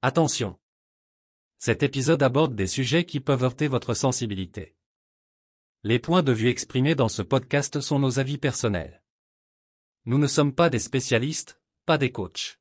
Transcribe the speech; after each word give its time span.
Attention. 0.00 0.56
Cet 1.58 1.82
épisode 1.82 2.22
aborde 2.22 2.54
des 2.54 2.68
sujets 2.68 3.04
qui 3.04 3.18
peuvent 3.18 3.42
heurter 3.42 3.66
votre 3.66 3.94
sensibilité. 3.94 4.76
Les 5.82 5.98
points 5.98 6.22
de 6.22 6.30
vue 6.30 6.48
exprimés 6.48 6.94
dans 6.94 7.08
ce 7.08 7.20
podcast 7.20 7.80
sont 7.80 7.98
nos 7.98 8.20
avis 8.20 8.38
personnels. 8.38 9.02
Nous 10.04 10.18
ne 10.18 10.28
sommes 10.28 10.54
pas 10.54 10.70
des 10.70 10.78
spécialistes, 10.78 11.60
pas 11.84 11.98
des 11.98 12.12
coachs. 12.12 12.60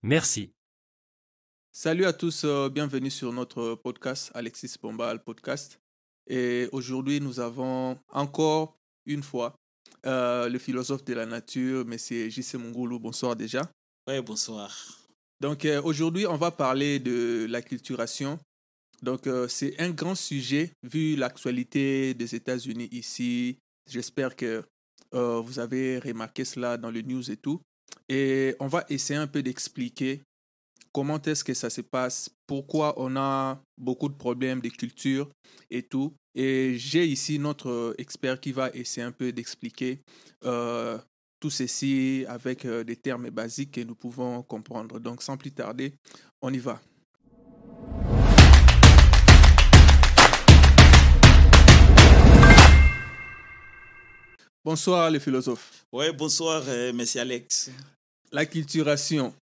Merci. 0.00 0.54
Salut 1.72 2.06
à 2.06 2.14
tous, 2.14 2.44
euh, 2.44 2.70
bienvenue 2.70 3.10
sur 3.10 3.34
notre 3.34 3.74
podcast, 3.74 4.30
Alexis 4.32 4.76
Bombal 4.80 5.22
Podcast. 5.22 5.78
Et 6.26 6.70
aujourd'hui, 6.72 7.20
nous 7.20 7.40
avons 7.40 7.98
encore 8.08 8.78
une 9.04 9.22
fois 9.22 9.56
euh, 10.06 10.48
le 10.48 10.58
philosophe 10.58 11.04
de 11.04 11.12
la 11.12 11.26
nature, 11.26 11.82
M. 11.82 11.98
J.C. 11.98 12.56
Mungoulou. 12.56 12.98
Bonsoir 12.98 13.36
déjà. 13.36 13.70
Oui, 14.08 14.22
bonsoir. 14.22 14.99
Donc 15.40 15.64
euh, 15.64 15.80
aujourd'hui, 15.82 16.26
on 16.26 16.36
va 16.36 16.50
parler 16.50 16.98
de 16.98 17.46
l'acculturation. 17.48 18.38
Donc 19.02 19.26
euh, 19.26 19.48
c'est 19.48 19.80
un 19.80 19.90
grand 19.90 20.14
sujet 20.14 20.72
vu 20.82 21.16
l'actualité 21.16 22.12
des 22.14 22.34
États-Unis 22.34 22.88
ici. 22.92 23.58
J'espère 23.90 24.36
que 24.36 24.62
euh, 25.14 25.40
vous 25.40 25.58
avez 25.58 25.98
remarqué 25.98 26.44
cela 26.44 26.76
dans 26.76 26.90
le 26.90 27.00
news 27.00 27.30
et 27.30 27.38
tout. 27.38 27.60
Et 28.08 28.54
on 28.60 28.66
va 28.66 28.84
essayer 28.90 29.18
un 29.18 29.26
peu 29.26 29.42
d'expliquer 29.42 30.22
comment 30.92 31.20
est-ce 31.22 31.42
que 31.42 31.54
ça 31.54 31.70
se 31.70 31.80
passe, 31.80 32.28
pourquoi 32.46 32.94
on 33.00 33.16
a 33.16 33.62
beaucoup 33.78 34.08
de 34.08 34.14
problèmes 34.14 34.60
de 34.60 34.68
culture 34.68 35.30
et 35.70 35.82
tout. 35.82 36.12
Et 36.34 36.74
j'ai 36.76 37.06
ici 37.06 37.38
notre 37.38 37.94
expert 37.98 38.40
qui 38.40 38.52
va 38.52 38.70
essayer 38.74 39.04
un 39.04 39.12
peu 39.12 39.32
d'expliquer 39.32 40.00
tout 41.40 41.50
ceci 41.50 42.24
avec 42.28 42.64
euh, 42.66 42.84
des 42.84 42.96
termes 42.96 43.30
basiques 43.30 43.72
que 43.72 43.80
nous 43.80 43.94
pouvons 43.94 44.42
comprendre. 44.42 45.00
Donc 45.00 45.22
sans 45.22 45.36
plus 45.36 45.52
tarder, 45.52 45.94
on 46.42 46.52
y 46.52 46.58
va. 46.58 46.80
Bonsoir 54.64 55.10
les 55.10 55.20
philosophes. 55.20 55.84
Oui, 55.92 56.06
bonsoir, 56.12 56.62
euh, 56.68 56.92
monsieur 56.92 57.22
Alex. 57.22 57.70
L'acculturation. 58.30 59.34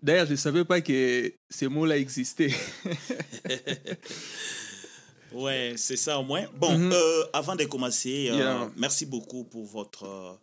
D'ailleurs, 0.00 0.26
je 0.26 0.32
ne 0.32 0.36
savais 0.36 0.64
pas 0.64 0.80
que 0.80 1.32
ces 1.50 1.66
mots-là 1.66 1.98
existaient. 1.98 2.54
ouais, 5.32 5.74
c'est 5.76 5.96
ça 5.96 6.18
au 6.18 6.24
moins. 6.24 6.44
Bon, 6.56 6.78
Mhm. 6.78 6.92
euh, 6.92 7.24
avant 7.32 7.56
de 7.56 7.64
commencer, 7.64 8.28
euh, 8.30 8.36
Yeah. 8.36 8.70
merci 8.76 9.06
beaucoup 9.06 9.44
pour 9.44 9.64
votre 9.66 10.38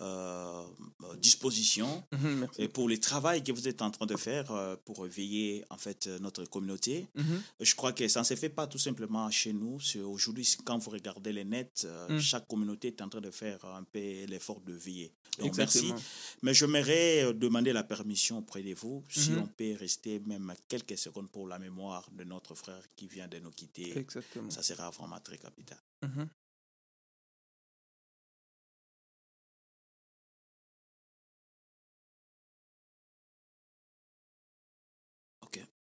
euh, 0.00 0.62
euh, 1.04 1.16
disposition 1.16 2.02
Mhm, 2.12 2.38
merci. 2.40 2.62
et 2.62 2.68
pour 2.68 2.88
le 2.88 2.98
travail 2.98 3.42
que 3.44 3.52
vous 3.52 3.68
êtes 3.68 3.80
en 3.82 3.90
train 3.90 4.06
de 4.06 4.16
faire 4.16 4.50
euh, 4.50 4.76
pour 4.84 5.06
éveiller 5.06 5.64
en 5.70 5.76
fait 5.78 6.06
euh, 6.06 6.18
notre 6.18 6.44
communauté. 6.46 7.06
Mhm, 7.14 7.42
Je 7.60 7.74
crois 7.74 7.92
que 7.92 8.06
ça 8.08 8.20
ne 8.20 8.24
se 8.24 8.34
fait 8.34 8.48
pas 8.48 8.66
tout 8.66 8.78
simplement 8.78 9.30
chez 9.30 9.52
nous. 9.52 9.78
Aujourd'hui, 10.04 10.46
quand 10.64 10.78
vous 10.78 10.90
regardez 10.90 11.32
les 11.32 11.44
nets, 11.44 11.82
euh, 11.86 12.08
Mm. 12.08 12.20
chaque 12.20 12.46
communauté 12.48 12.88
est 12.88 13.00
en 13.02 13.08
train 13.08 13.20
de 13.20 13.30
faire 13.30 13.64
un 13.64 13.84
peu 13.84 14.24
l'effort 14.26 14.60
de 14.60 14.72
veiller. 14.74 15.12
Donc, 15.38 15.56
merci. 15.56 15.78
Exactement. 15.78 16.00
Mais 16.42 16.54
j'aimerais 16.54 17.32
demander 17.34 17.72
la 17.72 17.82
permission 17.84 18.38
auprès 18.38 18.62
de 18.62 18.74
vous 18.74 19.02
si 19.08 19.30
Mhm. 19.30 19.38
on 19.42 19.46
peut 19.46 19.74
rester 19.78 20.20
même 20.26 20.52
quelques 20.68 20.98
secondes 20.98 21.28
pour 21.30 21.46
la 21.48 21.58
mémoire 21.58 22.08
de 22.12 22.24
notre 22.24 22.54
frère 22.54 22.82
qui 22.96 23.06
vient 23.06 23.28
de 23.28 23.38
nous 23.38 23.50
quitter. 23.50 23.96
Exactement. 23.98 24.50
Ça 24.50 24.62
sera 24.62 24.90
vraiment 24.90 25.20
très 25.20 25.38
capital. 25.38 25.78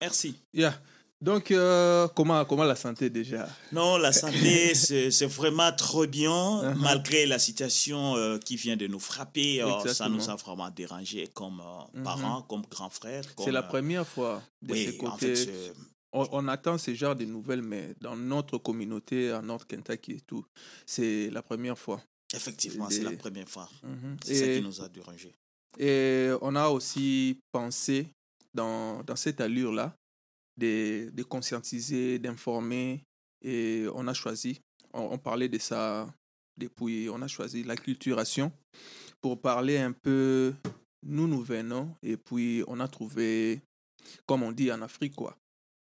Merci. 0.06 0.34
Yeah. 0.52 0.74
Donc, 1.20 1.52
euh, 1.52 2.08
comment, 2.16 2.44
comment 2.44 2.64
la 2.64 2.74
santé 2.74 3.08
déjà? 3.08 3.48
Non, 3.70 3.96
la 3.96 4.12
santé, 4.12 4.74
c'est 4.74 5.26
vraiment 5.40 5.70
trop 5.84 6.04
bien, 6.20 6.40
Mhm. 6.74 6.80
malgré 6.88 7.26
la 7.26 7.38
situation 7.38 8.16
euh, 8.16 8.38
qui 8.46 8.56
vient 8.56 8.76
de 8.76 8.88
nous 8.88 8.98
frapper. 9.10 9.62
euh, 9.62 9.86
ça 9.98 10.08
nous 10.08 10.28
a 10.28 10.34
vraiment 10.44 10.68
dérangé 10.80 11.28
comme 11.38 11.60
euh, 11.60 11.98
Mhm. 11.98 12.02
parents, 12.02 12.42
comme 12.50 12.64
grands 12.74 12.90
frères. 13.00 13.24
C'est 13.44 13.52
la 13.52 13.62
première 13.62 14.06
fois 14.14 14.42
de 14.62 14.72
Oui, 14.72 14.98
en 15.12 15.16
fait, 15.16 15.48
on, 16.12 16.26
on 16.38 16.48
attend 16.48 16.76
ce 16.76 16.92
genre 17.00 17.14
de 17.14 17.24
nouvelles, 17.24 17.62
mais 17.62 17.94
dans 18.00 18.16
notre 18.16 18.58
communauté, 18.58 19.32
en 19.32 19.42
Nord 19.42 19.64
Kentucky 19.70 20.12
et 20.18 20.20
tout, 20.26 20.44
c'est 20.84 21.30
la 21.30 21.42
première 21.42 21.78
fois. 21.78 22.00
effectivement, 22.34 22.88
c'est 22.90 23.04
la 23.04 23.12
première 23.24 23.48
fois. 23.48 23.68
Mhm. 23.84 24.16
C'est 24.24 24.34
ça 24.40 24.46
qui 24.56 24.62
nous 24.68 24.80
a 24.82 24.88
dérangé. 24.88 25.30
et 25.78 26.30
on 26.46 26.52
a 26.56 26.66
aussi 26.76 27.38
pensé 27.52 27.96
dans, 28.54 29.02
dans 29.02 29.16
cette 29.16 29.40
allure-là 29.40 29.96
de, 30.56 31.10
de 31.10 31.22
conscientiser, 31.22 32.18
d'informer, 32.18 33.04
et 33.42 33.86
on 33.94 34.06
a 34.06 34.14
choisi, 34.14 34.60
on, 34.92 35.18
parlait 35.18 35.48
de 35.48 35.58
ça 35.58 36.06
depuis, 36.56 37.08
on 37.10 37.22
a 37.22 37.28
choisi 37.28 37.64
l'acculturation 37.64 38.52
pour 39.20 39.40
parler 39.40 39.78
un 39.78 39.92
peu, 39.92 40.54
nous 41.02 41.26
nous 41.26 41.42
venons, 41.42 41.94
et 42.02 42.16
puis 42.16 42.62
on 42.66 42.80
a 42.80 42.88
trouvé, 42.88 43.60
comme 44.26 44.42
on 44.42 44.52
dit 44.52 44.70
en 44.72 44.82
Afrique, 44.82 45.14
quoi. 45.14 45.36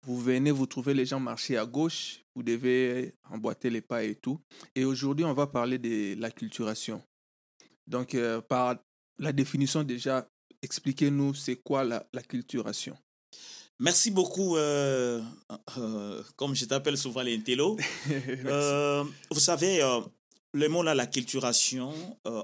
Vous 0.03 0.19
venez, 0.19 0.49
vous 0.49 0.65
trouvez 0.65 0.95
les 0.95 1.05
gens 1.05 1.19
marcher 1.19 1.57
à 1.57 1.65
gauche, 1.65 2.23
vous 2.35 2.41
devez 2.41 3.13
emboîter 3.29 3.69
les 3.69 3.81
pas 3.81 4.03
et 4.03 4.15
tout. 4.15 4.39
Et 4.73 4.83
aujourd'hui, 4.83 5.25
on 5.25 5.33
va 5.33 5.45
parler 5.45 5.77
de 5.77 6.19
l'acculturation. 6.19 7.03
Donc, 7.85 8.15
euh, 8.15 8.41
par 8.41 8.77
la 9.19 9.31
définition 9.31 9.83
déjà, 9.83 10.27
expliquez-nous 10.61 11.33
c'est 11.33 11.55
quoi 11.57 11.83
la, 11.83 12.05
l'acculturation. 12.13 12.97
Merci 13.79 14.11
beaucoup, 14.11 14.57
euh, 14.57 15.21
euh, 15.77 16.23
comme 16.35 16.55
je 16.55 16.65
t'appelle 16.65 16.97
souvent 16.97 17.23
l'intello. 17.23 17.77
Euh, 18.45 19.03
vous 19.31 19.39
savez, 19.39 19.81
euh, 19.81 20.01
le 20.53 20.67
mot 20.67 20.83
là, 20.83 20.93
la 20.93 21.07
culturation, 21.07 21.93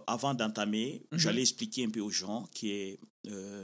avant 0.08 0.34
d'entamer, 0.34 1.04
Mhm. 1.12 1.20
j'allais 1.20 1.42
expliquer 1.42 1.86
un 1.86 1.90
peu 1.90 2.00
aux 2.00 2.10
gens 2.10 2.48
que 2.60 2.98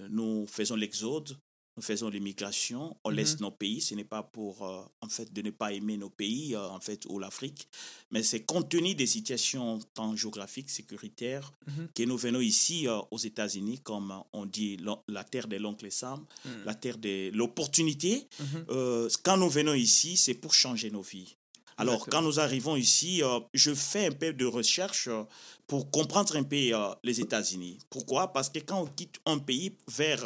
nous 0.09 0.45
faisons 0.47 0.75
l'exode, 0.75 1.37
nous 1.75 1.81
faisons 1.83 2.09
l'immigration, 2.09 2.95
on 3.03 3.09
laisse 3.09 3.39
nos 3.39 3.49
pays. 3.51 3.81
Ce 3.81 3.95
n'est 3.95 4.03
pas 4.03 4.21
pour, 4.21 4.63
euh, 4.63 4.83
en 5.01 5.09
fait, 5.09 5.33
de 5.33 5.41
ne 5.41 5.49
pas 5.49 5.73
aimer 5.73 5.97
nos 5.97 6.09
pays, 6.09 6.53
euh, 6.55 6.67
en 6.69 6.79
fait, 6.79 7.05
ou 7.09 7.17
l'Afrique, 7.19 7.67
mais 8.11 8.21
c'est 8.21 8.41
compte 8.43 8.69
tenu 8.69 8.93
des 8.93 9.07
situations 9.07 9.79
tant 9.95 10.15
géographiques, 10.15 10.69
sécuritaires, 10.69 11.51
Mhm. 11.67 11.87
que 11.95 12.03
nous 12.03 12.17
venons 12.17 12.41
ici 12.41 12.87
euh, 12.87 12.99
aux 13.11 13.17
États-Unis, 13.17 13.79
comme 13.79 14.13
on 14.33 14.45
dit, 14.45 14.77
la 15.07 15.23
terre 15.23 15.47
de 15.47 15.57
l'oncle 15.57 15.91
Sam, 15.91 16.25
Mhm. 16.45 16.51
la 16.65 16.75
terre 16.75 16.97
de 16.97 17.31
l'opportunité. 17.33 18.27
Mhm. 18.39 18.65
Euh, 18.69 19.09
quand 19.23 19.37
nous 19.37 19.49
venons 19.49 19.73
ici, 19.73 20.15
c'est 20.17 20.35
pour 20.35 20.53
changer 20.53 20.91
nos 20.91 21.01
vies. 21.01 21.35
Alors, 21.77 21.95
Exactement. 21.95 22.21
quand 22.21 22.27
nous 22.27 22.39
arrivons 22.39 22.75
ici, 22.75 23.23
euh, 23.23 23.39
je 23.53 23.73
fais 23.73 24.07
un 24.07 24.11
peu 24.11 24.33
de 24.33 24.45
recherche 24.45 25.07
euh, 25.07 25.23
pour 25.67 25.89
comprendre 25.89 26.35
un 26.35 26.43
peu 26.43 26.55
euh, 26.73 26.93
les 27.03 27.19
États-Unis. 27.21 27.79
Pourquoi? 27.89 28.31
Parce 28.31 28.49
que 28.49 28.59
quand 28.59 28.81
on 28.81 28.85
quitte 28.85 29.15
un 29.25 29.39
pays 29.39 29.75
vers 29.87 30.23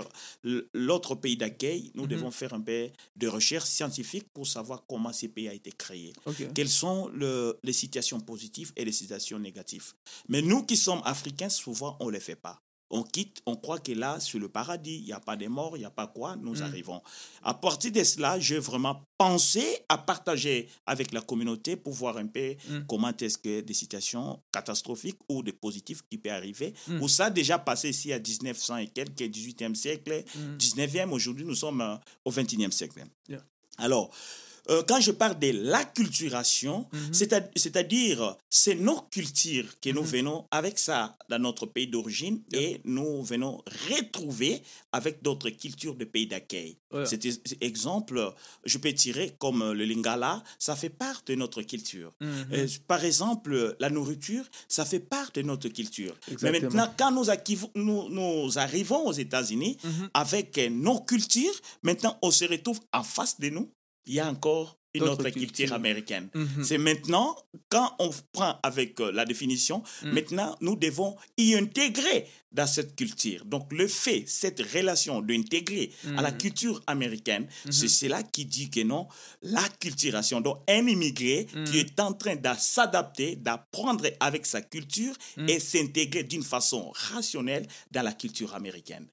l'autre 0.73 1.15
pays 1.15 1.37
d'accueil, 1.37 1.91
nous 1.95 2.03
Mhm. 2.03 2.09
devons 2.09 2.31
faire 2.31 2.53
un 2.53 2.61
peu 2.61 2.89
de 3.15 3.27
recherche 3.27 3.69
scientifique 3.69 4.27
pour 4.33 4.45
savoir 4.47 4.83
comment 4.87 5.13
ce 5.13 5.27
pays 5.27 5.47
a 5.47 5.53
été 5.53 5.71
créé. 5.71 6.13
Quelles 6.53 6.69
sont 6.69 7.07
le- 7.13 7.57
les 7.63 7.73
situations 7.73 8.19
positives 8.19 8.71
et 8.75 8.83
les 8.85 8.91
situations 8.91 9.39
négatives. 9.39 9.93
Mais 10.27 10.41
nous 10.41 10.63
qui 10.63 10.75
sommes 10.77 11.01
africains, 11.05 11.49
souvent, 11.49 11.95
on 11.99 12.07
ne 12.07 12.11
les 12.11 12.19
fait 12.19 12.35
pas. 12.35 12.61
On 12.89 13.03
quitte, 13.03 13.41
on 13.45 13.55
croit 13.57 13.79
que 13.79 13.91
là, 13.91 14.19
sur 14.19 14.39
le 14.39 14.47
paradis, 14.47 14.95
il 14.99 15.03
n'y 15.05 15.11
a 15.11 15.19
pas 15.19 15.35
de 15.35 15.47
morts, 15.47 15.75
il 15.75 15.79
n'y 15.81 15.85
a 15.85 15.89
pas 15.91 16.07
quoi, 16.07 16.35
nous 16.37 16.55
Mm. 16.55 16.61
arrivons. 16.61 17.01
À 17.43 17.53
partir 17.53 17.91
de 17.91 18.01
cela, 18.03 18.39
j'ai 18.39 18.59
vraiment 18.59 19.01
pensé 19.17 19.63
à 19.89 19.97
partager 19.97 20.69
avec 20.85 21.11
la 21.11 21.19
communauté 21.21 21.75
pour 21.75 21.93
voir 21.93 22.15
un 22.17 22.27
peu 22.27 22.55
Mm. 22.69 22.85
comment 22.87 23.11
est-ce 23.19 23.37
que 23.37 23.59
des 23.61 23.73
situations 23.73 24.41
catastrophiques 24.53 25.19
ou 25.27 25.43
des 25.43 25.51
positifs 25.53 26.01
qui 26.09 26.17
peuvent 26.17 26.31
arriver, 26.33 26.73
Mm. 26.87 27.01
ou 27.01 27.07
ça 27.09 27.25
a 27.25 27.29
déjà 27.29 27.59
passé 27.59 27.89
ici 27.89 28.13
à 28.13 28.19
1900 28.19 28.77
et 28.77 28.87
quelques, 28.87 29.23
18e 29.23 29.75
siècle, 29.75 30.23
Mhm. 30.35 30.57
19e, 30.57 31.11
aujourd'hui 31.13 31.43
nous 31.45 31.55
sommes 31.55 31.81
euh, 31.81 31.95
au 32.23 32.31
21e 32.31 32.71
siècle. 32.71 33.03
Yeah. 33.27 33.43
Alors, 33.79 34.09
euh, 34.69 34.83
quand 34.87 34.99
je 35.01 35.11
parle 35.11 35.37
de 35.39 35.51
l'acculturation, 35.51 36.87
c'est-à- 37.11 37.49
c'est-à-dire, 37.55 38.35
c'est 38.49 38.75
nos 38.75 39.01
cultures 39.11 39.79
que 39.81 39.89
nous 39.89 40.01
Mhm. 40.03 40.07
venons 40.07 40.45
avec 40.51 40.79
ça 40.79 41.17
dans 41.29 41.39
notre 41.39 41.65
pays 41.65 41.87
d'origine 41.87 42.41
Yeah. 42.51 42.61
et 42.61 42.81
nous 42.85 43.23
venons 43.23 43.61
retrouver 43.89 44.61
avec 44.91 45.21
d'autres 45.21 45.49
cultures 45.49 45.95
de 45.95 46.05
pays 46.05 46.27
d'accueil. 46.27 46.77
Cet 47.05 47.25
ex- 47.25 47.39
exemple, 47.61 48.33
je 48.63 48.77
peux 48.77 48.93
tirer 48.93 49.35
comme 49.39 49.71
le 49.73 49.83
lingala, 49.85 50.41
ça 50.57 50.75
fait 50.75 50.89
part 50.89 51.21
de 51.25 51.35
notre 51.35 51.61
culture. 51.61 52.13
Mhm. 52.21 52.45
Euh, 52.53 52.67
par 52.87 53.03
exemple, 53.03 53.75
la 53.79 53.89
nourriture, 53.89 54.45
ça 54.69 54.85
fait 54.85 54.99
part 55.01 55.31
de 55.33 55.41
notre 55.41 55.67
culture. 55.69 56.15
Mais 56.41 56.51
maintenant, 56.51 56.93
quand 56.97 57.11
nous, 57.11 57.29
acquivons- 57.29 57.71
nous, 57.75 58.09
nous 58.09 58.57
arrivons 58.57 59.05
aux 59.07 59.11
États-Unis 59.13 59.77
Mhm. 59.83 60.09
avec 60.13 60.57
nos 60.71 60.99
cultures, 61.01 61.55
maintenant, 61.83 62.17
on 62.21 62.31
se 62.31 62.45
retrouve 62.45 62.79
en 62.93 63.03
face 63.03 63.39
de 63.39 63.49
nous. 63.49 63.69
Il 64.07 64.13
y 64.15 64.19
a 64.19 64.27
encore 64.29 64.77
une 64.93 65.03
autre 65.03 65.29
culture 65.29 65.73
américaine. 65.73 66.29
Mhm. 66.33 66.63
C'est 66.63 66.79
maintenant, 66.79 67.35
quand 67.69 67.93
on 67.99 68.09
prend 68.31 68.57
avec 68.63 68.99
euh, 68.99 69.11
la 69.11 69.25
définition, 69.25 69.83
Mm. 70.03 70.11
maintenant, 70.11 70.57
nous 70.61 70.75
devons 70.75 71.15
y 71.37 71.53
intégrer 71.53 72.25
dans 72.51 72.65
cette 72.65 72.95
culture. 72.95 73.45
Donc, 73.45 73.71
le 73.73 73.87
fait, 73.87 74.23
cette 74.25 74.59
relation 74.73 75.21
d'intégrer 75.21 75.91
à 76.17 76.21
la 76.23 76.31
Mm. 76.31 76.37
culture 76.37 76.81
américaine, 76.87 77.47
c'est 77.69 77.89
cela 77.89 78.23
qui 78.23 78.45
dit 78.45 78.71
que 78.71 78.81
non, 78.81 79.07
la 79.43 79.61
culturation. 79.79 80.41
Donc, 80.41 80.63
un 80.67 80.87
immigré 80.87 81.45
Mm. 81.53 81.63
qui 81.65 81.77
est 81.79 81.99
en 81.99 82.13
train 82.13 82.35
de 82.35 82.49
s'adapter, 82.57 83.35
d'apprendre 83.35 84.05
avec 84.19 84.47
sa 84.47 84.61
culture 84.61 85.13
Mm. 85.35 85.49
et 85.49 85.59
s'intégrer 85.59 86.23
d'une 86.23 86.43
façon 86.43 86.89
rationnelle 87.11 87.67
dans 87.91 88.01
la 88.01 88.13
culture 88.13 88.55
américaine. 88.55 89.05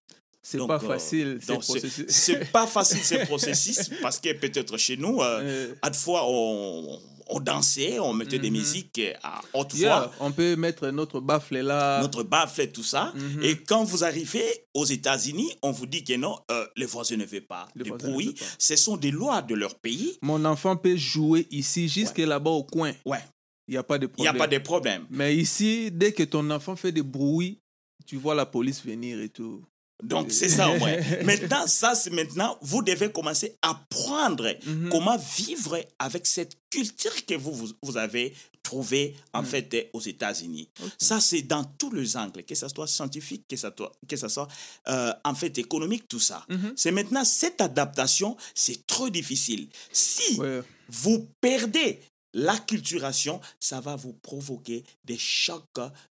C'est 0.46 0.58
Donc, 0.58 0.68
pas 0.68 0.76
euh, 0.76 0.78
facile, 0.88 1.38
ce 1.40 1.46
Donc, 1.46 1.64
c'est- 1.64 1.72
processus. 1.80 2.04
c'est 2.08 2.44
pas 2.52 2.66
facile 2.66 3.02
ce 3.02 3.24
processus 3.24 3.90
parce 4.02 4.20
que 4.20 4.30
peut-être 4.34 4.76
chez 4.76 4.96
nous, 4.98 5.22
euh, 5.22 5.40
Euh, 5.42 5.74
à 5.80 5.88
de 5.88 5.96
fois, 5.96 6.22
on, 6.28 7.00
on 7.28 7.40
dansait, 7.40 7.98
on 7.98 8.12
mettait 8.12 8.38
des 8.38 8.50
Mhm. 8.50 8.56
musiques 8.58 9.00
à 9.22 9.40
haute 9.54 9.72
yeah, 9.72 10.00
voix, 10.00 10.12
on 10.20 10.32
peut 10.32 10.54
mettre 10.56 10.88
notre 10.88 11.20
baffle 11.20 11.56
là. 11.60 12.02
notre 12.02 12.22
baffle, 12.24 12.66
tout 12.72 12.82
ça. 12.82 13.12
Mhm. 13.16 13.42
Et 13.42 13.56
quand 13.56 13.84
vous 13.84 14.04
arrivez 14.04 14.44
aux 14.74 14.84
États-Unis, 14.84 15.50
on 15.62 15.70
vous 15.70 15.86
dit 15.86 16.04
que 16.04 16.14
non, 16.16 16.38
euh, 16.50 16.66
les 16.76 16.84
voisins 16.84 17.16
ne 17.16 17.24
veulent 17.24 17.46
pas 17.46 17.66
Les 17.74 17.84
de 17.90 17.96
bruit. 17.96 18.34
pas. 18.34 18.44
Ce 18.58 18.76
sont 18.76 18.98
des 18.98 19.10
lois 19.12 19.40
de 19.40 19.54
leur 19.54 19.76
pays. 19.76 20.18
Mon 20.20 20.44
enfant 20.44 20.76
peut 20.76 20.96
jouer 20.96 21.46
ici, 21.50 21.88
jusque 21.88 22.18
là-bas 22.18 22.50
au 22.50 22.64
coin. 22.64 22.92
Ouais, 23.06 23.24
Il 23.66 23.70
n'y 23.72 23.78
a 23.78 23.82
pas 23.82 23.96
de 23.98 24.10
il 24.18 24.20
n'y 24.20 24.26
a 24.28 24.32
problème. 24.34 24.50
pas 24.50 24.54
de 24.58 24.62
problème. 24.62 25.06
Mais 25.08 25.34
ici, 25.34 25.90
dès 25.90 26.12
que 26.12 26.22
ton 26.24 26.50
enfant 26.50 26.76
fait 26.76 26.92
des 26.92 27.02
bruits, 27.02 27.60
tu 28.06 28.16
vois 28.18 28.34
la 28.34 28.44
police 28.44 28.84
venir 28.84 29.18
et 29.22 29.30
tout. 29.30 29.64
Donc, 30.04 30.30
c'est 30.32 30.48
ça 30.48 30.70
au 30.70 30.78
moins. 30.78 30.96
maintenant, 31.24 31.66
ça, 31.66 31.94
c'est 31.94 32.10
maintenant, 32.10 32.58
vous 32.62 32.82
devez 32.82 33.10
commencer 33.10 33.56
à 33.62 33.70
apprendre 33.70 34.54
Mhm. 34.66 34.88
comment 34.90 35.16
vivre 35.36 35.78
avec 35.98 36.26
cette 36.26 36.56
culture 36.70 37.24
que 37.26 37.34
vous, 37.34 37.52
vous, 37.52 37.68
vous 37.82 37.96
avez 37.96 38.34
trouvée, 38.62 39.14
en 39.32 39.42
Mhm. 39.42 39.46
fait, 39.48 39.90
aux 39.92 40.00
États-Unis. 40.00 40.68
Ça, 40.98 41.20
c'est 41.20 41.42
dans 41.42 41.64
tous 41.64 41.90
les 41.92 42.16
angles, 42.16 42.42
que 42.44 42.54
ce 42.54 42.66
soit 42.68 42.86
scientifique, 42.86 43.44
que 43.48 43.56
ce 43.56 43.68
soit, 43.76 43.92
que 44.08 44.16
ça 44.16 44.28
soit 44.28 44.48
euh, 44.88 45.12
en 45.24 45.34
fait, 45.34 45.56
économique, 45.58 46.08
tout 46.08 46.20
ça. 46.20 46.44
Mhm. 46.48 46.72
C'est 46.76 46.90
maintenant, 46.92 47.24
cette 47.24 47.60
adaptation, 47.60 48.36
c'est 48.54 48.86
trop 48.86 49.10
difficile. 49.10 49.68
Si 49.92 50.40
Ouais. 50.40 50.62
vous 50.88 51.28
perdez 51.40 52.00
l'acculturation, 52.34 53.40
ça 53.60 53.80
va 53.80 53.96
vous 53.96 54.12
provoquer 54.12 54.84
des 55.04 55.16
chocs 55.18 55.62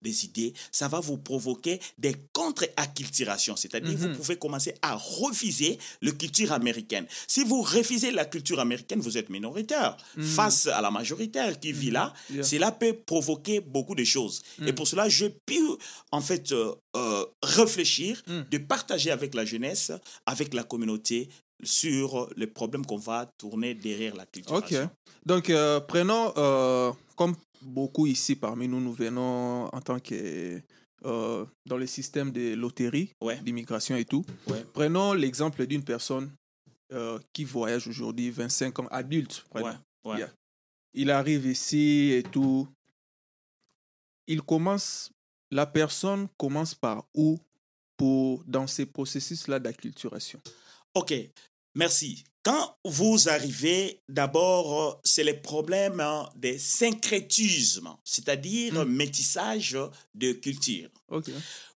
des 0.01 0.25
idées, 0.25 0.53
ça 0.71 0.87
va 0.87 0.99
vous 0.99 1.17
provoquer 1.17 1.79
des 1.97 2.15
contre-acculturations, 2.33 3.55
c'est-à-dire 3.55 3.97
Mhm. 3.97 4.11
vous 4.11 4.15
pouvez 4.17 4.37
commencer 4.37 4.73
à 4.81 4.95
refuser 4.95 5.77
la 6.01 6.11
culture 6.11 6.51
américaine. 6.51 7.05
Si 7.27 7.43
vous 7.43 7.61
refusez 7.61 8.11
la 8.11 8.25
culture 8.25 8.59
américaine, 8.59 8.99
vous 9.01 9.17
êtes 9.17 9.29
minoritaire 9.29 9.97
Mhm. 10.15 10.23
face 10.23 10.67
à 10.67 10.81
la 10.81 10.91
majoritaire 10.91 11.59
qui 11.59 11.71
vit 11.73 11.91
là. 11.91 12.13
Yeah. 12.31 12.43
Cela 12.43 12.71
peut 12.71 12.93
provoquer 12.93 13.59
beaucoup 13.59 13.95
de 13.95 14.03
choses. 14.03 14.41
Et 14.59 14.65
Mhm. 14.71 14.75
pour 14.75 14.87
cela, 14.87 15.09
je 15.09 15.25
peux 15.45 15.77
en 16.11 16.21
fait 16.21 16.51
euh, 16.51 16.73
euh, 16.95 17.25
réfléchir, 17.43 18.21
Mhm. 18.27 18.45
de 18.51 18.57
partager 18.57 19.11
avec 19.11 19.33
la 19.33 19.45
jeunesse, 19.45 19.91
avec 20.25 20.53
la 20.53 20.63
communauté 20.63 21.29
sur 21.63 22.29
les 22.35 22.47
problèmes 22.47 22.85
qu'on 22.85 22.97
va 22.97 23.25
tourner 23.37 23.73
derrière 23.75 24.15
la 24.15 24.25
culture. 24.25 24.55
Ok. 24.55 24.73
Donc, 25.25 25.49
euh, 25.49 25.79
prenons, 25.79 26.33
euh, 26.37 26.91
comme 27.15 27.35
beaucoup 27.61 28.07
ici 28.07 28.35
parmi 28.35 28.67
nous, 28.67 28.79
nous 28.81 28.93
venons 28.93 29.65
en 29.73 29.81
tant 29.81 29.99
que 29.99 30.61
euh, 31.05 31.45
dans 31.65 31.77
le 31.77 31.87
système 31.87 32.31
de 32.31 32.53
loterie, 32.55 33.11
Ouais. 33.21 33.39
d'immigration 33.41 33.95
et 33.95 34.05
tout. 34.05 34.23
Ouais. 34.47 34.63
Prenons 34.73 35.13
l'exemple 35.13 35.65
d'une 35.67 35.83
personne 35.83 36.31
qui 37.31 37.45
voyage 37.45 37.87
aujourd'hui, 37.87 38.29
25 38.29 38.79
ans, 38.79 38.87
adulte. 38.91 39.45
ouais. 39.55 39.61
Yeah. 40.17 40.29
Il 40.93 41.09
arrive 41.09 41.45
ici 41.45 42.11
et 42.11 42.21
tout. 42.23 42.67
Il 44.27 44.41
commence, 44.41 45.09
la 45.51 45.65
personne 45.65 46.27
commence 46.37 46.75
par 46.75 47.05
où 47.15 47.39
pour, 47.97 48.43
dans 48.45 48.67
ces 48.67 48.85
processus-là 48.85 49.59
d'acculturation? 49.59 50.41
Ok, 50.95 51.13
merci. 51.75 52.23
Quand 52.43 52.75
vous 52.83 53.29
arrivez, 53.29 54.01
d'abord, 54.09 54.81
euh, 54.81 54.99
c'est 55.03 55.23
le 55.23 55.39
problème 55.41 55.99
hein, 55.99 56.27
des 56.35 56.57
syncrétismes, 56.57 57.89
c'est-à-dire 58.03 58.73
Mm. 58.83 58.89
métissage 58.89 59.77
de 60.15 60.31
culture. 60.33 60.89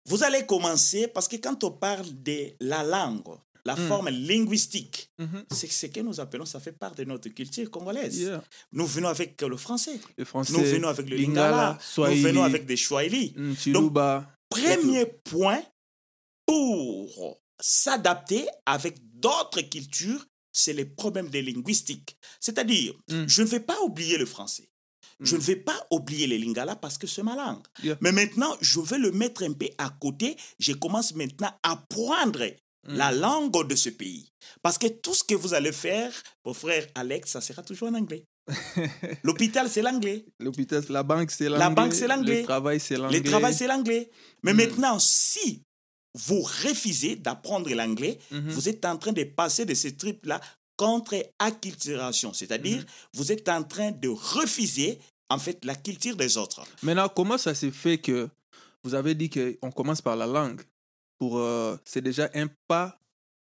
Vous 0.05 0.23
allez 0.23 0.43
commencer 0.45 1.07
parce 1.07 1.27
que 1.27 1.35
quand 1.35 1.63
on 1.63 1.71
parle 1.71 2.05
de 2.23 2.53
la 2.61 2.83
langue, 2.83 3.27
la 3.63 3.75
Mm. 3.75 3.87
forme 3.87 4.09
linguistique, 4.09 5.11
Mhm. 5.19 5.45
c'est 5.51 5.71
ce 5.71 5.85
que 5.87 5.99
nous 5.99 6.19
appelons, 6.19 6.45
ça 6.45 6.59
fait 6.59 6.71
part 6.71 6.95
de 6.95 7.03
notre 7.03 7.29
culture 7.29 7.69
congolaise. 7.69 8.17
Yeah. 8.19 8.43
Nous 8.71 8.87
venons 8.87 9.09
avec 9.09 9.39
le 9.43 9.57
français, 9.57 9.99
Le 10.17 10.25
français, 10.25 10.53
nous 10.53 10.63
venons 10.63 10.87
avec 10.87 11.07
le 11.09 11.15
Lingala, 11.17 11.77
Swahili, 11.79 12.21
nous 12.21 12.27
venons 12.27 12.43
avec 12.43 12.65
des 12.65 12.77
Swahili. 12.77 13.33
mm, 13.35 13.55
Chiluba. 13.55 14.31
Premier 14.49 15.05
point 15.05 15.61
pour 16.45 17.39
s'adapter 17.59 18.47
avec 18.65 18.95
d'autres 19.25 19.61
cultures, 19.75 20.23
c'est 20.51 20.73
le 20.73 20.85
problème 21.01 21.29
des 21.35 21.41
linguistiques. 21.49 22.11
C'est-à-dire, 22.45 22.93
Mm. 23.09 23.25
je 23.27 23.41
ne 23.45 23.47
vais 23.53 23.59
pas 23.71 23.79
oublier 23.87 24.17
le 24.23 24.25
français. 24.35 24.67
Je 25.19 25.35
Mm. 25.35 25.39
ne 25.39 25.43
vais 25.49 25.61
pas 25.69 25.79
oublier 25.97 26.27
les 26.27 26.39
lingala 26.43 26.75
parce 26.75 26.97
que 26.99 27.07
c'est 27.07 27.23
ma 27.23 27.35
langue. 27.35 27.65
Yeah. 27.83 27.97
Mais 28.03 28.11
maintenant, 28.19 28.53
je 28.61 28.79
vais 28.89 28.97
le 29.07 29.11
mettre 29.11 29.41
un 29.49 29.53
peu 29.61 29.69
à 29.77 29.89
côté. 30.03 30.35
Je 30.65 30.73
commence 30.83 31.09
maintenant 31.21 31.51
à 31.63 31.71
apprendre 31.73 32.45
Mm. 32.87 32.97
la 33.01 33.11
langue 33.25 33.67
de 33.71 33.75
ce 33.75 33.89
pays. 34.01 34.25
Parce 34.61 34.77
que 34.77 34.87
tout 35.03 35.15
ce 35.19 35.23
que 35.29 35.35
vous 35.43 35.53
allez 35.53 35.71
faire, 35.87 36.11
mon 36.45 36.53
frère 36.53 36.85
Alex, 37.01 37.31
ça 37.31 37.41
sera 37.41 37.61
toujours 37.63 37.87
en 37.89 37.95
anglais. 37.95 38.23
L'hôpital, 39.23 39.67
c'est 39.69 39.81
l'anglais. 39.81 40.19
L'hôpital, 40.39 40.83
la 40.89 41.03
banque, 41.03 41.31
c'est 41.31 41.49
l'anglais. 41.49 41.59
La 41.65 41.69
banque, 41.71 41.93
c'est 41.93 42.07
l'anglais. 42.07 42.41
Le 42.41 42.45
travail, 42.51 42.79
c'est 42.79 42.97
l'anglais. 42.97 43.19
Le 43.19 43.29
travail, 43.31 43.53
c'est 43.59 43.67
l'anglais. 43.67 44.03
Mais 44.43 44.53
maintenant, 44.53 44.99
si 44.99 45.63
vous 46.15 46.41
refusez 46.41 47.15
d'apprendre 47.17 47.69
l'anglais, 47.73 48.17
Mhm. 48.31 48.49
vous 48.49 48.69
êtes 48.69 48.83
en 48.85 48.97
train 48.97 49.11
de 49.13 49.23
passer 49.25 49.65
de 49.65 49.73
ce 49.73 49.89
trip-là 49.89 50.39
contre 50.77 51.15
acculturation. 51.39 52.33
C'est-à-dire, 52.33 52.79
Mhm. 52.79 52.85
vous 53.13 53.31
êtes 53.31 53.47
en 53.49 53.63
train 53.63 53.91
de 53.91 54.07
refuser, 54.09 54.97
en 55.29 55.37
fait, 55.39 55.63
la 55.65 55.75
culture 55.75 56.15
des 56.15 56.37
autres. 56.37 56.63
Maintenant, 56.83 57.09
comment 57.09 57.37
ça 57.37 57.53
se 57.53 57.69
fait 57.71 57.97
que 57.97 58.29
vous 58.83 58.93
avez 58.93 59.13
dit 59.15 59.29
qu'on 59.29 59.71
commence 59.71 60.01
par 60.01 60.15
la 60.15 60.25
langue 60.27 60.61
pour 61.17 61.37
euh, 61.37 61.75
C'est 61.85 62.01
déjà 62.01 62.29
un 62.33 62.47
pas 62.67 62.97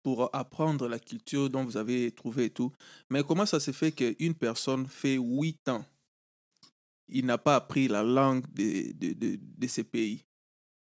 pour 0.05 0.29
apprendre 0.35 0.88
la 0.88 0.99
culture 0.99 1.49
dont 1.49 1.64
vous 1.64 1.76
avez 1.76 2.11
trouvé 2.11 2.47
et 2.47 2.50
tout. 2.50 2.73
Mais 3.09 3.23
comment 3.23 3.47
ça 3.47 3.61
se 3.61 3.70
fait 3.70 3.93
qu'une 3.93 4.35
personne 4.35 4.87
fait 4.87 5.14
8 5.17 5.69
ans, 5.69 5.85
il 7.09 7.25
n'a 7.26 7.38
pas 7.38 7.56
appris 7.56 7.88
la 7.88 8.03
langue 8.03 8.44
de, 8.53 8.93
de, 8.93 9.12
de, 9.12 9.38
de 9.41 9.67
ce 9.69 9.82
pays? 9.82 10.25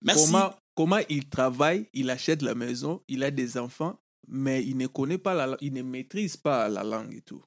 Merci. 0.03 0.25
Comment, 0.27 0.55
comment 0.75 1.01
il 1.09 1.29
travaille, 1.29 1.89
il 1.93 2.11
achète 2.11 2.43
la 2.43 2.55
maison, 2.55 3.03
il 3.09 3.23
a 3.25 3.31
des 3.31 3.59
enfants, 3.59 4.01
mais 4.29 4.65
il 4.65 4.77
ne 4.77 4.87
connaît 4.87 5.19
pas 5.19 5.35
la 5.35 5.47
langue, 5.47 5.59
il 5.61 5.73
ne 5.73 5.83
maîtrise 5.83 6.37
pas 6.37 6.69
la 6.69 6.83
langue 6.83 7.15
et 7.15 7.23
tout. 7.23 7.45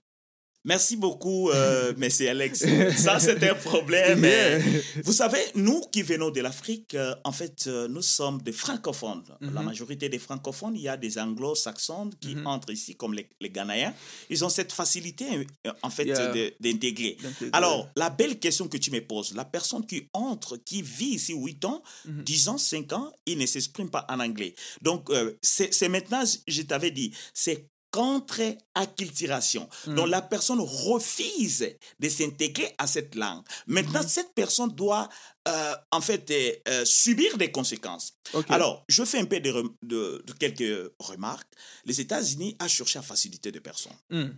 Merci 0.67 0.97
beaucoup, 0.97 1.51
euh, 1.51 1.93
Monsieur 1.97 2.27
Alex. 2.29 2.65
Ça, 2.97 3.19
c'est 3.19 3.41
un 3.47 3.53
problème. 3.53 4.19
Mais 4.19 4.59
Vous 5.03 5.13
savez, 5.13 5.37
nous 5.53 5.81
qui 5.91 6.01
venons 6.01 6.31
de 6.31 6.41
l'Afrique, 6.41 6.95
euh, 6.95 7.13
en 7.23 7.31
fait, 7.31 7.65
euh, 7.67 7.87
nous 7.87 8.01
sommes 8.01 8.41
des 8.41 8.51
francophones. 8.51 9.23
La 9.41 9.61
Mhm. 9.61 9.65
majorité 9.65 10.09
des 10.09 10.17
francophones, 10.17 10.75
il 10.75 10.81
y 10.81 10.87
a 10.89 10.97
des 10.97 11.19
anglo-saxons 11.19 12.09
qui 12.19 12.35
Mhm. 12.35 12.47
entrent 12.47 12.71
ici, 12.73 12.95
comme 12.95 13.13
les, 13.13 13.29
les 13.39 13.51
Ghanéens. 13.51 13.93
Ils 14.31 14.43
ont 14.43 14.49
cette 14.49 14.71
facilité, 14.73 15.25
euh, 15.67 15.71
en 15.83 15.89
fait, 15.91 16.05
Yeah. 16.05 16.33
d'intégrer. 16.59 17.17
Alors, 17.53 17.87
la 17.95 18.09
belle 18.09 18.39
question 18.39 18.67
que 18.67 18.77
tu 18.77 18.89
me 18.89 19.01
poses, 19.01 19.35
la 19.35 19.45
personne 19.45 19.85
qui 19.85 20.09
entre, 20.13 20.57
qui 20.57 20.81
vit 20.81 21.13
ici 21.19 21.33
8 21.35 21.63
ans, 21.65 21.83
Mhm. 22.05 22.23
10 22.23 22.47
ans, 22.49 22.57
5 22.57 22.91
ans, 22.93 23.13
il 23.27 23.37
ne 23.37 23.45
s'exprime 23.45 23.89
pas 23.91 24.05
en 24.09 24.19
anglais. 24.19 24.55
Donc, 24.81 25.09
c'est 25.41 25.89
maintenant, 25.89 26.23
je 26.47 26.61
t'avais 26.63 26.89
dit, 26.91 27.11
c'est 27.35 27.67
contre-acculturation. 27.95 29.67
Mhm. 29.87 29.95
Donc, 29.95 30.07
la 30.09 30.21
personne 30.21 30.59
refuse 30.59 31.67
de 31.99 32.09
s'intégrer 32.09 32.73
à 32.77 32.87
cette 32.87 33.15
langue. 33.15 33.43
Maintenant, 33.67 34.01
Mhm. 34.01 34.07
cette 34.07 34.33
personne 34.33 34.69
doit, 34.71 35.07
euh, 35.47 35.75
en 35.91 36.01
fait, 36.01 36.29
euh, 36.31 36.51
euh, 36.67 36.85
subir 36.85 37.37
des 37.37 37.51
conséquences. 37.51 38.13
Alors, 38.49 38.83
je 38.89 39.03
fais 39.05 39.19
un 39.19 39.25
peu 39.25 39.39
de, 39.39 39.51
rem- 39.51 39.73
de- 39.83 40.23
de 40.25 40.33
quelques 40.33 40.91
remarques. 40.99 41.51
Les 41.85 41.99
États-Unis 42.01 42.55
ont 42.61 42.67
cherché 42.67 42.99
à 42.99 43.01
faciliter 43.01 43.51
des 43.51 43.61
personnes 43.61 43.97
Hmm. 44.09 44.29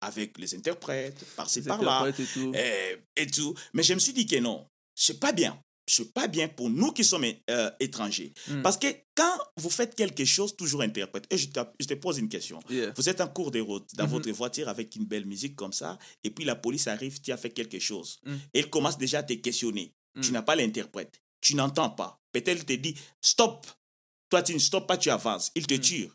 avec 0.00 0.38
les 0.38 0.54
interprètes, 0.54 1.24
par-ci, 1.36 1.62
par-là 1.62 2.08
et 2.08 2.12
tout. 2.12 2.52
et 3.16 3.26
tout. 3.26 3.54
Mais 3.74 3.82
je 3.82 3.94
me 3.94 3.98
suis 3.98 4.12
dit 4.12 4.26
que 4.26 4.36
non, 4.36 4.66
c'est 4.94 5.18
pas 5.20 5.32
bien. 5.32 5.58
C'est 5.88 6.12
pas 6.12 6.26
bien 6.26 6.48
pour 6.48 6.68
nous 6.68 6.90
qui 6.92 7.04
sommes 7.04 7.24
euh, 7.48 7.70
étrangers. 7.78 8.32
Mm. 8.48 8.62
Parce 8.62 8.76
que 8.76 8.88
quand 9.14 9.38
vous 9.56 9.70
faites 9.70 9.94
quelque 9.94 10.24
chose, 10.24 10.56
toujours 10.56 10.82
interprète. 10.82 11.24
Et 11.30 11.38
je 11.38 11.48
te, 11.48 11.60
je 11.78 11.86
te 11.86 11.94
pose 11.94 12.18
une 12.18 12.28
question. 12.28 12.58
Yeah. 12.68 12.92
Vous 12.96 13.08
êtes 13.08 13.20
en 13.20 13.28
cours 13.28 13.50
de 13.52 13.60
route, 13.60 13.88
dans 13.94 14.04
Mhm. 14.04 14.10
votre 14.10 14.30
voiture 14.32 14.68
avec 14.68 14.96
une 14.96 15.04
belle 15.04 15.26
musique 15.26 15.54
comme 15.54 15.72
ça, 15.72 15.96
et 16.24 16.30
puis 16.30 16.44
la 16.44 16.56
police 16.56 16.88
arrive, 16.88 17.20
tu 17.20 17.30
as 17.30 17.36
fait 17.36 17.50
quelque 17.50 17.78
chose. 17.78 18.18
Mm. 18.24 18.34
Et 18.54 18.58
elle 18.58 18.70
commence 18.70 18.98
déjà 18.98 19.18
à 19.20 19.22
te 19.22 19.34
questionner. 19.34 19.92
Tu 20.22 20.32
n'as 20.32 20.42
pas 20.42 20.56
l'interprète. 20.56 21.20
Tu 21.42 21.54
n'entends 21.54 21.90
pas. 21.90 22.18
Peut-être 22.32 22.48
elle 22.48 22.64
te 22.64 22.72
dit 22.72 22.94
stop. 23.20 23.66
Toi, 24.30 24.42
tu 24.42 24.54
ne 24.54 24.58
stoppes 24.58 24.88
pas, 24.88 24.96
tu 24.96 25.10
avances. 25.10 25.52
Il 25.54 25.66
te 25.66 25.74
tue. 25.74 26.08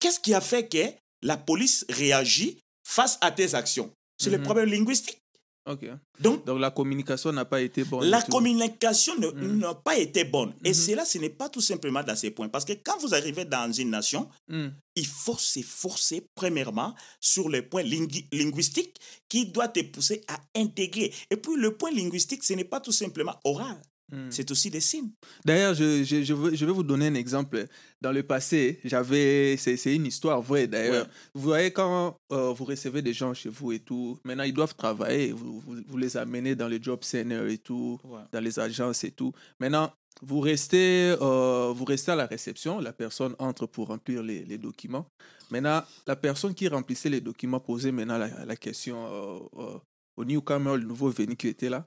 Qu'est-ce 0.00 0.18
qui 0.18 0.34
a 0.34 0.40
fait 0.40 0.66
que 0.68 0.82
la 1.22 1.36
police 1.36 1.84
réagit 1.88 2.58
face 2.84 3.18
à 3.20 3.30
tes 3.30 3.54
actions? 3.54 3.92
C'est 4.18 4.30
le 4.30 4.42
problème 4.42 4.70
linguistique. 4.70 5.21
Ok. 5.64 5.86
Donc, 6.18 6.44
Donc 6.44 6.58
la 6.58 6.72
communication 6.72 7.32
n'a 7.32 7.44
pas 7.44 7.60
été 7.60 7.84
bonne. 7.84 8.08
la 8.10 8.20
communication 8.22 9.14
Mhm. 9.16 9.58
n'a 9.58 9.74
pas 9.74 9.96
été 9.96 10.24
bonne. 10.24 10.52
Et 10.64 10.70
Mhm. 10.70 10.74
cela, 10.74 11.04
ce 11.04 11.18
n'est 11.18 11.30
pas 11.30 11.48
tout 11.48 11.60
simplement 11.60 12.02
dans 12.02 12.16
ces 12.16 12.30
points. 12.32 12.48
Parce 12.48 12.64
que 12.64 12.72
quand 12.72 12.98
vous 12.98 13.14
arrivez 13.14 13.44
dans 13.44 13.70
une 13.72 13.90
nation, 13.90 14.28
Hmm. 14.48 14.70
il 14.96 15.06
faut 15.06 15.38
s'efforcer, 15.38 16.26
premièrement, 16.34 16.94
sur 17.20 17.48
le 17.48 17.62
point 17.68 17.84
lingui- 17.84 18.26
linguistique 18.32 18.96
qui 19.28 19.46
doit 19.46 19.68
te 19.68 19.80
pousser 19.82 20.24
à 20.26 20.36
intégrer. 20.58 21.12
Et 21.30 21.36
puis, 21.36 21.54
le 21.56 21.76
point 21.76 21.92
linguistique, 21.92 22.42
ce 22.42 22.54
n'est 22.54 22.64
pas 22.64 22.80
tout 22.80 22.92
simplement 22.92 23.36
oral, 23.44 23.80
Hmm. 24.10 24.30
c'est 24.30 24.50
aussi 24.50 24.68
des 24.68 24.80
signes. 24.80 25.10
D'ailleurs, 25.44 25.74
je, 25.74 26.02
je, 26.04 26.22
je, 26.22 26.34
veux- 26.34 26.54
je 26.54 26.66
vais 26.66 26.72
vous 26.72 26.82
donner 26.82 27.06
un 27.06 27.14
exemple. 27.14 27.66
Dans 28.00 28.12
le 28.12 28.22
passé, 28.22 28.78
j'avais. 28.84 29.56
C'est 29.56 29.76
c'est 29.76 29.94
une 29.94 30.04
histoire 30.06 30.42
vraie 30.42 30.66
d'ailleurs. 30.66 31.06
Ouais. 31.06 31.12
Vous 31.34 31.42
voyez, 31.42 31.70
quand 31.70 32.16
euh, 32.32 32.52
vous 32.52 32.64
recevez 32.64 33.00
des 33.00 33.12
gens 33.14 33.32
chez 33.32 33.48
vous 33.48 33.72
et 33.72 33.78
tout, 33.78 34.18
maintenant 34.24 34.44
ils 34.44 34.52
doivent 34.52 34.74
travailler, 34.74 35.32
vous, 35.32 35.60
vous, 35.60 35.76
vous 35.86 35.96
les 35.96 36.16
amenez 36.16 36.54
dans 36.54 36.68
les 36.68 36.82
job 36.82 37.02
centers 37.04 37.46
et 37.46 37.58
tout, 37.58 37.98
dans 38.32 38.40
les 38.40 38.58
agences 38.58 39.04
et 39.04 39.12
tout. 39.12 39.32
Maintenant, 39.60 39.90
vous 40.20 40.40
restez, 40.40 41.14
euh, 41.22 41.72
vous 41.74 41.84
restez 41.86 42.10
à 42.12 42.16
la 42.16 42.26
réception, 42.26 42.80
la 42.80 42.92
personne 42.92 43.34
entre 43.38 43.66
pour 43.66 43.86
remplir 43.88 44.22
les, 44.22 44.44
les 44.44 44.58
documents. 44.58 45.06
Maintenant, 45.50 45.82
la 46.06 46.16
personne 46.16 46.54
qui 46.54 46.68
remplissait 46.68 47.08
les 47.08 47.20
documents 47.22 47.60
posait 47.60 47.92
maintenant 47.92 48.18
la, 48.18 48.44
la 48.44 48.56
question 48.56 49.06
euh, 49.06 49.38
euh, 49.58 49.78
au 50.16 50.24
newcomer, 50.26 50.76
le 50.76 50.84
nouveau 50.84 51.08
venu 51.08 51.34
qui 51.34 51.48
était 51.48 51.70
là. 51.70 51.86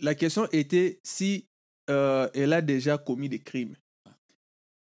La 0.00 0.14
question 0.14 0.48
était 0.52 1.00
si 1.02 1.46
euh, 1.90 2.28
elle 2.34 2.52
a 2.52 2.60
déjà 2.62 2.98
commis 2.98 3.28
des 3.28 3.40
crimes. 3.40 3.74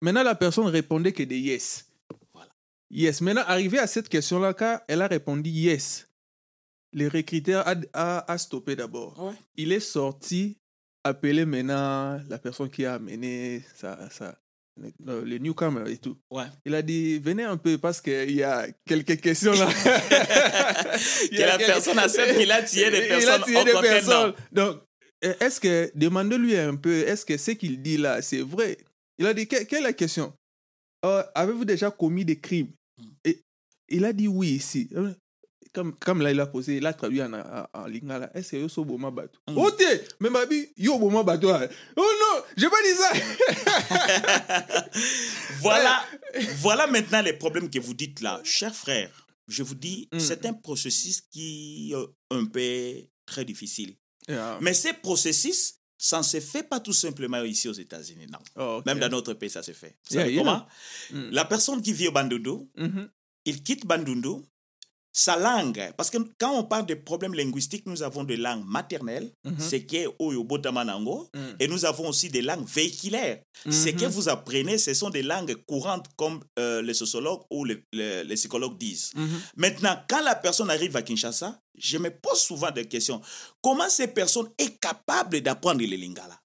Maintenant, 0.01 0.23
la 0.23 0.35
personne 0.35 0.65
répondait 0.67 1.11
que 1.13 1.23
des 1.23 1.39
yes. 1.39 1.85
Voilà. 2.33 2.49
Yes. 2.91 3.21
Maintenant, 3.21 3.43
arrivé 3.47 3.79
à 3.79 3.87
cette 3.87 4.09
question-là, 4.09 4.53
quand 4.53 4.79
elle 4.87 5.01
a 5.01 5.07
répondu 5.07 5.49
yes, 5.49 6.07
le 6.93 7.07
recruteur 7.07 7.65
a, 7.67 7.75
a, 7.93 8.31
a 8.31 8.37
stoppé 8.37 8.75
d'abord. 8.75 9.17
Ouais. 9.21 9.33
Il 9.55 9.71
est 9.71 9.79
sorti, 9.79 10.57
appelé 11.03 11.45
maintenant 11.45 12.19
la 12.29 12.37
personne 12.37 12.69
qui 12.69 12.85
a 12.85 12.95
amené 12.95 13.63
sa, 13.75 14.09
sa, 14.09 14.37
le, 15.05 15.23
le 15.23 15.37
newcomer 15.37 15.89
et 15.91 15.97
tout. 15.97 16.17
Ouais. 16.29 16.45
Il 16.65 16.75
a 16.75 16.81
dit, 16.81 17.17
venez 17.19 17.43
un 17.43 17.57
peu 17.57 17.77
parce 17.77 18.01
qu'il 18.01 18.31
y 18.31 18.43
a 18.43 18.67
quelques 18.85 19.19
questions 19.21 19.53
là. 19.53 19.69
Il 21.23 21.29
Que 21.29 21.35
y 21.35 21.43
a 21.43 21.47
la 21.47 21.57
quelques- 21.57 21.71
personne 21.71 21.99
accepte 21.99 22.37
qu'il 22.37 22.51
a 22.51 22.61
tiré 22.63 22.91
des 22.91 23.07
Il 23.07 23.11
a 23.11 23.17
personnes 23.39 23.43
tiré 23.43 23.59
en 23.61 23.81
des 23.81 23.87
personnes. 23.87 24.33
Donc, 24.51 24.81
est-ce 25.39 25.59
que, 25.59 25.91
demandez-lui 25.95 26.55
un 26.57 26.75
peu, 26.75 26.93
est-ce 27.07 27.25
que 27.25 27.37
ce 27.37 27.51
qu'il 27.51 27.81
dit 27.81 27.97
là, 27.97 28.21
c'est 28.21 28.41
vrai? 28.41 28.77
Il 29.17 29.25
a 29.27 29.33
dit, 29.33 29.47
que- 29.47 29.63
quelle 29.63 29.79
est 29.79 29.83
la 29.83 29.93
question? 29.93 30.33
Euh, 31.05 31.23
Avez-vous 31.35 31.65
déjà 31.65 31.91
commis 31.91 32.25
des 32.25 32.39
crimes? 32.39 32.71
Mm. 32.97 33.03
Et 33.25 33.41
il 33.89 34.05
a 34.05 34.13
dit 34.13 34.27
oui 34.27 34.49
ici. 34.51 34.89
Euh, 34.95 35.13
Comme, 35.73 35.95
comme 35.97 36.21
là, 36.21 36.29
il 36.31 36.39
a 36.39 36.45
posé, 36.45 36.77
il 36.77 36.85
a 36.85 36.93
traduit 36.93 37.23
en, 37.23 37.33
en, 37.33 37.65
en 37.73 37.87
lingala. 37.87 38.29
Est-ce 38.35 38.51
que 38.51 38.57
yo 38.57 38.69
so 38.69 38.85
boma 38.85 39.09
bateau 39.09 39.39
Mm. 39.49 39.57
Oh, 39.57 39.71
mais 40.19 40.29
ma 40.29 40.45
vie, 40.45 40.67
yo 40.77 40.99
boma 40.99 41.23
bateau. 41.23 41.49
hein. 41.49 41.67
Oh 41.97 42.11
non, 42.21 42.43
j'ai 42.55 42.69
pas 42.69 42.81
dit 42.83 42.95
ça. 42.95 43.11
voilà, 45.61 46.03
voilà 46.61 46.87
maintenant 46.87 47.21
les 47.21 47.33
problèmes 47.33 47.69
que 47.69 47.79
vous 47.79 47.93
dites 47.93 48.21
là. 48.21 48.41
Chers 48.43 48.75
frères, 48.75 49.27
je 49.47 49.63
vous 49.63 49.75
dis, 49.75 50.07
Mm. 50.13 50.19
c'est 50.19 50.45
un 50.45 50.53
processus 50.53 51.21
qui 51.31 51.93
est 51.93 52.35
un 52.35 52.45
peu 52.45 53.07
très 53.25 53.45
difficile. 53.45 53.95
Yeah. 54.27 54.57
Mais 54.61 54.73
ces 54.73 54.93
processus, 54.93 55.75
ça 55.97 56.17
ne 56.19 56.23
se 56.23 56.39
fait 56.39 56.63
pas 56.63 56.79
tout 56.79 56.93
simplement 56.93 57.41
ici 57.43 57.67
aux 57.69 57.73
États-Unis, 57.73 58.27
non. 58.31 58.39
Oh. 58.55 58.81
Même 58.85 58.99
dans 58.99 59.09
notre 59.09 59.33
pays, 59.33 59.49
ça 59.49 59.63
se 59.63 59.71
fait. 59.71 59.97
Vous 60.09 60.15
Yeah, 60.15 60.23
savez 60.23 60.33
yeah. 60.35 60.43
comment? 60.43 60.65
Mm. 61.11 61.29
La 61.31 61.45
personne 61.45 61.81
qui 61.81 61.93
vit 61.93 62.07
au 62.07 62.11
Bandundu, 62.11 62.67
Mhm. 62.77 63.09
il 63.45 63.63
quitte 63.63 63.85
Bandundu, 63.85 64.43
sa 65.15 65.37
langue, 65.37 65.93
parce 65.95 66.09
que 66.09 66.17
quand 66.39 66.57
on 66.57 66.63
parle 66.63 66.87
de 66.87 66.95
problèmes 66.95 67.35
linguistiques, 67.35 67.85
nous 67.85 68.01
avons 68.01 68.23
des 68.23 68.35
langues 68.35 68.65
maternelles, 68.65 69.31
Mhm. 69.45 69.59
ce 69.59 69.75
qui 69.75 69.97
est 69.97 70.07
Oyo 70.17 70.43
Botamanango, 70.43 71.29
Mm. 71.35 71.39
et 71.59 71.67
nous 71.67 71.85
avons 71.85 72.07
aussi 72.09 72.29
des 72.29 72.41
langues 72.41 72.65
véhiculaires. 72.65 73.39
Ce 73.69 73.89
que 73.89 74.05
Mhm. 74.05 74.11
vous 74.11 74.27
apprenez, 74.27 74.79
ce 74.79 74.91
sont 74.95 75.11
des 75.11 75.21
langues 75.21 75.55
courantes, 75.67 76.07
comme 76.15 76.39
euh, 76.57 76.81
les 76.81 76.95
sociologues 76.95 77.43
ou 77.51 77.63
les, 77.63 77.83
les- 77.93 78.23
les 78.23 78.35
psychologues 78.35 78.77
disent. 78.79 79.11
Mhm. 79.15 79.41
Maintenant, 79.57 79.95
quand 80.09 80.21
la 80.23 80.33
personne 80.35 80.71
arrive 80.71 80.95
à 80.95 81.03
Kinshasa, 81.03 81.59
je 81.77 81.97
me 81.99 82.09
pose 82.09 82.39
souvent 82.41 82.71
des 82.71 82.85
questions. 82.87 83.21
Comment 83.61 83.89
ces 83.89 84.07
personnes 84.07 84.49
est 84.57 84.79
capable 84.79 85.41
d'apprendre 85.41 85.81
le 85.81 85.95
lingala? 85.95 86.39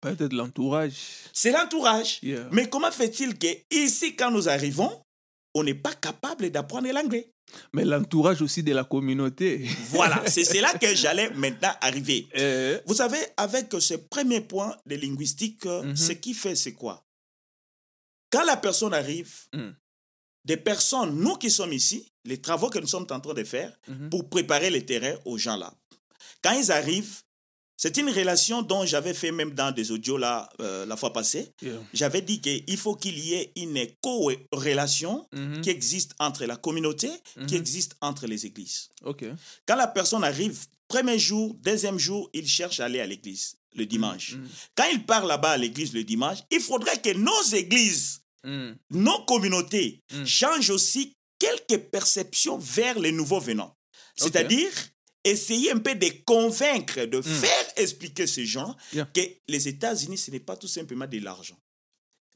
Peut-être 0.00 0.32
l'entourage. 0.32 0.94
C'est 1.32 1.50
l'entourage. 1.50 2.18
Yeah. 2.22 2.48
Mais 2.52 2.68
comment 2.68 2.90
fait-il 2.92 3.36
que 3.36 3.48
ici, 3.72 4.14
quand 4.14 4.30
nous 4.30 4.48
arrivons, 4.48 4.90
on 5.58 5.64
n'est 5.64 5.74
pas 5.74 5.94
capable 5.94 6.50
d'apprendre 6.50 6.88
l'anglais 6.92 7.30
Mais 7.72 7.84
l'entourage 7.84 8.42
aussi 8.42 8.62
de 8.62 8.72
la 8.74 8.84
communauté. 8.84 9.66
Voilà, 9.90 10.22
c'est 10.28 10.60
là 10.60 10.72
que 10.78 10.94
j'allais 10.94 11.30
maintenant 11.30 11.72
arriver. 11.80 12.26
Euh, 12.36 12.78
Vous 12.86 12.94
savez, 12.94 13.18
avec 13.36 13.66
ce 13.80 13.94
premier 13.94 14.40
point 14.42 14.76
de 14.86 14.96
linguistique, 14.96 15.64
Mhm. 15.64 15.96
ce 15.96 16.12
qui 16.12 16.34
fait, 16.34 16.54
c'est 16.56 16.74
quoi? 16.74 17.02
Quand 18.30 18.44
la 18.44 18.56
personne 18.56 18.92
arrive, 18.94 19.32
Mm. 19.54 19.70
des 20.44 20.56
personnes, 20.56 21.16
nous 21.18 21.36
qui 21.36 21.50
sommes 21.50 21.72
ici, 21.72 22.06
les 22.24 22.40
travaux 22.40 22.68
que 22.68 22.78
nous 22.78 22.86
sommes 22.86 23.06
en 23.10 23.20
train 23.20 23.34
de 23.34 23.44
faire 23.44 23.72
Mhm. 23.88 24.10
pour 24.10 24.28
préparer 24.28 24.70
le 24.70 24.84
terrain 24.84 25.14
aux 25.24 25.38
gens 25.38 25.56
là, 25.56 25.72
quand 26.42 26.52
ils 26.52 26.70
arrivent, 26.70 27.22
c'est 27.76 27.96
une 27.98 28.08
relation 28.10 28.62
dont 28.62 28.84
j'avais 28.86 29.12
fait 29.14 29.32
même 29.32 29.52
dans 29.52 29.70
des 29.70 29.90
audios 29.90 30.16
là, 30.16 30.48
euh, 30.60 30.86
la 30.86 30.96
fois 30.96 31.12
passée. 31.12 31.52
yeah. 31.62 31.74
J'avais 31.92 32.22
dit 32.22 32.40
qu'il 32.40 32.76
faut 32.76 32.94
qu'il 32.94 33.18
y 33.18 33.34
ait 33.34 33.52
une 33.56 33.86
co-relation 34.02 35.26
Mhm. 35.32 35.60
qui 35.60 35.70
existe 35.70 36.12
entre 36.18 36.44
la 36.46 36.56
communauté, 36.56 37.08
qui 37.46 37.54
Mhm. 37.54 37.60
existe 37.60 37.96
entre 38.00 38.26
les 38.26 38.46
églises. 38.46 38.88
Quand 39.66 39.76
la 39.76 39.86
personne 39.86 40.24
arrive, 40.24 40.66
premier 40.88 41.18
jour, 41.18 41.54
deuxième 41.62 41.98
jour, 41.98 42.30
il 42.32 42.46
cherche 42.48 42.80
à 42.80 42.84
aller 42.86 43.00
à 43.00 43.06
l'église 43.06 43.56
le 43.74 43.84
dimanche. 43.86 44.34
Mhm. 44.34 44.48
Quand 44.74 44.86
il 44.92 45.04
part 45.04 45.26
là-bas 45.26 45.50
à 45.50 45.56
l'église 45.58 45.92
le 45.92 46.02
dimanche, 46.04 46.38
il 46.50 46.60
faudrait 46.60 47.00
que 47.00 47.12
nos 47.14 47.42
églises, 47.54 48.20
Mhm. 48.44 48.76
nos 48.92 49.24
communautés 49.24 50.00
Mm. 50.12 50.24
changent 50.24 50.70
aussi 50.70 51.12
quelques 51.38 51.82
perceptions 51.90 52.56
vers 52.58 52.98
les 52.98 53.12
nouveaux 53.12 53.40
venants. 53.40 53.74
C'est-à-dire 54.16 54.70
essayer 55.30 55.72
un 55.72 55.78
peu 55.78 55.94
de 55.94 56.08
convaincre, 56.24 57.04
de 57.04 57.20
faire 57.22 57.66
expliquer 57.76 58.26
ces 58.26 58.46
gens. 58.46 58.74
Yeah. 58.92 59.06
que 59.12 59.20
les 59.48 59.68
États-Unis, 59.68 60.18
ce 60.18 60.30
n'est 60.30 60.40
pas 60.40 60.56
tout 60.56 60.68
simplement 60.68 61.06
de 61.06 61.18
l'argent. 61.18 61.58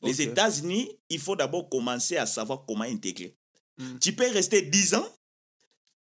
Les. 0.02 0.22
États-Unis, 0.22 0.90
il 1.10 1.18
faut 1.18 1.36
d'abord 1.36 1.68
commencer 1.68 2.16
à 2.16 2.26
savoir 2.26 2.64
comment 2.66 2.84
intégrer. 2.84 3.36
Mm. 3.78 3.98
Tu 4.00 4.14
peux 4.14 4.28
rester 4.30 4.62
10 4.62 4.94
ans, 4.94 5.08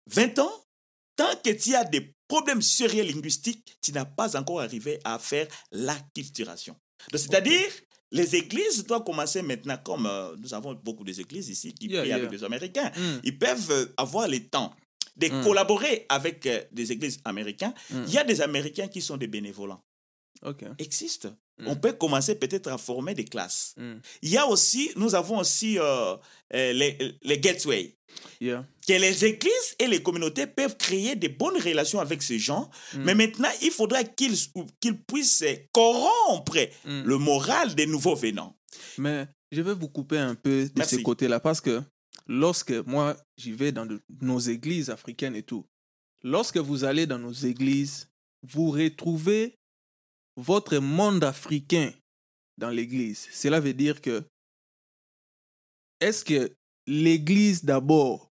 20 0.09 0.39
ans, 0.41 0.53
tant 1.17 1.35
que 1.45 1.51
tu 1.51 1.75
as 1.75 1.85
des 1.85 2.13
problèmes 2.27 2.61
sérieux 2.63 3.05
linguistiques, 3.05 3.77
tu 3.81 3.93
n'as 3.93 4.05
pas 4.05 4.37
encore 4.37 4.61
arrivé 4.61 4.99
à 5.05 5.19
faire 5.19 5.47
l'acculturation. 5.71 6.77
C'est-à-dire, 7.13 7.71
les 8.11 8.35
églises 8.37 8.85
doivent 8.85 9.05
commencer 9.05 9.43
maintenant, 9.43 9.77
comme 9.79 10.07
euh, 10.07 10.35
nous 10.39 10.55
avons 10.55 10.75
beaucoup 10.75 11.05
d'églises 11.05 11.49
ici 11.49 11.73
qui 11.75 11.87
Yeah, 11.87 12.01
prient 12.01 12.09
yeah. 12.09 12.17
avec 12.17 12.31
les 12.33 12.45
Américains, 12.45 12.91
Mm. 12.97 13.21
ils 13.25 13.39
peuvent 13.39 13.71
euh, 13.71 13.87
avoir 13.97 14.27
le 14.29 14.41
temps 14.49 14.75
de 15.17 15.29
Mm. 15.29 15.45
collaborer 15.45 16.07
avec 16.09 16.47
euh, 16.47 16.63
des 16.73 16.93
églises 16.93 17.21
américaines. 17.25 17.75
Mm. 17.91 18.05
Il 18.09 18.13
y 18.15 18.19
a 18.19 18.25
des 18.25 18.41
Américains 18.41 18.89
qui 18.89 19.01
sont 19.01 19.17
des 19.17 19.27
bénévolants. 19.29 19.83
Ok. 20.43 20.65
Existent. 20.79 21.35
Mm. 21.59 21.69
On 21.69 21.77
peut 21.77 21.93
commencer 21.93 22.35
peut-être 22.35 22.69
à 22.69 22.79
former 22.79 23.15
des 23.15 23.25
classes. 23.25 23.75
Il 24.23 24.29
y 24.31 24.37
a 24.37 24.47
aussi, 24.47 24.91
nous 24.97 25.15
avons 25.15 25.39
aussi 25.39 25.79
euh, 25.79 26.17
euh, 26.55 26.73
les, 26.73 26.99
les 27.23 27.39
gateways. 27.39 27.97
Yeah. 28.41 28.65
Que 28.87 28.93
les 28.93 29.25
églises 29.25 29.75
et 29.79 29.87
les 29.89 30.01
communautés 30.03 30.47
peuvent 30.47 30.77
créer 30.77 31.17
de 31.17 31.27
bonnes 31.29 31.61
relations 31.61 31.99
avec 32.01 32.23
ces 32.23 32.39
gens, 32.39 32.71
Mm. 32.95 33.03
mais 33.05 33.15
maintenant, 33.15 33.49
il 33.63 33.71
faudra 33.71 34.05
qu'ils 34.05 34.37
qu'ils 34.81 35.01
puissent 35.03 35.45
corrompre 35.73 36.59
Mm. 36.85 37.03
le 37.05 37.19
moral 37.19 37.75
des 37.75 37.87
nouveaux 37.87 38.15
venants. 38.17 38.57
Mais 38.99 39.27
je 39.53 39.61
vais 39.63 39.75
vous 39.75 39.89
couper 39.89 40.19
un 40.19 40.35
peu 40.35 40.65
de 40.65 40.71
Merci. 40.77 40.97
ce 40.97 41.01
côté-là 41.03 41.41
parce 41.41 41.61
que 41.61 41.83
lorsque 42.27 42.73
moi 42.87 43.17
j'y 43.37 43.53
vais 43.53 43.73
dans 43.73 43.87
nos 44.21 44.39
églises 44.39 44.91
africaines 44.91 45.37
et 45.37 45.43
tout, 45.43 45.67
lorsque 46.23 46.59
vous 46.59 46.85
allez 46.85 47.07
dans 47.07 47.19
nos 47.19 47.33
églises, 47.33 48.09
vous 48.43 48.71
retrouvez 48.71 49.59
votre 50.37 50.79
monde 50.79 51.25
africain 51.25 51.93
dans 52.59 52.71
l'église. 52.71 53.29
Cela 53.33 53.61
veut 53.61 53.75
dire 53.75 54.01
que 54.01 54.25
est-ce 56.01 56.25
que 56.25 56.55
l'église 56.87 57.65
d'abord 57.65 58.31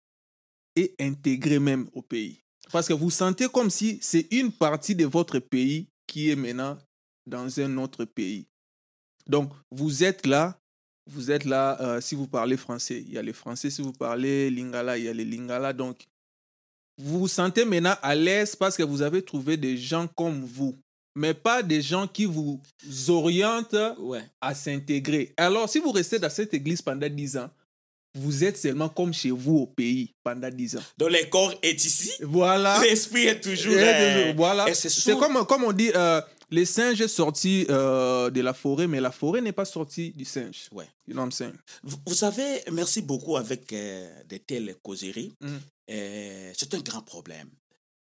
est 0.75 0.99
intégrée 0.99 1.59
même 1.59 1.89
au 1.93 2.01
pays? 2.01 2.41
Parce 2.71 2.87
que 2.87 2.93
vous 2.93 3.11
sentez 3.11 3.49
comme 3.49 3.69
si 3.69 3.99
c'est 4.01 4.27
une 4.31 4.51
partie 4.51 4.95
de 4.95 5.05
votre 5.05 5.39
pays 5.39 5.89
qui 6.07 6.29
est 6.29 6.35
maintenant 6.35 6.77
dans 7.25 7.59
un 7.59 7.77
autre 7.77 8.05
pays. 8.05 8.47
Donc, 9.27 9.53
vous 9.69 10.03
êtes 10.03 10.25
là, 10.25 10.60
vous 11.13 11.31
êtes 11.31 11.45
là, 11.45 11.77
euh, 11.81 12.01
si 12.01 12.15
vous 12.15 12.27
parlez 12.27 12.57
français, 12.57 13.03
il 13.05 13.13
y 13.13 13.17
a 13.17 13.21
les 13.21 13.33
français, 13.33 13.69
si 13.69 13.81
vous 13.81 13.93
parlez 13.93 14.49
lingala, 14.49 14.97
il 14.97 15.05
y 15.05 15.09
a 15.09 15.13
les 15.13 15.25
lingala. 15.25 15.73
Donc, 15.73 16.05
vous 16.97 17.19
vous 17.19 17.27
sentez 17.27 17.65
maintenant 17.65 17.95
à 18.01 18.15
l'aise 18.15 18.55
parce 18.55 18.77
que 18.77 18.83
vous 18.83 19.01
avez 19.01 19.21
trouvé 19.21 19.57
des 19.57 19.77
gens 19.77 20.07
comme 20.07 20.43
vous, 20.43 20.77
mais 21.15 21.33
pas 21.33 21.63
des 21.63 21.81
gens 21.81 22.07
qui 22.07 22.25
vous 22.25 22.59
orientent 23.07 23.75
Ouais. 23.99 24.23
à 24.39 24.53
s'intégrer. 24.53 25.33
Alors, 25.37 25.67
si 25.69 25.79
vous 25.79 25.91
restez 25.91 26.19
dans 26.19 26.29
cette 26.29 26.53
église 26.53 26.81
pendant 26.81 27.07
10 27.09 27.37
ans, 27.37 27.49
vous 28.13 28.43
êtes 28.43 28.57
seulement 28.57 28.89
comme 28.89 29.13
chez 29.13 29.31
vous 29.31 29.57
au 29.59 29.67
pays 29.67 30.13
pendant 30.23 30.49
10 30.49 30.77
ans. 30.77 30.83
Donc, 30.97 31.11
le 31.11 31.29
corps 31.29 31.53
est 31.63 31.83
ici. 31.85 32.11
Voilà. 32.21 32.79
L'esprit 32.81 33.25
est 33.27 33.39
toujours. 33.41 33.73
Et 33.73 33.79
euh, 33.79 34.33
voilà. 34.35 34.73
c'est 34.73 35.17
comme, 35.17 35.45
comme 35.45 35.63
on 35.63 35.71
dit, 35.71 35.91
euh, 35.95 36.21
les 36.51 36.65
singes 36.65 37.07
sortis 37.07 37.65
euh, 37.69 38.29
de 38.29 38.41
la 38.41 38.53
forêt, 38.53 38.87
mais 38.87 38.99
la 38.99 39.11
forêt 39.11 39.41
n'est 39.41 39.53
pas 39.53 39.65
sortie 39.65 40.11
du 40.11 40.25
singe. 40.25 40.67
Ouais. 40.71 40.85
You 41.07 41.13
know 41.13 41.21
what 41.21 41.27
I'm 41.27 41.31
saying? 41.31 41.53
Vous, 41.83 41.97
vous 42.05 42.13
savez, 42.13 42.61
merci 42.71 43.01
beaucoup 43.01 43.37
avec 43.37 43.71
euh, 43.73 44.23
de 44.29 44.37
telles 44.37 44.75
causeries. 44.83 45.33
Mhm. 45.39 45.59
Euh, 45.91 46.51
c'est 46.55 46.73
un 46.73 46.79
grand 46.79 47.01
problème. 47.01 47.49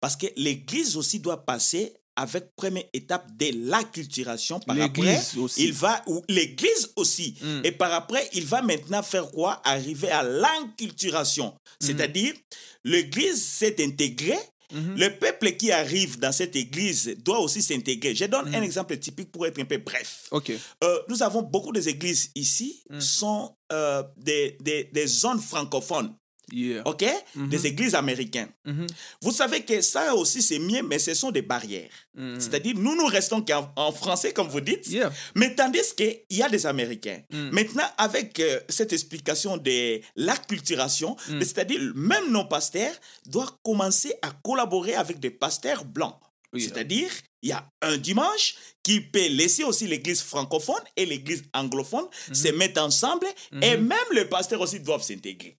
Parce 0.00 0.16
que 0.16 0.26
l'Église 0.36 0.96
aussi 0.96 1.20
doit 1.20 1.44
passer 1.44 1.94
avec 2.16 2.54
première 2.56 2.84
étape 2.92 3.30
de 3.36 3.68
l'acculturation. 3.68 4.58
Par 4.60 4.80
après, 4.80 5.02
L'église 5.02 5.38
aussi. 5.38 5.64
il 5.64 5.72
va, 5.72 6.02
ou 6.06 6.22
l'Église 6.28 6.90
aussi. 6.96 7.36
Mm. 7.40 7.60
Et 7.64 7.72
par 7.72 7.92
après, 7.92 8.28
il 8.32 8.44
va 8.44 8.60
maintenant 8.60 9.02
faire 9.04 9.30
quoi? 9.30 9.60
Arriver 9.64 10.10
à 10.10 10.24
l'inculturation. 10.24 11.54
C'est-à-dire, 11.80 12.34
l'Église 12.82 13.40
s'est 13.40 13.76
intégrée. 13.84 14.38
Mhm. 14.72 14.96
Le 14.98 15.08
peuple 15.18 15.52
qui 15.52 15.72
arrive 15.72 16.18
dans 16.18 16.32
cette 16.32 16.54
église 16.56 17.16
doit 17.24 17.38
aussi 17.40 17.62
s'intégrer. 17.62 18.14
Je 18.14 18.26
donne 18.26 18.50
Mm. 18.50 18.54
un 18.56 18.62
exemple 18.62 18.96
typique 18.98 19.32
pour 19.32 19.46
être 19.46 19.58
un 19.60 19.64
peu 19.64 19.78
bref. 19.78 20.26
OK. 20.30 20.52
Euh, 20.84 20.98
nous 21.08 21.22
avons 21.22 21.42
beaucoup 21.42 21.72
des 21.72 21.88
églises 21.88 22.30
ici 22.34 22.82
Mm. 22.90 23.00
sont 23.00 23.54
euh, 23.72 24.02
des, 24.16 24.56
des, 24.60 24.84
des 24.92 25.06
zones 25.06 25.40
francophones, 25.40 26.14
Yeah. 26.52 26.82
ok? 26.86 27.04
Mhm. 27.34 27.48
Des 27.48 27.66
églises 27.66 27.94
américaines. 27.94 28.48
Mhm. 28.64 28.86
Vous 29.22 29.32
savez 29.32 29.62
que 29.64 29.80
ça 29.80 30.14
aussi 30.14 30.40
c'est 30.42 30.58
mieux, 30.58 30.82
mais 30.82 30.98
ce 30.98 31.14
sont 31.14 31.30
des 31.30 31.42
barrières. 31.42 31.90
Mhm. 32.14 32.40
C'est-à-dire, 32.40 32.74
nous, 32.76 32.94
nous 32.96 33.06
restons 33.06 33.42
qu'en 33.42 33.70
en 33.76 33.92
français, 33.92 34.32
comme 34.32 34.48
vous 34.48 34.60
dites, 34.60 34.86
Yeah. 34.88 35.12
mais 35.34 35.54
tandis 35.54 35.94
qu'il 35.96 36.20
y 36.30 36.42
a 36.42 36.48
des 36.48 36.64
Américains. 36.66 37.20
Mm. 37.30 37.50
Maintenant, 37.52 37.84
avec 37.98 38.40
euh, 38.40 38.60
cette 38.68 38.92
explication 38.92 39.56
de 39.56 40.00
l'acculturation, 40.16 41.16
Mm. 41.28 41.40
c'est-à-dire, 41.40 41.80
même 41.94 42.30
nos 42.32 42.44
pasteurs 42.44 42.94
doivent 43.26 43.52
commencer 43.62 44.14
à 44.22 44.30
collaborer 44.42 44.94
avec 44.94 45.20
des 45.20 45.30
pasteurs 45.30 45.84
blancs. 45.84 46.16
Yeah. 46.54 46.64
C'est-à-dire, 46.68 47.10
il 47.42 47.50
y 47.50 47.52
a 47.52 47.64
un 47.82 47.98
dimanche 47.98 48.54
qui 48.82 49.00
peut 49.00 49.28
laisser 49.28 49.62
aussi 49.64 49.86
l'église 49.86 50.22
francophone 50.22 50.80
et 50.96 51.04
l'église 51.06 51.42
anglophone 51.54 52.06
se 52.32 52.48
mettre 52.48 52.80
ensemble 52.82 53.26
et 53.62 53.76
même 53.76 54.08
les 54.12 54.24
pasteurs 54.24 54.60
aussi 54.60 54.80
doivent 54.80 55.02
s'intégrer. 55.02 55.56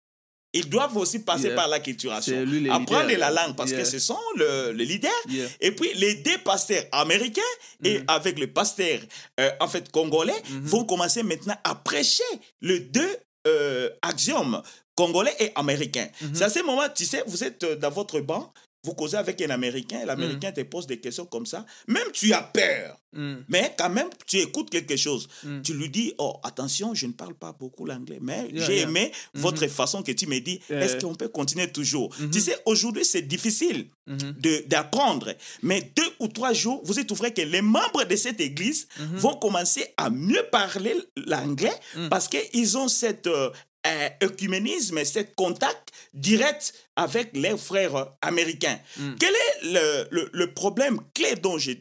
Ils 0.54 0.68
doivent 0.68 0.98
aussi 0.98 1.20
passer 1.20 1.48
Yeah. 1.48 1.56
par 1.56 1.68
l'acculturation, 1.68 2.46
apprendre 2.72 3.16
la 3.16 3.30
langue 3.30 3.56
parce 3.56 3.70
Yeah. 3.72 3.80
que 3.82 3.86
ce 3.88 4.00
sont 4.00 4.18
le, 4.36 4.72
le 4.72 4.84
leader. 4.84 5.12
Yeah. 5.28 5.48
Et 5.62 5.72
puis 5.72 5.94
les 5.96 6.16
deux 6.16 6.38
pasteurs 6.40 6.84
américains 6.92 7.42
et 7.84 8.00
Mhm. 8.00 8.06
avec 8.08 8.40
le 8.40 8.48
pasteur 8.48 9.00
euh, 9.40 9.52
en 9.60 9.68
fait 9.68 9.92
congolais 9.92 10.42
Mhm. 10.50 10.62
vont 10.66 10.86
commencer 10.86 11.22
maintenant 11.24 11.56
à 11.64 11.76
prêcher 11.76 12.24
les 12.62 12.80
deux 12.80 13.16
euh, 13.48 13.90
axiomes 14.02 14.62
congolais 14.96 15.34
et 15.40 15.52
américains. 15.56 16.10
Mhm. 16.22 16.32
C'est 16.36 16.44
à 16.44 16.50
ce 16.50 16.60
moment, 16.60 16.84
tu 16.94 17.06
sais, 17.06 17.24
vous 17.26 17.44
êtes 17.44 17.64
euh, 17.64 17.76
dans 17.78 17.90
votre 17.90 18.20
banc, 18.20 18.52
vous 18.84 18.94
causez 18.94 19.18
avec 19.18 19.42
un 19.42 19.50
Américain, 19.50 20.06
l'Américain 20.06 20.52
te 20.52 20.62
pose 20.62 20.88
des 20.88 21.00
questions 21.00 21.26
comme 21.26 21.46
ça. 21.46 21.66
Même 21.88 22.12
tu 22.14 22.32
as 22.34 22.42
peur, 22.44 22.98
Mm. 23.12 23.38
mais 23.48 23.74
quand 23.76 23.90
même, 23.90 24.08
tu 24.28 24.38
écoutes 24.38 24.70
quelque 24.70 24.96
chose. 24.96 25.28
Mm. 25.44 25.62
Tu 25.64 25.74
lui 25.74 25.90
dis, 25.90 26.14
oh, 26.20 26.36
attention, 26.44 26.94
je 26.94 27.08
ne 27.08 27.12
parle 27.14 27.34
pas 27.34 27.52
beaucoup 27.60 27.84
l'anglais, 27.88 28.20
mais 28.22 28.48
Yeah, 28.54 28.66
j'ai 28.68 28.76
yeah. 28.76 28.84
aimé 28.84 29.12
votre 29.34 29.66
façon 29.66 30.04
que 30.04 30.12
tu 30.12 30.28
me 30.28 30.40
dis, 30.40 30.60
Yeah. 30.70 30.82
est-ce 30.86 30.98
qu'on 31.04 31.16
peut 31.16 31.28
continuer 31.28 31.72
toujours? 31.72 32.14
Mhm. 32.20 32.30
Tu 32.30 32.40
sais, 32.40 32.56
aujourd'hui, 32.68 33.04
c'est 33.04 33.24
difficile 33.24 33.88
de- 34.06 34.64
d'apprendre, 34.68 35.34
mais 35.64 35.92
deux 35.96 36.10
ou 36.20 36.28
trois 36.28 36.54
jours, 36.54 36.82
vous 36.86 37.04
trouverez 37.04 37.34
que 37.34 37.42
les 37.42 37.62
membres 37.64 38.04
de 38.06 38.16
cette 38.16 38.40
église 38.42 38.88
Mhm. 39.00 39.18
vont 39.18 39.34
commencer 39.36 39.88
à 39.98 40.12
mieux 40.12 40.44
parler 40.52 40.96
l'anglais 41.16 41.74
Mm. 41.96 42.10
parce 42.10 42.28
qu'ils 42.28 42.78
ont 42.78 42.88
cette 42.88 43.26
euh, 43.26 43.50
euh, 43.88 44.10
œcuménisme, 44.24 45.04
cet 45.06 45.36
contact 45.36 45.90
direct 46.14 46.74
avec 46.96 47.36
leurs 47.36 47.60
frères 47.60 48.08
américains. 48.22 48.80
Mm. 48.98 49.12
Quel 49.20 49.34
est 49.34 49.64
le, 49.74 50.08
le- 50.12 50.30
le 50.34 50.54
problème 50.54 51.00
clé 51.14 51.36
dont 51.36 51.58
je, 51.58 51.72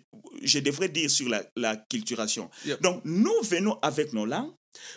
je 0.42 0.58
devrais 0.60 0.88
dire 0.88 1.10
sur 1.10 1.28
la, 1.28 1.42
la 1.56 1.76
culturation? 1.76 2.50
Yep. 2.66 2.82
Donc, 2.82 3.00
nous 3.04 3.34
venons 3.42 3.78
avec 3.82 4.12
nos 4.12 4.26
langues, 4.26 4.52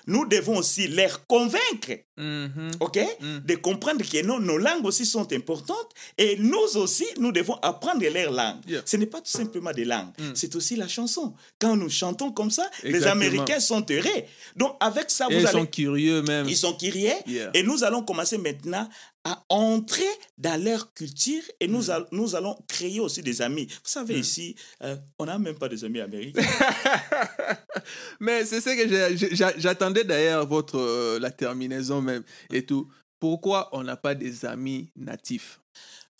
nous 0.07 0.25
devons 0.25 0.57
aussi 0.57 0.87
les 0.87 1.07
convaincre 1.27 1.91
Mhm. 2.17 2.71
OK 2.81 2.99
Mm. 3.19 3.39
De 3.45 3.55
comprendre 3.55 4.03
que 4.07 4.21
nos, 4.23 4.39
nos 4.39 4.57
langues 4.57 4.85
aussi 4.85 5.05
sont 5.07 5.31
importantes 5.33 5.89
et 6.19 6.35
nous 6.37 6.75
aussi, 6.75 7.05
nous 7.17 7.31
devons 7.31 7.55
apprendre 7.63 8.05
leur 8.13 8.31
langue. 8.31 8.57
Yeah. 8.67 8.81
Ce 8.85 8.95
n'est 8.97 9.07
pas 9.07 9.21
tout 9.21 9.31
simplement 9.31 9.71
des 9.71 9.85
langues, 9.85 10.11
Mm. 10.19 10.31
c'est 10.35 10.55
aussi 10.55 10.75
la 10.75 10.87
chanson. 10.87 11.33
Quand 11.59 11.75
nous 11.75 11.89
chantons 11.89 12.31
comme 12.31 12.51
ça, 12.51 12.69
les. 12.83 13.07
Américains 13.07 13.59
sont 13.59 13.83
heureux. 13.89 14.21
Donc, 14.55 14.75
avec 14.79 15.09
ça, 15.09 15.27
Et 15.29 15.33
vous 15.33 15.39
ils 15.41 15.47
allez... 15.47 15.59
sont 15.59 15.65
curieux 15.65 16.21
même. 16.21 16.47
Ils 16.47 16.57
sont 16.57 16.73
curieux 16.73 17.11
Yeah. 17.25 17.49
et 17.55 17.63
nous 17.63 17.83
allons 17.83 18.03
commencer 18.03 18.37
maintenant 18.37 18.87
à 19.23 19.43
entrer 19.49 20.09
dans 20.37 20.61
leur 20.61 20.93
culture 20.93 21.43
et 21.59 21.67
nous, 21.67 21.83
Mm. 21.91 22.05
nous 22.11 22.35
allons 22.35 22.57
créer 22.67 22.99
aussi 22.99 23.21
des 23.21 23.41
amis. 23.41 23.67
Vous 23.67 23.89
savez, 23.89 24.19
ici, 24.19 24.55
euh, 24.83 24.95
on 25.19 25.25
n'a 25.25 25.37
même 25.37 25.57
pas 25.57 25.69
des 25.69 25.83
amis 25.83 25.99
américains. 25.99 26.41
Mais 28.19 28.45
c'est 28.45 28.61
ce 28.61 28.69
que 28.69 29.59
j'attendais 29.59 30.03
d'ailleurs 30.03 30.47
votre 30.47 30.77
euh, 30.79 31.19
la 31.19 31.31
terminaison 31.31 32.01
même 32.01 32.23
et 32.51 32.65
tout. 32.65 32.89
Pourquoi 33.19 33.69
on 33.73 33.83
n'a 33.83 33.95
pas 33.97 34.15
des 34.15 34.45
amis 34.45 34.91
natifs? 34.95 35.59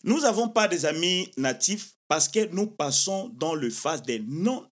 Nous 0.04 0.20
n'avons 0.22 0.50
pas 0.50 0.68
des 0.68 0.86
amis 0.86 1.32
natifs 1.38 1.94
parce 2.08 2.28
que 2.28 2.48
nous 2.54 2.68
passons 2.68 3.30
dans 3.30 3.56
le 3.56 3.70
phase 3.70 4.02
de 4.04 4.18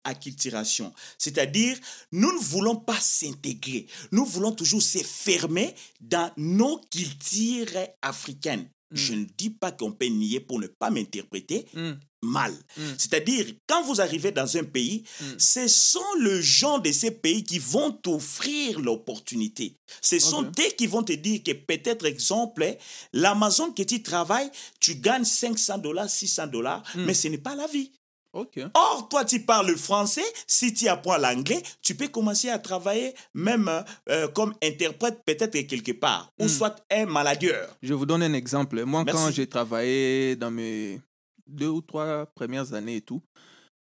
non-acculturation. 0.04 0.92
C'est-à-dire, 1.18 1.76
nous 2.12 2.32
ne 2.32 2.38
voulons 2.42 2.76
pas 2.76 2.98
s'intégrer. 3.00 3.86
Nous 4.10 4.24
voulons 4.24 4.52
toujours 4.52 4.82
se 4.82 4.98
fermer 4.98 5.74
dans 6.00 6.30
nos 6.36 6.80
cultures 6.90 7.68
africaines. 8.02 8.68
Mm. 8.90 8.96
Je 8.96 9.12
ne 9.14 9.24
dis 9.38 9.50
pas 9.50 9.72
qu'on 9.72 9.92
peut 9.92 10.06
nier 10.06 10.40
pour 10.40 10.60
ne 10.60 10.66
pas 10.66 10.90
m'interpréter 10.90 11.66
Mm. 11.74 11.92
mal. 12.22 12.52
Mm. 12.76 12.82
C'est-à-dire, 12.98 13.46
quand 13.66 13.82
vous 13.84 14.00
arrivez 14.00 14.30
dans 14.32 14.56
un 14.56 14.64
pays, 14.64 15.02
ce 15.38 15.66
sont 15.66 16.00
les 16.20 16.42
gens 16.42 16.78
de 16.78 16.92
ces 16.92 17.10
pays 17.10 17.42
qui 17.42 17.58
vont 17.58 17.90
t'offrir 17.90 18.78
l'opportunité. 18.80 19.76
Ce 20.02 20.18
sont 20.18 20.44
eux 20.44 20.72
qui 20.76 20.86
vont 20.86 21.02
te 21.02 21.12
dire 21.14 21.42
que 21.42 21.52
peut-être, 21.52 22.04
exemple, 22.06 22.76
l'Amazon 23.12 23.72
que 23.72 23.82
tu 23.82 24.02
travailles, 24.02 24.50
tu 24.78 24.96
gagnes 24.96 25.24
500 25.24 25.78
dollars, 25.78 26.08
600 26.10 26.46
dollars, 26.48 26.82
mais 26.94 27.14
ce 27.14 27.28
n'est 27.28 27.38
pas 27.38 27.54
la 27.56 27.66
vie. 27.66 27.90
Or, 28.34 29.08
toi, 29.10 29.24
tu 29.24 29.40
parles 29.40 29.76
français, 29.76 30.24
si 30.46 30.72
tu 30.72 30.88
apprends 30.88 31.18
l'anglais, 31.18 31.62
tu 31.82 31.94
peux 31.94 32.08
commencer 32.08 32.48
à 32.48 32.58
travailler 32.58 33.14
même 33.34 33.70
euh, 34.08 34.28
comme 34.28 34.54
interprète 34.62 35.22
peut-être 35.26 35.58
quelque 35.66 35.92
part, 35.92 36.32
ou 36.40 36.44
Mm. 36.44 36.48
soit 36.48 36.84
un 36.90 37.06
maladeur. 37.06 37.76
Je 37.82 37.92
vous 37.94 38.06
donne 38.06 38.22
un 38.22 38.32
exemple. 38.32 38.82
Moi, 38.84 39.04
Merci. 39.04 39.20
quand 39.22 39.30
j'ai 39.30 39.46
travaillé 39.46 40.36
dans 40.36 40.50
mes 40.50 41.00
deux 41.46 41.68
ou 41.68 41.82
trois 41.82 42.26
premières 42.34 42.72
années 42.72 42.96
et 42.96 43.00
tout, 43.02 43.20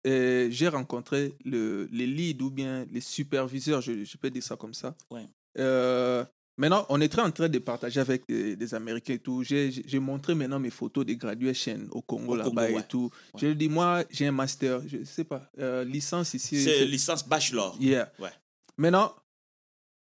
euh, 0.07 0.47
j'ai 0.51 0.67
rencontré 0.67 1.33
le, 1.45 1.87
les 1.91 2.07
leads 2.07 2.41
ou 2.43 2.49
bien 2.49 2.85
les 2.91 3.01
superviseurs, 3.01 3.81
je, 3.81 4.03
je 4.03 4.17
peux 4.17 4.29
dire 4.29 4.43
ça 4.43 4.55
comme 4.57 4.73
ça. 4.73 4.95
Ouais. 5.11 5.25
Euh, 5.59 6.25
maintenant, 6.61 6.85
on 6.89 7.01
est 7.01 7.09
très 7.09 7.23
en 7.23 7.31
train 7.31 7.49
de 7.49 7.57
partager 7.59 7.99
avec 7.99 8.27
des, 8.27 8.55
des 8.55 8.73
Américains 8.75 9.13
et 9.15 9.19
tout. 9.19 9.43
J'ai 9.43 9.99
montré 9.99 10.35
maintenant 10.35 10.59
mes 10.59 10.69
photos 10.69 11.03
des 11.05 11.17
graduations 11.17 11.87
au 11.91 12.01
Congo 12.03 12.35
là-bas 12.35 12.69
ouais. 12.71 12.79
et 12.79 12.83
tout. 12.83 13.09
Ouais. 13.33 13.39
Je 13.41 13.47
lui 13.47 13.55
dis, 13.55 13.67
moi, 13.67 14.03
j'ai 14.11 14.27
un 14.27 14.31
master, 14.31 14.81
je 14.87 15.03
sais 15.03 15.23
pas, 15.23 15.49
euh, 15.59 15.83
licence 15.83 16.35
ici. 16.35 16.63
C'est 16.63 16.85
licence 16.85 17.27
bachelor. 17.27 17.75
Yeah. 17.79 18.11
Ouais. 18.19 18.29
Maintenant, 18.77 19.13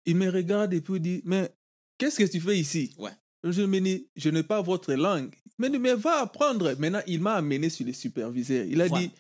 il 0.05 0.15
me 0.15 0.29
regarde 0.29 0.73
et 0.73 0.81
puis 0.81 0.93
il 0.97 1.01
dit, 1.01 1.21
mais 1.25 1.49
qu'est-ce 1.97 2.19
que 2.23 2.29
tu 2.31 2.39
fais 2.39 2.57
ici? 2.57 2.93
Ouais. 2.99 3.11
Je 3.43 3.63
me 3.63 3.79
dis, 3.79 4.07
je 4.15 4.29
n'ai 4.29 4.43
pas 4.43 4.61
votre 4.61 4.93
langue. 4.93 5.33
Mais, 5.57 5.69
mais 5.69 5.95
va 5.95 6.21
apprendre. 6.21 6.73
Maintenant, 6.77 7.01
il 7.07 7.19
m'a 7.19 7.33
amené 7.33 7.69
sur 7.69 7.85
les 7.85 7.93
superviseurs. 7.93 8.65
Il 8.65 8.79
a 8.81 8.87
Ouais. 8.87 8.99
dit, 8.99 9.11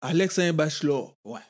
Alex 0.00 0.38
a 0.38 0.42
un 0.42 0.52
bachelor. 0.52 1.16
Ouais. 1.24 1.40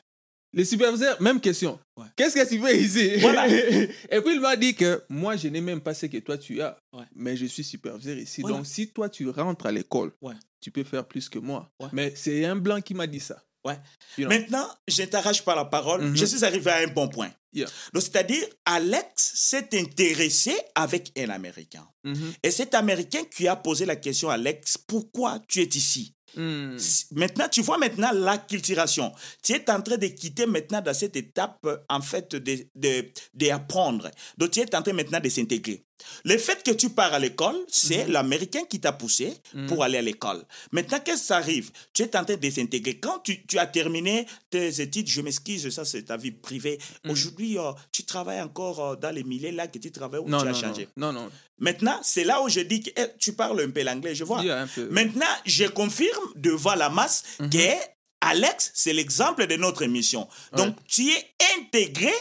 Les 0.55 0.63
superviseurs, 0.65 1.21
même 1.21 1.39
question. 1.41 1.77
Ouais. 1.97 2.05
Qu'est-ce 2.15 2.33
que 2.35 2.47
tu 2.47 2.59
fais 2.59 2.79
ici? 2.81 3.17
Voilà. 3.17 3.45
Et 3.49 4.21
puis 4.21 4.33
il 4.33 4.39
m'a 4.39 4.55
dit 4.55 4.73
que 4.73 5.03
moi, 5.09 5.35
je 5.35 5.49
n'ai 5.49 5.59
même 5.61 5.81
pas 5.81 5.93
ce 5.93 6.05
que 6.05 6.17
toi 6.17 6.37
tu 6.37 6.61
as. 6.61 6.77
Ouais. 6.93 7.03
Mais 7.13 7.35
je 7.35 7.45
suis 7.45 7.63
superviseur 7.63 8.17
ici. 8.17 8.41
Voilà. 8.41 8.57
Donc, 8.57 8.65
si 8.65 8.87
toi 8.87 9.09
tu 9.09 9.29
rentres 9.29 9.65
à 9.65 9.71
l'école, 9.71 10.11
Ouais. 10.21 10.33
tu 10.61 10.71
peux 10.71 10.83
faire 10.85 11.05
plus 11.05 11.27
que 11.29 11.39
moi. 11.39 11.69
Mais 11.91 12.13
c'est 12.15 12.45
un 12.45 12.55
blanc 12.55 12.79
qui 12.81 12.93
m'a 12.93 13.05
dit 13.05 13.19
ça. 13.19 13.43
Ouais. 13.65 13.77
You 14.17 14.27
know? 14.27 14.29
Maintenant, 14.29 14.67
je 14.87 15.03
t'arrache 15.03 15.43
pas 15.43 15.55
la 15.55 15.65
parole. 15.65 16.01
Mhm. 16.03 16.15
Je 16.15 16.25
suis 16.25 16.45
arrivé 16.45 16.71
à 16.71 16.77
un 16.77 16.87
bon 16.87 17.09
point. 17.09 17.31
Yeah. 17.51 17.67
Donc, 17.93 18.03
c'est-à-dire, 18.03 18.45
Alex 18.65 19.31
s'est 19.35 19.69
intéressé 19.73 20.55
avec 20.75 21.11
un 21.17 21.29
Américain. 21.29 21.87
Mhm. 22.03 22.33
Et 22.43 22.51
cet 22.51 22.75
Américain 22.75 23.23
qui 23.35 23.47
a 23.47 23.55
posé 23.55 23.85
la 23.85 23.95
question 23.95 24.29
à 24.29 24.33
Alex, 24.35 24.77
pourquoi 24.77 25.39
tu 25.47 25.61
es 25.61 25.65
ici? 25.73 26.13
Hmm. 26.35 26.77
Maintenant, 27.11 27.47
tu 27.49 27.61
vois 27.61 27.77
maintenant 27.77 28.11
l'acculturation. 28.13 29.11
Tu 29.43 29.53
es 29.53 29.69
en 29.69 29.81
train 29.81 29.97
de 29.97 30.07
quitter 30.07 30.45
maintenant 30.45 30.81
dans 30.81 30.93
cette 30.93 31.15
étape, 31.15 31.65
en 31.89 32.01
fait, 32.01 32.35
de, 32.35 32.67
de, 32.75 33.05
d'apprendre. 33.33 34.09
Donc, 34.37 34.51
tu 34.51 34.59
es 34.59 34.75
en 34.75 34.81
train 34.81 34.93
maintenant 34.93 35.19
de 35.19 35.29
s'intégrer. 35.29 35.83
Le 36.25 36.37
fait 36.37 36.61
que 36.61 36.71
tu 36.71 36.89
pars 36.89 37.13
à 37.13 37.19
l'école, 37.19 37.55
c'est 37.69 38.05
l'Américain 38.07 38.63
qui 38.69 38.79
t'a 38.81 38.91
poussé 38.91 39.33
pour 39.67 39.81
aller 39.83 39.97
à 39.97 40.01
l'école. 40.01 40.43
Maintenant, 40.71 40.99
qu'est-ce 41.03 41.21
que 41.21 41.27
ça 41.27 41.37
arrive? 41.37 41.71
Tu 41.93 42.03
es 42.03 42.15
en 42.17 42.25
train 42.25 42.35
de 42.35 42.49
s'intégrer. 42.49 42.99
Quand 42.99 43.19
tu, 43.19 43.45
tu 43.47 43.57
as 43.57 43.65
terminé 43.65 44.27
tes 44.49 44.81
études, 44.81 45.07
je 45.07 45.21
m'excuse, 45.21 45.69
ça 45.69 45.85
c'est 45.85 46.03
ta 46.03 46.17
vie 46.17 46.31
privée. 46.31 46.79
Aujourd'hui, 47.07 47.57
euh, 47.57 47.71
tu 47.93 48.03
travailles 48.03 48.41
encore 48.41 48.85
euh, 48.85 48.95
dans 48.97 49.11
les 49.11 49.23
milliers 49.23 49.51
là 49.53 49.67
que 49.67 49.79
tu 49.79 49.89
travailles 49.89 50.19
ou 50.19 50.27
Non, 50.29 50.41
tu 50.41 50.47
as 50.47 50.51
non, 50.51 50.59
changé. 50.59 50.89
non, 50.97 51.13
non, 51.13 51.21
non. 51.23 51.31
Maintenant, 51.59 51.97
c'est 52.03 52.25
là 52.25 52.41
où 52.41 52.49
je 52.49 52.59
dis 52.59 52.81
que 52.81 52.89
eh, 52.97 53.05
tu 53.17 53.31
parles 53.31 53.61
un 53.61 53.69
peu 53.69 53.81
l'anglais, 53.81 54.13
je 54.13 54.25
vois. 54.25 54.43
Maintenant, 54.91 55.25
je 55.45 55.63
confirme 55.65 56.24
devant 56.35 56.75
la 56.75 56.89
masse 56.89 57.23
Mhm. 57.39 57.49
que 57.49 57.95
Alex, 58.21 58.71
c'est 58.73 58.93
l'exemple 58.93 59.45
de 59.47 59.55
notre 59.55 59.83
émission. 59.83 60.27
Donc, 60.53 60.75
tu 60.87 61.09
es 61.11 61.31
intégré 61.59 62.11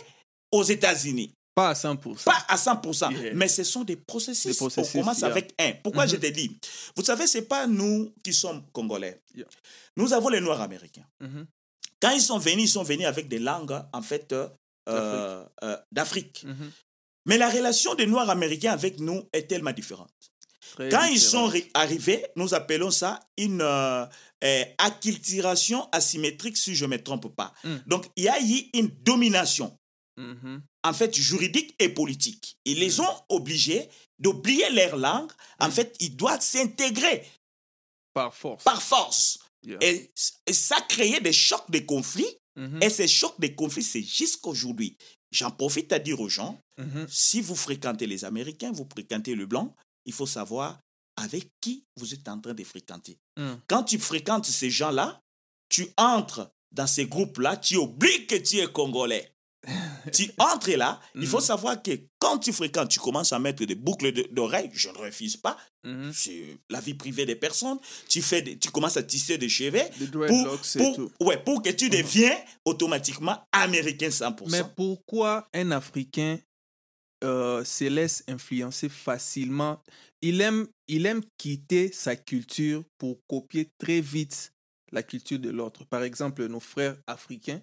aux 0.52 0.62
États-Unis. 0.64 1.32
Pas 1.54 1.70
à 1.70 1.74
100%. 1.74 2.24
Pas 2.24 2.44
à 2.48 2.56
100%, 2.56 3.10
Yeah. 3.12 3.32
mais 3.34 3.46
ce 3.48 3.62
sont 3.62 3.84
des 3.84 3.96
processus. 3.96 4.50
Des 4.52 4.56
processus, 4.56 4.96
On 4.96 4.98
commence 5.00 5.20
yeah. 5.20 5.28
avec 5.28 5.54
un. 5.60 5.72
Pourquoi 5.84 6.04
Mhm. 6.04 6.10
je 6.10 6.16
te 6.16 6.26
dis 6.26 6.58
Vous 6.96 7.04
savez, 7.04 7.26
c'est 7.28 7.42
pas 7.48 7.66
nous 7.68 8.12
qui 8.24 8.34
sommes 8.34 8.64
congolais. 8.72 9.22
Yeah. 9.36 9.46
Nous 9.96 10.12
avons 10.12 10.28
les 10.30 10.40
Noirs 10.40 10.60
américains. 10.60 11.06
Mhm. 11.20 11.46
Quand 12.02 12.10
ils 12.10 12.20
sont 12.20 12.38
venus, 12.38 12.64
ils 12.64 12.72
sont 12.72 12.82
venus 12.82 13.06
avec 13.06 13.28
des 13.28 13.38
langues, 13.38 13.80
en 13.92 14.02
fait, 14.02 14.32
euh, 14.32 14.48
euh, 14.88 15.44
euh, 15.62 15.76
d'Afrique. 15.92 16.42
Mhm. 16.44 16.70
Mais 17.26 17.38
la 17.38 17.48
relation 17.48 17.94
des 17.94 18.06
Noirs 18.06 18.28
américains 18.28 18.72
avec 18.72 18.98
nous 18.98 19.22
est 19.32 19.46
tellement 19.46 19.72
différente. 19.72 20.10
Très 20.72 20.88
Quand 20.88 21.04
ils 21.04 21.20
sont 21.20 21.46
ri- 21.46 21.70
arrivés, 21.74 22.24
nous 22.36 22.54
appelons 22.54 22.90
ça 22.90 23.20
une 23.38 23.60
euh, 23.60 24.04
euh, 24.42 24.64
acculturation 24.78 25.88
asymétrique, 25.92 26.56
si 26.56 26.74
je 26.74 26.84
ne 26.84 26.90
me 26.90 27.02
trompe 27.02 27.34
pas. 27.34 27.52
Mm. 27.64 27.76
Donc, 27.86 28.06
il 28.16 28.24
y 28.24 28.28
a 28.28 28.40
eu 28.40 28.70
une 28.74 28.88
domination, 29.02 29.76
Mhm. 30.16 30.62
en 30.84 30.92
fait, 30.92 31.14
juridique 31.14 31.74
et 31.78 31.88
politique. 31.88 32.56
Ils 32.64 32.78
les 32.78 33.00
ont 33.00 33.16
obligés 33.28 33.88
d'oublier 34.18 34.70
leur 34.70 34.96
langue. 34.96 35.30
En 35.60 35.70
fait, 35.70 35.96
ils 36.00 36.14
doivent 36.16 36.40
s'intégrer 36.42 37.24
Par 38.12 38.32
force. 38.34 38.62
par 38.64 38.80
force. 38.82 39.38
Yeah. 39.66 39.78
Et, 39.80 40.10
et 40.46 40.52
ça 40.52 40.76
créait 40.88 41.20
des 41.20 41.32
chocs 41.32 41.70
de 41.70 41.80
conflits. 41.80 42.36
Mhm. 42.56 42.80
Et 42.82 42.90
ces 42.90 43.08
chocs 43.08 43.40
de 43.40 43.48
conflits, 43.48 43.82
c'est 43.82 44.02
jusqu'aujourd'hui. 44.02 44.96
J'en 45.32 45.50
profite 45.50 45.92
à 45.92 45.98
dire 45.98 46.20
aux 46.20 46.28
gens, 46.28 46.60
Mhm. 46.78 47.06
si 47.08 47.40
vous 47.40 47.56
fréquentez 47.56 48.06
les 48.06 48.24
Américains, 48.24 48.70
vous 48.72 48.86
fréquentez 48.92 49.34
le 49.34 49.46
blanc, 49.46 49.74
il 50.06 50.12
faut 50.12 50.26
savoir 50.26 50.78
avec 51.16 51.48
qui 51.60 51.84
vous 51.96 52.12
êtes 52.12 52.26
en 52.28 52.40
train 52.40 52.54
de 52.54 52.64
fréquenter. 52.64 53.18
Mm. 53.36 53.54
Quand 53.68 53.84
tu 53.84 53.98
fréquentes 53.98 54.46
ces 54.46 54.70
gens-là, 54.70 55.20
tu 55.68 55.86
entres 55.96 56.50
dans 56.72 56.86
ces 56.88 57.06
groupes-là, 57.06 57.56
tu 57.56 57.76
oublies 57.76 58.26
que 58.26 58.34
tu 58.36 58.58
es 58.58 58.66
congolais. 58.66 59.30
tu 60.12 60.30
entres 60.38 60.70
là, 60.76 61.00
il 61.14 61.26
faut 61.26 61.38
Mhm. 61.38 61.42
savoir 61.44 61.82
que 61.82 61.92
quand 62.18 62.38
tu 62.38 62.52
fréquentes, 62.52 62.90
tu 62.90 63.00
commences 63.00 63.32
à 63.32 63.38
mettre 63.38 63.64
des 63.64 63.74
boucles 63.74 64.12
de- 64.12 64.28
d'oreilles, 64.30 64.68
je 64.74 64.90
ne 64.90 64.94
refuse 64.98 65.38
pas, 65.38 65.56
Mhm. 65.84 66.12
c'est 66.12 66.58
la 66.68 66.80
vie 66.80 66.92
privée 66.94 67.24
des 67.24 67.36
personnes, 67.36 67.78
tu, 68.08 68.20
fais 68.20 68.42
des- 68.42 68.58
tu 68.58 68.70
commences 68.70 68.98
à 68.98 69.02
tisser 69.02 69.38
des 69.38 69.48
cheveux 69.48 69.80
pour, 70.28 70.60
tout. 70.94 71.10
ouais, 71.20 71.42
pour 71.42 71.62
que 71.62 71.70
tu 71.70 71.88
deviens 71.90 72.36
automatiquement 72.66 73.38
américain 73.52 74.10
100%. 74.10 74.50
Mais 74.50 74.64
pourquoi 74.76 75.48
un 75.54 75.70
Africain 75.70 76.38
euh, 77.24 77.64
se 77.64 77.84
laisse 77.84 78.22
influencer 78.28 78.88
facilement 78.88 79.80
il 80.26 80.40
aime, 80.40 80.66
il 80.88 81.04
aime 81.04 81.20
quitter 81.36 81.92
sa 81.92 82.16
culture 82.16 82.82
pour 82.96 83.18
copier 83.26 83.68
très 83.76 84.00
vite 84.00 84.54
la 84.90 85.02
culture 85.02 85.38
de 85.38 85.50
l'autre. 85.50 85.84
Par 85.84 86.02
exemple, 86.02 86.46
nos 86.46 86.60
frères 86.60 86.96
africains, 87.06 87.60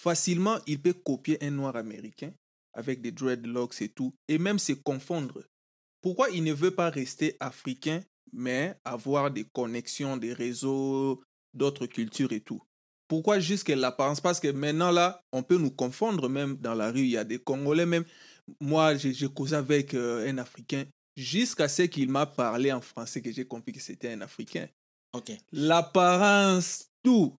facilement, 0.00 0.58
il 0.68 0.80
peut 0.80 0.92
copier 0.92 1.36
un 1.42 1.50
noir 1.50 1.74
américain 1.74 2.32
avec 2.74 3.00
des 3.00 3.10
dreadlocks 3.10 3.82
et 3.82 3.88
tout, 3.88 4.14
et 4.28 4.38
même 4.38 4.60
se 4.60 4.74
confondre. 4.74 5.42
Pourquoi 6.00 6.30
il 6.30 6.44
ne 6.44 6.52
veut 6.52 6.70
pas 6.70 6.90
rester 6.90 7.36
africain, 7.40 8.00
mais 8.32 8.76
avoir 8.84 9.32
des 9.32 9.44
connexions, 9.44 10.16
des 10.16 10.32
réseaux, 10.32 11.24
d'autres 11.54 11.86
cultures 11.86 12.30
et 12.30 12.40
tout? 12.40 12.62
Pourquoi 13.08 13.40
juste 13.40 13.68
l'apparence? 13.68 14.20
Parce 14.20 14.38
que 14.38 14.48
maintenant, 14.48 14.92
là, 14.92 15.24
on 15.32 15.42
peut 15.42 15.58
nous 15.58 15.72
confondre 15.72 16.28
même 16.28 16.56
dans 16.58 16.74
la 16.74 16.92
rue. 16.92 17.00
Il 17.00 17.10
y 17.10 17.16
a 17.16 17.24
des 17.24 17.38
Congolais 17.38 17.86
même. 17.86 18.04
Moi, 18.60 18.96
j'ai 18.96 19.28
causé 19.28 19.56
avec 19.56 19.94
euh, 19.94 20.28
un 20.28 20.38
Africain 20.38 20.84
jusqu'à 21.16 21.68
ce 21.68 21.82
qu'il 21.82 22.08
m'a 22.10 22.26
parlé 22.26 22.72
en 22.72 22.80
français 22.80 23.20
que 23.22 23.32
j'ai 23.32 23.46
compris 23.46 23.72
que 23.72 23.80
c'était 23.80 24.12
un 24.12 24.20
Africain. 24.20 24.68
Ok, 25.12 25.32
L'apparence, 25.52 26.86
tout, 27.02 27.34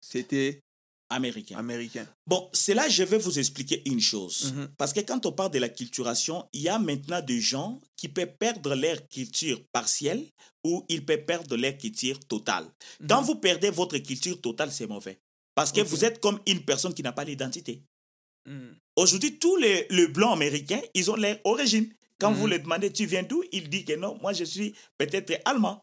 c'était 0.00 0.60
américain. 1.08 1.56
américain. 1.58 2.06
Bon, 2.26 2.48
c'est 2.52 2.74
là 2.74 2.88
je 2.88 3.02
vais 3.02 3.18
vous 3.18 3.38
expliquer 3.38 3.82
une 3.88 4.00
chose. 4.00 4.52
Mhm. 4.54 4.68
Parce 4.78 4.92
que 4.92 5.00
quand 5.00 5.24
on 5.26 5.32
parle 5.32 5.50
de 5.50 5.58
la 5.58 5.68
culturation, 5.68 6.46
il 6.52 6.62
y 6.62 6.68
a 6.68 6.78
maintenant 6.78 7.20
des 7.22 7.40
gens 7.40 7.80
qui 7.96 8.08
peuvent 8.08 8.36
perdre 8.38 8.74
leur 8.74 9.06
culture 9.08 9.60
partielle 9.72 10.24
ou 10.64 10.84
ils 10.88 11.04
peuvent 11.04 11.24
perdre 11.24 11.56
leur 11.56 11.76
culture 11.76 12.18
totale. 12.26 12.66
Quand 13.08 13.20
Mhm. 13.20 13.26
vous 13.26 13.36
perdez 13.36 13.70
votre 13.70 13.98
culture 13.98 14.40
totale, 14.40 14.70
c'est 14.72 14.86
mauvais. 14.86 15.18
Parce 15.54 15.72
que 15.72 15.80
vous 15.82 16.04
êtes 16.04 16.20
comme 16.20 16.40
une 16.46 16.64
personne 16.64 16.94
qui 16.94 17.02
n'a 17.02 17.12
pas 17.12 17.24
d'identité. 17.24 17.82
Mhm. 18.46 18.76
Aujourd'hui, 18.96 19.38
tous 19.38 19.56
les, 19.56 19.86
les 19.90 20.06
blancs 20.08 20.32
américains, 20.34 20.80
ils 20.94 21.10
ont 21.10 21.16
leur 21.16 21.36
origine. 21.44 21.88
Quand 22.20 22.32
vous 22.32 22.44
Mhm. 22.44 22.50
leur 22.50 22.60
demandez, 22.60 22.92
tu 22.92 23.06
viens 23.06 23.22
d'où 23.22 23.42
Il 23.52 23.68
dit 23.68 23.84
que 23.84 23.94
non, 23.96 24.18
moi 24.22 24.32
je 24.32 24.44
suis 24.44 24.74
peut-être 24.98 25.32
allemand. 25.44 25.80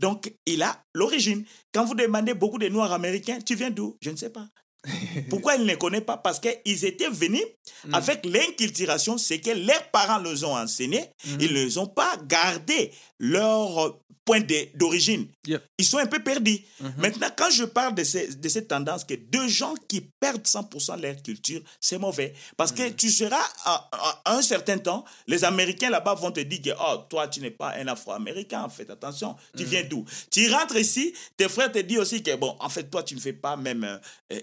Donc, 0.00 0.32
il 0.46 0.62
a 0.62 0.82
l'origine. 0.94 1.44
Quand 1.72 1.84
vous 1.84 1.94
demandez 1.94 2.34
beaucoup 2.34 2.58
de 2.58 2.68
Noirs 2.68 2.92
américains, 2.92 3.38
tu 3.40 3.54
viens 3.54 3.70
d'où? 3.70 3.96
Je 4.02 4.10
ne 4.10 4.16
sais 4.16 4.30
pas. 4.30 4.46
Pourquoi 5.30 5.54
ils 5.54 5.62
ne 5.62 5.68
les 5.68 5.78
connaissent 5.78 6.02
pas? 6.04 6.16
Parce 6.16 6.40
qu'ils 6.40 6.84
étaient 6.84 7.08
venus 7.08 7.42
Mm. 7.84 7.94
avec 7.94 8.26
l'inculturation, 8.26 9.16
c'est 9.18 9.40
que 9.40 9.50
leurs 9.50 9.90
parents 9.90 10.18
les 10.18 10.42
ont 10.44 10.56
enseigné, 10.56 11.00
Mhm. 11.24 11.38
ils 11.40 11.52
ne 11.54 11.78
ont 11.78 11.86
pas 11.86 12.16
gardé 12.26 12.90
leur 13.18 13.98
point 14.24 14.40
d'origine. 14.74 15.26
Yep. 15.46 15.64
Ils 15.78 15.84
sont 15.84 15.98
un 15.98 16.06
peu 16.06 16.22
perdus. 16.22 16.60
Mhm. 16.80 16.92
Maintenant, 16.98 17.28
quand 17.36 17.50
je 17.50 17.64
parle 17.64 17.94
de, 17.94 18.04
ces- 18.04 18.34
de 18.36 18.48
cette 18.48 18.68
tendance 18.68 19.04
que 19.04 19.14
deux 19.14 19.48
gens 19.48 19.74
qui 19.88 20.00
perdent 20.20 20.46
100% 20.46 20.96
de 20.96 21.02
leur 21.02 21.20
culture, 21.22 21.60
c'est 21.80 21.98
mauvais. 21.98 22.32
Parce 22.56 22.70
que 22.72 22.88
tu 22.90 23.10
seras, 23.10 23.42
à, 23.64 23.88
à- 23.92 24.22
à 24.24 24.36
un 24.36 24.42
certain 24.42 24.78
temps, 24.78 25.04
les 25.26 25.42
Américains 25.44 25.90
là-bas 25.90 26.14
vont 26.14 26.30
te 26.30 26.40
dire 26.40 26.62
que 26.62 26.70
oh, 26.80 26.98
toi, 27.10 27.26
tu 27.26 27.40
n'es 27.40 27.50
pas 27.50 27.74
un 27.76 27.88
Afro-Américain, 27.88 28.68
fais 28.68 28.88
attention, 28.90 29.34
tu 29.56 29.64
viens 29.64 29.82
d'où? 29.82 30.04
Tu 30.30 30.48
rentres 30.52 30.76
ici, 30.76 31.12
tes 31.36 31.48
frères 31.48 31.72
te 31.72 31.78
disent 31.80 31.98
aussi 31.98 32.22
que, 32.22 32.34
bon, 32.36 32.56
en 32.60 32.68
fait, 32.68 32.84
toi, 32.84 33.02
tu 33.02 33.14
ne 33.16 33.20
fais 33.20 33.32
pas 33.32 33.56
même 33.56 33.82
euh, 33.84 33.98
euh, 34.32 34.40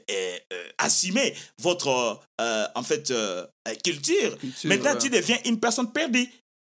euh, 0.53 0.63
assumer 0.77 1.33
votre, 1.57 2.19
euh, 2.41 2.67
en 2.75 2.83
fait, 2.83 3.13
culture. 3.83 4.37
Culture, 4.37 4.69
Maintenant, 4.69 4.95
tu 4.97 5.09
deviens 5.09 5.37
une 5.45 5.59
personne 5.59 5.91
perdue. 5.91 6.27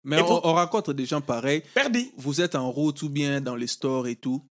Mais 0.06 0.22
on, 0.22 0.46
on 0.46 0.54
rencontre 0.54 0.94
des 0.94 1.06
gens 1.06 1.22
pareils. 1.22 1.64
Perdue. 1.74 2.12
Vous 2.16 2.40
êtes 2.40 2.56
en 2.56 2.72
route 2.72 3.02
ou 3.02 3.10
bien 3.10 3.42
dans 3.42 3.56
les 3.56 3.68
stores 3.68 4.08
et 4.08 4.16
tout. 4.16 4.42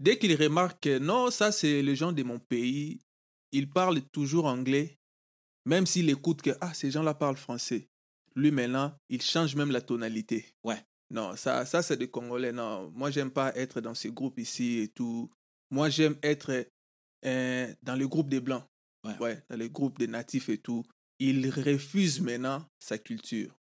Dès 0.00 0.18
qu'ils 0.18 0.34
remarquent 0.34 0.80
que 0.80 0.98
non, 0.98 1.30
ça 1.30 1.52
c'est 1.52 1.82
les 1.82 1.94
gens 1.96 2.12
de 2.12 2.22
mon 2.22 2.38
pays, 2.38 3.00
ils 3.52 3.68
parlent 3.68 4.02
toujours 4.02 4.46
anglais, 4.46 4.98
même 5.64 5.86
s'ils 5.86 6.10
écoutent 6.10 6.42
que 6.42 6.56
ah, 6.60 6.74
ces 6.74 6.90
gens-là 6.90 7.14
parlent 7.14 7.36
français. 7.36 7.88
Lui 8.34 8.50
maintenant, 8.50 8.92
il 9.08 9.22
change 9.22 9.54
même 9.54 9.70
la 9.70 9.80
tonalité. 9.80 10.46
Ouais. 10.64 10.82
Non, 11.10 11.36
ça, 11.36 11.64
ça 11.64 11.82
c'est 11.82 11.96
des 11.96 12.10
Congolais. 12.10 12.52
Non, 12.52 12.90
moi 12.94 13.10
j'aime 13.10 13.30
pas 13.30 13.54
être 13.56 13.80
dans 13.80 13.94
ces 13.94 14.10
groupes 14.10 14.38
ici 14.38 14.80
et 14.80 14.88
tout. 14.88 15.30
Moi 15.70 15.88
j'aime 15.88 16.16
être 16.22 16.66
euh, 17.24 17.74
dans 17.82 17.96
le 17.96 18.08
groupe 18.08 18.28
des 18.28 18.40
Blancs. 18.40 18.64
Ouais. 19.20 19.40
dans 19.48 19.56
le 19.56 19.68
groupe 19.68 19.98
des 19.98 20.08
natifs 20.08 20.48
et 20.48 20.58
tout. 20.58 20.84
Il 21.18 21.48
refuse 21.48 22.20
maintenant 22.20 22.66
sa 22.80 22.98
culture. 22.98 23.54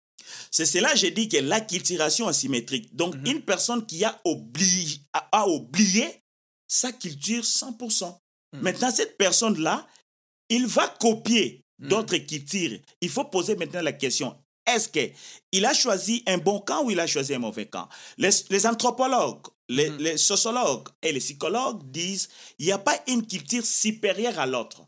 C'est 0.51 0.65
cela 0.65 0.91
que 0.91 0.97
j'ai 0.97 1.12
dit 1.12 1.27
que 1.29 1.38
l'acculturation 1.38 2.27
asymétrique. 2.27 2.95
Donc, 2.95 3.15
Mhm. 3.15 3.25
une 3.27 3.41
personne 3.41 3.86
qui 3.86 4.03
a 4.03 4.19
oublié, 4.25 4.99
a, 5.13 5.27
a 5.31 5.47
oublié 5.47 6.19
sa 6.67 6.91
culture 6.91 7.43
100%. 7.45 8.17
Mhm. 8.53 8.62
Maintenant, 8.62 8.91
cette 8.91 9.17
personne-là, 9.17 9.88
il 10.49 10.65
va 10.67 10.88
copier 10.88 11.62
Mhm. 11.79 11.88
d'autres 11.89 12.17
cultures. 12.17 12.79
Il 13.01 13.09
faut 13.09 13.25
poser 13.25 13.55
maintenant 13.55 13.81
la 13.81 13.93
question. 13.93 14.38
Est-ce 14.65 14.88
qu'il 14.88 15.65
a 15.65 15.73
choisi 15.73 16.23
un 16.25 16.38
bon 16.38 16.59
camp 16.62 16.83
ou 16.86 16.91
il 16.91 16.99
a 16.99 17.07
choisi 17.07 17.33
un 17.33 17.39
mauvais 17.39 17.65
camp? 17.65 17.89
Les, 18.17 18.29
les 18.49 18.65
anthropologues, 18.65 19.45
les, 19.67 19.89
les 19.97 20.17
sociologues 20.17 20.88
et 21.01 21.12
les 21.12 21.19
psychologues 21.19 21.81
disent 21.91 22.29
il 22.59 22.67
n'y 22.67 22.71
a 22.71 22.77
pas 22.77 22.97
une 23.07 23.25
culture 23.27 23.65
supérieure 23.65 24.39
à 24.39 24.45
l'autre. 24.45 24.83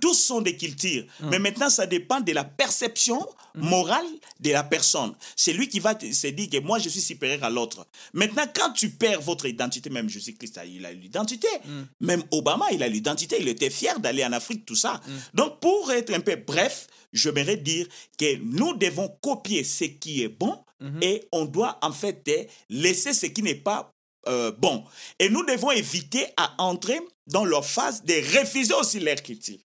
Tous 0.00 0.14
sont 0.14 0.40
des 0.40 0.56
cultures. 0.56 1.04
Mm. 1.20 1.28
Mais 1.30 1.38
maintenant, 1.38 1.70
ça 1.70 1.86
dépend 1.86 2.20
de 2.20 2.32
la 2.32 2.44
perception 2.44 3.26
morale 3.54 4.06
de 4.40 4.50
la 4.50 4.62
personne. 4.62 5.12
C'est 5.36 5.52
lui 5.52 5.68
qui 5.68 5.80
va 5.80 5.98
se 5.98 6.26
dire 6.28 6.48
que 6.50 6.58
moi, 6.60 6.78
je 6.78 6.88
suis 6.88 7.00
supérieur 7.00 7.42
à 7.44 7.50
l'autre. 7.50 7.86
Maintenant, 8.12 8.44
quand 8.54 8.72
tu 8.72 8.90
perds 8.90 9.20
votre 9.20 9.46
identité, 9.46 9.90
même 9.90 10.08
Jésus-Christ, 10.08 10.60
il 10.66 10.84
a 10.86 10.92
l'identité. 10.92 11.48
Mm. 11.64 11.82
Même 12.00 12.22
Obama, 12.30 12.66
il 12.72 12.82
a 12.82 12.88
l'identité. 12.88 13.36
Il 13.40 13.48
était 13.48 13.70
fier 13.70 13.98
d'aller 14.00 14.24
en 14.24 14.32
Afrique, 14.32 14.64
tout 14.66 14.76
ça. 14.76 15.00
Donc, 15.34 15.60
pour 15.60 15.90
être 15.92 16.12
un 16.12 16.20
peu 16.20 16.36
bref, 16.36 16.86
j'aimerais 17.12 17.56
dire 17.56 17.86
que 18.18 18.36
nous 18.38 18.74
devons 18.76 19.08
copier 19.20 19.64
ce 19.64 19.84
qui 19.84 20.22
est 20.22 20.28
bon 20.28 20.56
et 21.02 21.28
on 21.32 21.44
doit 21.44 21.78
en 21.82 21.92
fait 21.92 22.48
laisser 22.68 23.12
ce 23.12 23.26
qui 23.26 23.42
n'est 23.42 23.54
pas 23.54 23.92
euh, 24.28 24.52
bon. 24.52 24.84
Et 25.18 25.28
nous 25.28 25.44
devons 25.44 25.70
éviter 25.70 26.26
à 26.36 26.54
entrer 26.62 27.00
dans 27.26 27.44
leur 27.44 27.64
phase 27.64 28.04
de 28.04 28.14
refuser 28.38 28.74
aussi 28.74 29.00
leur 29.00 29.22
culture. 29.22 29.58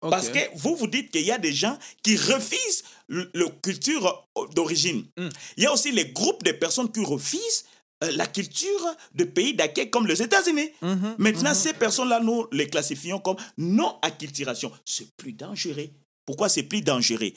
Parce 0.00 0.28
que 0.28 0.38
vous 0.56 0.76
vous 0.76 0.86
dites 0.86 1.10
qu'il 1.10 1.22
y 1.24 1.32
a 1.32 1.38
des 1.38 1.52
gens 1.52 1.76
qui 2.02 2.16
refusent 2.16 2.84
la 3.08 3.48
culture 3.62 4.28
d'origine. 4.54 5.04
Mm. 5.16 5.28
Il 5.56 5.64
y 5.64 5.66
a 5.66 5.72
aussi 5.72 5.90
les 5.90 6.06
groupes 6.10 6.44
de 6.44 6.52
personnes 6.52 6.92
qui 6.92 7.00
refusent 7.04 7.64
euh, 8.04 8.12
la 8.12 8.26
culture 8.26 8.94
de 9.14 9.24
pays 9.24 9.54
d'accueil 9.54 9.88
comme 9.88 10.06
les 10.06 10.20
États-Unis. 10.22 10.70
Mhm, 10.82 11.16
Maintenant, 11.18 11.50
mhm. 11.50 11.56
ces 11.56 11.72
personnes-là, 11.72 12.20
nous 12.20 12.46
les 12.52 12.66
classifions 12.66 13.18
comme 13.18 13.36
non-acculturation. 13.56 14.70
C'est 14.84 15.08
plus 15.16 15.32
dangereux. 15.32 15.88
Pourquoi 16.26 16.50
c'est 16.50 16.64
plus 16.64 16.82
dangereux? 16.82 17.30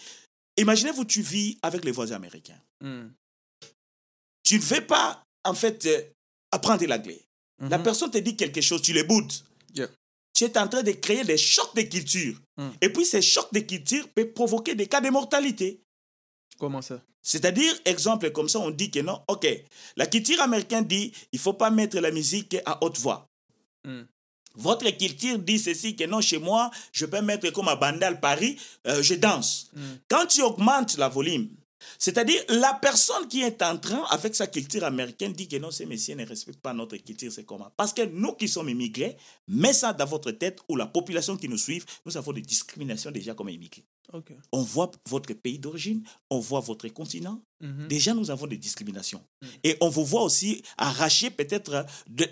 Imaginez-vous, 0.57 1.05
tu 1.05 1.21
vis 1.21 1.57
avec 1.61 1.85
les 1.85 1.91
voisins 1.91 2.17
américains. 2.17 2.59
Mhm, 2.81 3.13
Tu 4.43 4.55
ne 4.55 4.61
veux 4.61 4.85
pas, 4.85 5.23
en 5.45 5.53
fait, 5.53 5.85
euh, 5.85 6.01
apprendre 6.51 6.85
l'anglais. 6.85 7.21
La 7.59 7.77
mhm. 7.77 7.83
personne 7.83 8.11
te 8.11 8.17
dit 8.17 8.35
quelque 8.35 8.61
chose, 8.61 8.81
tu 8.81 8.93
l'éboutes. 8.93 9.43
Yeah. 9.75 9.87
Tu 10.33 10.45
es 10.45 10.57
en 10.57 10.67
train 10.67 10.83
de 10.83 10.91
créer 10.91 11.23
des 11.23 11.37
chocs 11.37 11.75
de 11.75 11.81
culture. 11.81 12.39
Mm. 12.57 12.69
Et 12.81 12.89
puis, 12.89 13.05
ces 13.05 13.21
chocs 13.21 13.51
de 13.53 13.59
culture 13.59 14.07
peuvent 14.09 14.31
provoquer 14.31 14.75
des 14.75 14.87
cas 14.87 15.01
de 15.01 15.09
mortalité. 15.09 15.81
Comment 16.57 16.81
ça? 16.81 17.01
C'est-à-dire, 17.21 17.73
exemple 17.85 18.31
comme 18.31 18.47
ça, 18.47 18.59
on 18.59 18.71
dit 18.71 18.91
que 18.91 18.99
non, 18.99 19.21
ok, 19.27 19.47
la 19.97 20.05
culture 20.05 20.39
américaine 20.41 20.85
dit 20.85 21.11
il 21.31 21.39
faut 21.39 21.53
pas 21.53 21.69
mettre 21.69 21.99
la 21.99 22.11
musique 22.11 22.55
à 22.65 22.83
haute 22.83 22.97
voix. 22.97 23.27
Mm. 23.85 24.01
Votre 24.55 24.89
culture 24.91 25.37
dit 25.39 25.59
ceci 25.59 25.95
que 25.95 26.05
non, 26.05 26.21
chez 26.21 26.37
moi, 26.37 26.71
je 26.91 27.05
peux 27.05 27.21
mettre 27.21 27.49
comme 27.51 27.67
à 27.67 27.75
Bandal 27.75 28.19
Paris, 28.19 28.57
euh, 28.87 29.03
je 29.03 29.15
danse. 29.15 29.69
Mm. 29.73 29.81
Quand 30.07 30.25
tu 30.25 30.41
augmentes 30.41 30.97
la 30.97 31.09
volume, 31.09 31.49
c'est-à-dire 31.97 32.41
la 32.49 32.73
personne 32.81 33.27
qui 33.27 33.41
est 33.41 33.61
en 33.61 33.77
train, 33.77 34.03
avec 34.09 34.35
sa 34.35 34.47
culture 34.47 34.83
américaine, 34.83 35.33
dit 35.33 35.47
que 35.47 35.57
non, 35.57 35.71
ces 35.71 35.85
messieurs 35.85 36.15
ne 36.15 36.25
respectent 36.25 36.61
pas 36.61 36.73
notre 36.73 36.97
culture, 36.97 37.31
c'est 37.31 37.45
comment? 37.45 37.71
Parce 37.77 37.93
que 37.93 38.03
nous 38.05 38.33
qui 38.33 38.47
sommes 38.47 38.69
immigrés, 38.69 39.17
mets 39.47 39.73
ça 39.73 39.93
dans 39.93 40.05
votre 40.05 40.31
tête 40.31 40.59
ou 40.69 40.75
la 40.75 40.85
population 40.87 41.37
qui 41.37 41.47
nous 41.49 41.57
suit, 41.57 41.81
nous 42.05 42.17
avons 42.17 42.33
des 42.33 42.41
discriminations 42.41 43.11
déjà 43.11 43.33
comme 43.33 43.49
immigrés. 43.49 43.85
On 44.51 44.63
voit 44.63 44.91
votre 45.07 45.33
pays 45.33 45.59
d'origine, 45.59 46.03
on 46.29 46.39
voit 46.39 46.61
votre 46.61 46.87
continent, 46.89 47.41
Mhm. 47.61 47.87
Déjà, 47.87 48.13
nous 48.13 48.31
avons 48.31 48.47
des 48.47 48.57
discriminations. 48.57 49.21
Mm. 49.41 49.47
Et 49.63 49.77
on 49.81 49.89
vous 49.89 50.05
voit 50.05 50.23
aussi 50.23 50.61
arracher 50.77 51.29
peut-être 51.29 51.85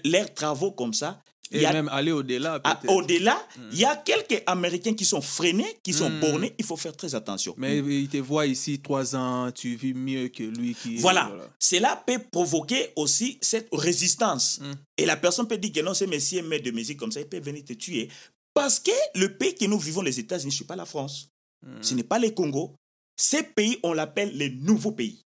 leurs 0.06 0.34
travaux 0.34 0.72
comme 0.72 0.94
ça. 0.94 1.22
Et 1.52 1.66
a- 1.66 1.74
même 1.74 1.88
aller 1.90 2.12
au-delà, 2.12 2.60
peut-être. 2.60 2.90
Au-delà, 2.94 3.36
Mm. 3.58 3.62
il 3.72 3.80
y 3.80 3.86
a 3.86 3.96
quelques 3.96 4.44
Américains 4.46 4.94
qui 4.94 5.06
sont 5.06 5.22
freinés, 5.22 5.78
qui 5.84 5.94
sont 5.94 6.10
Mm. 6.10 6.20
bornés. 6.20 6.54
Il 6.58 6.66
faut 6.66 6.78
faire 6.78 6.96
très 6.96 7.14
attention. 7.16 7.54
Mais 7.58 7.78
il 7.78 8.08
te 8.10 8.18
voit 8.18 8.46
ici 8.46 8.80
trois 8.80 9.16
ans, 9.16 9.52
tu 9.52 9.76
vis 9.76 9.94
mieux 9.94 10.28
que 10.30 10.44
lui 10.44 10.76
qui. 10.76 10.98
Voilà. 10.98 11.32
Cela 11.60 12.02
peut 12.06 12.20
provoquer 12.32 12.90
aussi 12.96 13.38
cette 13.42 13.68
résistance. 13.72 14.60
Et 14.98 15.06
la 15.06 15.16
personne 15.18 15.48
peut 15.48 15.58
dire 15.58 15.72
que 15.72 15.80
non, 15.82 15.94
ce 15.94 16.06
monsieur 16.06 16.42
met 16.42 16.60
de 16.60 16.72
musique 16.72 16.98
comme 16.98 17.12
ça, 17.12 17.20
il 17.22 17.28
peut 17.28 17.40
venir 17.40 17.64
te 17.64 17.74
tuer. 17.74 18.10
Parce 18.54 18.80
que 18.80 18.92
le 19.16 19.38
pays 19.38 19.54
que 19.56 19.66
nous 19.66 19.78
vivons, 19.80 20.02
les 20.02 20.20
États-Unis, 20.20 20.52
ce 20.52 20.64
n'est 20.64 20.68
pas 20.68 20.76
la 20.76 20.86
France. 20.86 21.30
Ce 21.82 21.94
n'est 21.94 22.04
pas 22.04 22.20
les 22.20 22.34
Congo. 22.34 22.74
Ces 23.16 23.44
pays, 23.44 23.78
on 23.84 23.94
l'appelle 23.94 24.36
les 24.38 24.50
nouveaux 24.50 24.92
pays. 24.92 25.22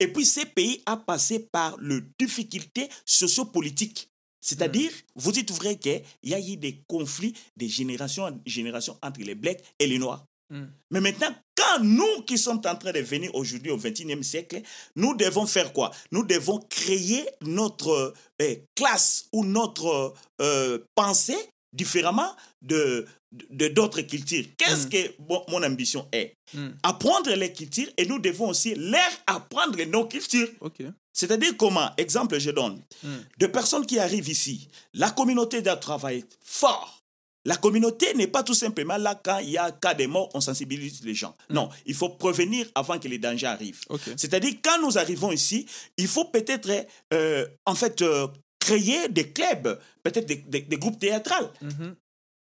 Et 0.00 0.08
puis 0.08 0.24
ces 0.26 0.44
pays 0.46 0.82
a 0.86 0.96
passé 0.96 1.46
par 1.52 1.76
les 1.80 2.00
difficultés 2.18 2.88
sociopolitiques. 3.06 4.08
C'est-à-dire, 4.44 4.90
vous 5.14 5.32
dites 5.32 5.52
vrai 5.52 5.76
qu'il 5.78 6.02
y 6.24 6.34
a 6.34 6.40
eu 6.40 6.56
des 6.56 6.82
conflits 6.88 7.32
de 7.56 7.66
génération 7.66 8.24
en 8.24 8.38
génération 8.44 8.98
entre 9.00 9.20
les 9.20 9.34
Blacks 9.36 9.62
et 9.78 9.86
les 9.86 9.98
Noirs. 9.98 10.26
Mm. 10.50 10.64
Mais 10.90 11.00
maintenant, 11.00 11.34
quand 11.54 11.82
nous 11.82 12.22
qui 12.26 12.36
sommes 12.36 12.60
en 12.66 12.74
train 12.76 12.92
de 12.92 12.98
venir 13.00 13.34
aujourd'hui 13.34 13.70
au 13.70 13.76
XXIe 13.78 14.22
siècle, 14.24 14.60
nous 14.96 15.14
devons 15.14 15.46
faire 15.46 15.72
quoi? 15.72 15.92
Nous 16.10 16.24
devons 16.24 16.58
créer 16.68 17.24
notre 17.40 18.12
euh, 18.42 18.56
classe 18.74 19.28
ou 19.32 19.44
notre 19.44 20.12
euh, 20.42 20.78
pensée 20.96 21.38
différemment 21.72 22.34
de 22.60 23.06
d'autres 23.30 24.02
cultures. 24.02 24.44
Qu'est-ce 24.58 24.88
Mm. 24.88 24.90
que 24.90 25.22
bon, 25.22 25.42
mon 25.48 25.62
ambition 25.62 26.06
est? 26.12 26.34
Apprendre 26.82 27.30
les 27.30 27.50
cultures 27.52 27.88
et 27.96 28.04
nous 28.04 28.18
devons 28.18 28.48
aussi 28.50 28.74
leur 28.74 29.10
apprendre 29.26 29.82
nos 29.84 30.06
cultures. 30.06 30.48
Ok. 30.60 30.82
C'est-à-dire 31.12 31.56
comment 31.56 31.90
Exemple, 31.96 32.38
je 32.38 32.50
donne. 32.50 32.80
Mm. 33.02 33.08
De 33.38 33.46
personnes 33.46 33.86
qui 33.86 33.98
arrivent 33.98 34.28
ici, 34.28 34.68
la 34.94 35.10
communauté 35.10 35.60
doit 35.62 35.76
travailler 35.76 36.24
fort. 36.42 36.98
La 37.44 37.56
communauté 37.56 38.14
n'est 38.14 38.28
pas 38.28 38.44
tout 38.44 38.54
simplement 38.54 38.96
là 38.96 39.20
quand 39.22 39.38
il 39.38 39.50
y 39.50 39.58
a 39.58 39.72
cas 39.72 39.94
de 39.94 40.06
mort, 40.06 40.30
on 40.32 40.40
sensibilise 40.40 41.02
les 41.04 41.12
gens. 41.14 41.34
Non, 41.50 41.68
il 41.86 41.94
faut 41.94 42.10
prévenir 42.10 42.66
avant 42.76 43.00
que 43.00 43.08
les 43.08 43.18
dangers 43.18 43.48
arrivent. 43.48 43.80
C'est-à-dire, 44.16 44.54
quand 44.62 44.80
nous 44.80 44.96
arrivons 44.96 45.32
ici, 45.32 45.66
il 45.96 46.06
faut 46.06 46.26
peut-être, 46.26 46.70
euh, 47.12 47.46
en 47.66 47.74
fait, 47.74 48.00
euh, 48.00 48.28
créer 48.60 49.08
des 49.08 49.30
clubs, 49.32 49.76
peut-être 50.04 50.26
des, 50.26 50.36
des- 50.36 50.60
des 50.60 50.76
groupes 50.76 51.00
théâtrales, 51.00 51.50
Mhm. 51.62 51.96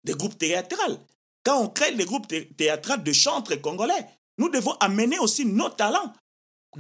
des 0.04 0.12
groupes 0.14 0.38
théâtrales. 0.38 0.98
Quand 1.44 1.60
on 1.60 1.68
crée 1.68 1.90
les 1.90 2.04
groupes 2.04 2.28
thé- 2.28 2.46
théâtrales 2.56 3.02
de 3.02 3.12
chantres 3.12 3.60
congolais, 3.60 4.06
nous 4.38 4.48
devons 4.48 4.74
amener 4.74 5.18
aussi 5.18 5.44
nos 5.44 5.70
talents. 5.70 6.12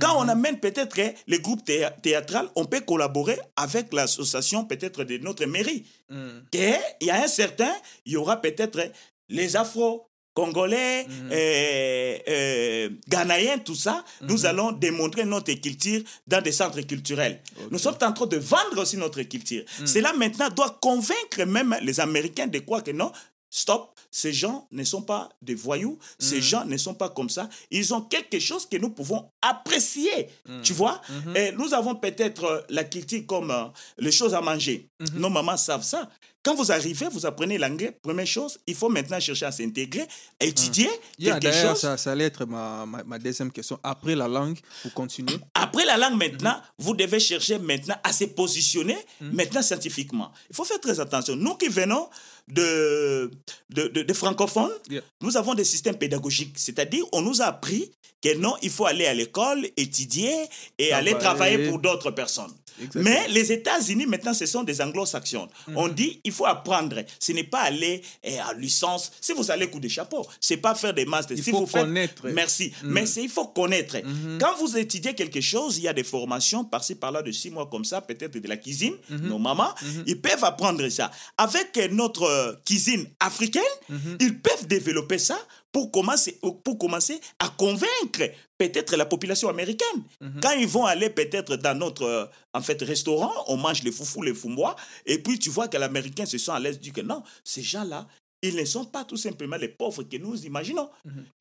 Quand 0.00 0.18
on 0.18 0.24
Mhm. 0.24 0.30
amène 0.30 0.60
peut-être 0.60 0.96
les 1.26 1.38
groupes 1.40 1.64
théâ- 1.64 1.90
théâtrales, 2.02 2.48
on 2.56 2.64
peut 2.64 2.80
collaborer 2.80 3.38
avec 3.56 3.92
l'association 3.92 4.64
peut-être 4.64 5.04
de 5.04 5.18
notre 5.18 5.44
mairie. 5.46 5.84
Mm. 6.10 6.16
Et 6.52 6.72
il 7.00 7.06
y 7.06 7.10
a 7.10 7.22
un 7.22 7.28
certain, 7.28 7.72
il 8.06 8.12
y 8.12 8.16
aura 8.16 8.40
peut-être 8.40 8.80
les 9.28 9.56
Afro, 9.56 10.06
Congolais, 10.34 11.04
Mhm. 11.06 11.30
euh, 11.30 12.18
euh, 12.28 12.88
Ghanéens, 13.08 13.58
tout 13.58 13.76
ça. 13.76 14.04
Nous 14.22 14.38
Mhm. 14.40 14.46
allons 14.46 14.72
démontrer 14.72 15.24
notre 15.24 15.52
culture 15.52 16.00
dans 16.26 16.42
des 16.42 16.50
centres 16.50 16.80
culturels. 16.80 17.40
Nous 17.70 17.78
sommes 17.78 17.94
en 18.02 18.12
train 18.12 18.26
de 18.26 18.36
vendre 18.38 18.78
aussi 18.82 18.96
notre 18.96 19.22
culture. 19.22 19.62
Mhm. 19.80 19.86
Cela 19.86 20.12
maintenant 20.12 20.48
doit 20.50 20.76
convaincre 20.80 21.44
même 21.46 21.76
les 21.82 22.00
Américains 22.00 22.48
de 22.48 22.58
croire 22.58 22.82
que 22.82 22.90
non, 22.90 23.12
stop, 23.56 23.92
ces 24.10 24.32
gens 24.32 24.66
ne 24.72 24.82
sont 24.82 25.02
pas 25.02 25.28
des 25.40 25.54
voyous, 25.54 25.96
ces 26.18 26.36
Mhm. 26.36 26.42
gens 26.42 26.64
ne 26.64 26.76
sont 26.76 26.94
pas 26.94 27.08
comme 27.08 27.28
ça. 27.30 27.48
Ils 27.70 27.94
ont 27.94 28.00
quelque 28.02 28.40
chose 28.40 28.66
que 28.66 28.76
nous 28.76 28.90
pouvons 28.90 29.30
apprécier. 29.42 30.28
Mhm. 30.48 30.62
Tu 30.62 30.72
vois? 30.72 31.00
Mhm. 31.08 31.36
Et 31.36 31.52
nous 31.52 31.72
avons 31.72 31.94
peut-être 31.94 32.44
euh, 32.44 32.60
la 32.68 32.82
culture 32.84 33.24
comme 33.26 33.50
euh, 33.52 33.66
les 33.98 34.10
choses 34.12 34.34
à 34.34 34.40
manger. 34.40 34.88
Mhm. 35.00 35.20
Nos 35.20 35.30
mamans 35.30 35.56
savent 35.56 35.84
ça. 35.84 36.08
Quand 36.42 36.54
vous 36.56 36.70
arrivez, 36.70 37.06
vous 37.10 37.24
apprenez 37.24 37.56
l'anglais. 37.56 37.96
Première 38.02 38.26
chose, 38.26 38.58
il 38.66 38.74
faut 38.74 38.90
maintenant 38.90 39.18
chercher 39.18 39.46
à 39.46 39.52
s'intégrer, 39.52 40.06
à 40.38 40.44
étudier 40.44 40.90
Yeah, 41.18 41.40
quelque 41.40 41.56
chose. 41.56 41.80
ça, 41.80 41.96
ça 41.96 42.12
allait 42.12 42.24
être 42.26 42.44
ma, 42.44 42.84
ma, 42.84 43.02
ma 43.02 43.18
deuxième 43.18 43.50
question. 43.50 43.78
Après 43.82 44.14
la 44.14 44.28
langue, 44.28 44.58
vous 44.84 44.90
continuez? 44.90 45.38
Après 45.54 45.86
la 45.86 45.96
langue 45.96 46.18
maintenant, 46.18 46.60
vous 46.78 46.94
devez 46.94 47.18
chercher 47.18 47.58
maintenant 47.58 47.96
à 48.04 48.12
se 48.12 48.24
positionner 48.24 48.98
maintenant 49.22 49.62
scientifiquement. 49.62 50.32
Il 50.50 50.56
faut 50.56 50.64
faire 50.64 50.80
très 50.80 51.00
attention. 51.00 51.34
Nous 51.34 51.54
qui 51.54 51.68
venons 51.68 52.10
de, 52.48 53.30
de, 53.70 53.88
de- 53.88 54.02
de 54.02 54.12
francophones, 54.12 54.70
Yeah. 54.90 55.02
nous 55.22 55.36
avons 55.36 55.54
des 55.54 55.64
systèmes 55.64 55.96
pédagogiques. 55.96 56.54
C'est-à-dire, 56.56 57.04
on 57.12 57.22
nous 57.22 57.40
a 57.42 57.46
appris 57.46 57.90
que 58.22 58.34
non, 58.36 58.54
il 58.62 58.70
faut 58.70 58.86
aller 58.86 59.06
à 59.06 59.14
l'école, 59.14 59.66
étudier 59.76 60.34
et 60.78 60.92
aller 60.92 61.14
Travailler. 61.14 61.68
pour 61.68 61.78
d'autres 61.78 62.10
personnes. 62.10 62.52
Exactement. 62.82 63.04
Mais 63.04 63.28
les 63.28 63.52
États-Unis, 63.52 64.04
maintenant, 64.06 64.34
ce 64.34 64.46
sont 64.46 64.64
des 64.64 64.80
anglo-saxons. 64.80 65.46
On 65.76 65.86
dit, 65.86 66.20
il 66.24 66.32
faut 66.32 66.44
apprendre. 66.46 67.04
Ce 67.20 67.30
n'est 67.30 67.44
pas 67.44 67.60
aller 67.60 68.02
eh, 68.24 68.36
à 68.40 68.52
licence. 68.54 69.12
Si 69.20 69.32
vous 69.32 69.48
allez 69.52 69.70
coup 69.70 69.78
de 69.78 69.86
chapeau, 69.86 70.26
c'est 70.40 70.56
pas 70.56 70.74
faire 70.74 70.92
des 70.92 71.04
masters. 71.04 71.36
Il 71.38 71.44
si 71.44 71.52
faut 71.52 71.60
vous 71.60 71.66
faites- 71.66 71.82
connaître. 71.82 72.26
Merci. 72.30 72.72
Mm. 72.82 72.90
Mais 72.90 73.06
c'est- 73.06 73.22
il 73.22 73.28
faut 73.28 73.44
connaître. 73.46 73.96
Mhm. 74.04 74.38
Quand 74.40 74.56
vous 74.58 74.76
étudiez 74.76 75.14
quelque 75.14 75.40
chose, 75.40 75.78
il 75.78 75.84
y 75.84 75.88
a 75.88 75.92
des 75.92 76.02
formations 76.02 76.64
par-ci, 76.64 76.96
par-là, 76.96 77.22
de 77.22 77.30
six 77.30 77.50
mois 77.50 77.68
comme 77.70 77.84
ça, 77.84 78.00
peut-être 78.00 78.36
de 78.38 78.48
la 78.48 78.56
cuisine. 78.56 78.94
Mhm. 79.08 79.28
Nos 79.28 79.38
mamans, 79.38 79.72
ils 80.06 80.20
peuvent 80.20 80.42
apprendre 80.42 80.88
ça. 80.88 81.12
Avec 81.38 81.78
notre 81.92 82.24
euh, 82.34 82.54
cuisine 82.64 83.06
africaine, 83.20 83.62
Mhm. 83.88 84.16
ils 84.20 84.38
peuvent 84.40 84.66
développer 84.66 85.18
ça 85.18 85.38
pour 85.72 85.90
commencer, 85.90 86.38
pour 86.64 86.78
commencer 86.78 87.20
à 87.38 87.48
convaincre 87.48 88.24
peut-être 88.58 88.96
la 88.96 89.06
population 89.06 89.48
américaine. 89.48 89.98
Mhm. 90.20 90.40
Quand 90.42 90.52
ils 90.52 90.68
vont 90.68 90.84
aller 90.86 91.10
peut-être 91.10 91.56
dans 91.56 91.76
notre 91.78 92.02
euh, 92.04 92.26
en 92.52 92.60
fait, 92.62 92.80
restaurant, 92.82 93.32
on 93.48 93.56
mange 93.56 93.82
les 93.82 93.90
foufous, 93.92 94.22
les 94.22 94.34
fumbois, 94.34 94.76
et 95.06 95.18
puis 95.18 95.38
tu 95.38 95.50
vois 95.50 95.68
que 95.68 95.76
l'Américain 95.76 96.26
se 96.26 96.38
sent 96.38 96.52
à 96.52 96.60
l'aise, 96.60 96.78
dit 96.78 96.92
que 96.92 97.00
non, 97.00 97.22
ces 97.42 97.62
gens-là, 97.62 98.06
ils 98.48 98.56
ne 98.56 98.64
sont 98.64 98.84
pas 98.84 99.04
tout 99.04 99.16
simplement 99.16 99.56
les 99.56 99.68
pauvres 99.68 100.02
que 100.04 100.16
nous 100.16 100.36
imaginons. 100.44 100.88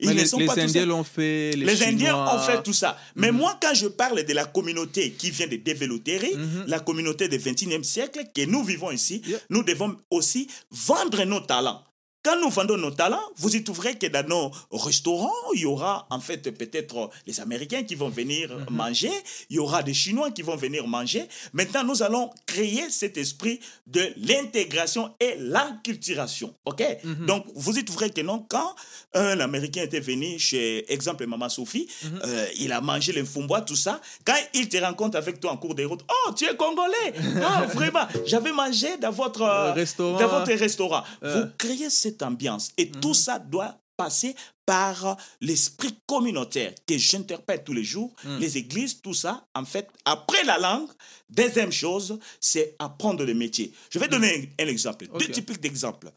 Ils 0.00 0.08
Mais 0.08 0.14
ne 0.14 0.20
les, 0.20 0.26
sont 0.26 0.38
les 0.38 0.46
pas 0.46 0.54
tout 0.54 0.60
Indiens 0.60 0.82
sim- 0.82 0.88
l'ont 0.88 1.04
fait. 1.04 1.52
Les, 1.56 1.64
les 1.66 1.82
Indiens 1.82 2.08
Chinois. 2.08 2.34
ont 2.34 2.38
fait 2.40 2.62
tout 2.62 2.72
ça. 2.72 2.96
Mais 3.16 3.30
Mhm. 3.30 3.38
moi, 3.38 3.58
quand 3.60 3.74
je 3.74 3.86
parle 3.88 4.24
de 4.24 4.32
la 4.32 4.44
communauté 4.44 5.12
qui 5.12 5.30
vient 5.30 5.46
de 5.46 5.56
développer, 5.56 6.18
Mhm. 6.36 6.64
la 6.66 6.80
communauté 6.80 7.28
du 7.28 7.38
XXIe 7.38 7.84
siècle 7.84 8.20
que 8.34 8.44
nous 8.46 8.62
vivons 8.64 8.90
ici, 8.90 9.22
Yeah. 9.26 9.38
nous 9.50 9.62
devons 9.62 9.96
aussi 10.10 10.48
vendre 10.70 11.24
nos 11.24 11.40
talents. 11.40 11.82
Quand 12.24 12.40
nous 12.40 12.50
vendons 12.50 12.76
nos 12.78 12.90
talents, 12.90 13.20
vous 13.36 13.54
y 13.54 13.62
trouverez 13.62 13.96
que 13.96 14.06
dans 14.06 14.26
nos 14.26 14.50
restaurants, 14.72 15.30
il 15.54 15.60
y 15.60 15.66
aura 15.66 16.06
en 16.10 16.20
fait 16.20 16.50
peut-être 16.50 17.10
les 17.26 17.38
Américains 17.40 17.82
qui 17.84 17.94
vont 17.94 18.08
venir 18.08 18.50
Mhm. 18.50 18.66
manger, 18.70 19.10
il 19.50 19.56
y 19.56 19.58
aura 19.58 19.82
des 19.82 19.94
Chinois 19.94 20.30
qui 20.30 20.42
vont 20.42 20.56
venir 20.56 20.86
manger. 20.86 21.24
Maintenant, 21.52 21.84
nous 21.84 22.02
allons 22.02 22.30
créer 22.46 22.88
cet 22.90 23.18
esprit 23.18 23.60
de 23.86 24.02
l'intégration 24.16 25.12
et 25.20 25.36
l'enculturation. 25.38 26.54
OK? 26.64 26.82
Mhm. 27.04 27.26
Donc, 27.26 27.44
vous 27.54 27.78
y 27.78 27.84
trouverez 27.84 28.10
que 28.10 28.20
non, 28.22 28.44
quand 28.48 28.74
un 29.14 29.38
Américain 29.40 29.82
était 29.82 30.00
venu 30.00 30.38
chez, 30.38 30.90
exemple, 30.92 31.26
Maman 31.26 31.48
Sophie, 31.48 31.86
Mhm. 32.04 32.20
euh, 32.24 32.46
il 32.58 32.72
a 32.72 32.80
mangé 32.80 33.12
les 33.12 33.24
fumbois, 33.24 33.60
tout 33.60 33.76
ça, 33.76 34.00
quand 34.24 34.34
il 34.54 34.68
te 34.68 34.76
rencontre 34.78 35.16
avec 35.16 35.40
toi 35.40 35.52
en 35.52 35.56
cours 35.56 35.74
de 35.74 35.84
route, 35.84 36.00
oh, 36.08 36.32
tu 36.32 36.46
es 36.46 36.56
Congolais 36.56 37.12
Ah, 37.44 37.66
vraiment, 37.72 38.06
j'avais 38.26 38.52
mangé 38.52 38.96
dans 38.98 39.10
votre, 39.10 39.42
euh, 39.42 39.72
restaurant. 39.72 40.18
dans 40.18 40.28
votre 40.28 40.52
restaurant. 40.52 41.02
Euh. 41.22 41.42
Vous 41.42 41.48
créez 41.58 41.90
cette 41.90 42.13
ambiance 42.22 42.72
et 42.76 42.86
Mhm. 42.86 43.00
tout 43.00 43.14
ça 43.14 43.38
doit 43.38 43.78
passer 43.96 44.34
par 44.66 45.16
l'esprit 45.40 45.94
communautaire 46.06 46.74
que 46.86 46.98
j'interprète 46.98 47.64
tous 47.64 47.72
les 47.72 47.84
jours. 47.84 48.12
Mhm. 48.24 48.38
Les 48.40 48.58
églises, 48.58 49.00
tout 49.00 49.14
ça, 49.14 49.46
en 49.54 49.64
fait, 49.64 49.88
après 50.04 50.42
la 50.44 50.58
langue, 50.58 50.88
deuxième 51.30 51.70
chose, 51.70 52.18
c'est 52.40 52.74
apprendre 52.80 53.24
le 53.24 53.34
métier. 53.34 53.72
Je 53.90 53.98
vais 54.00 54.08
donner 54.08 54.50
un, 54.58 54.64
un 54.64 54.68
exemple, 54.68 55.06
deux 55.18 55.28
typiques 55.28 55.60
d'exemples. 55.60 56.10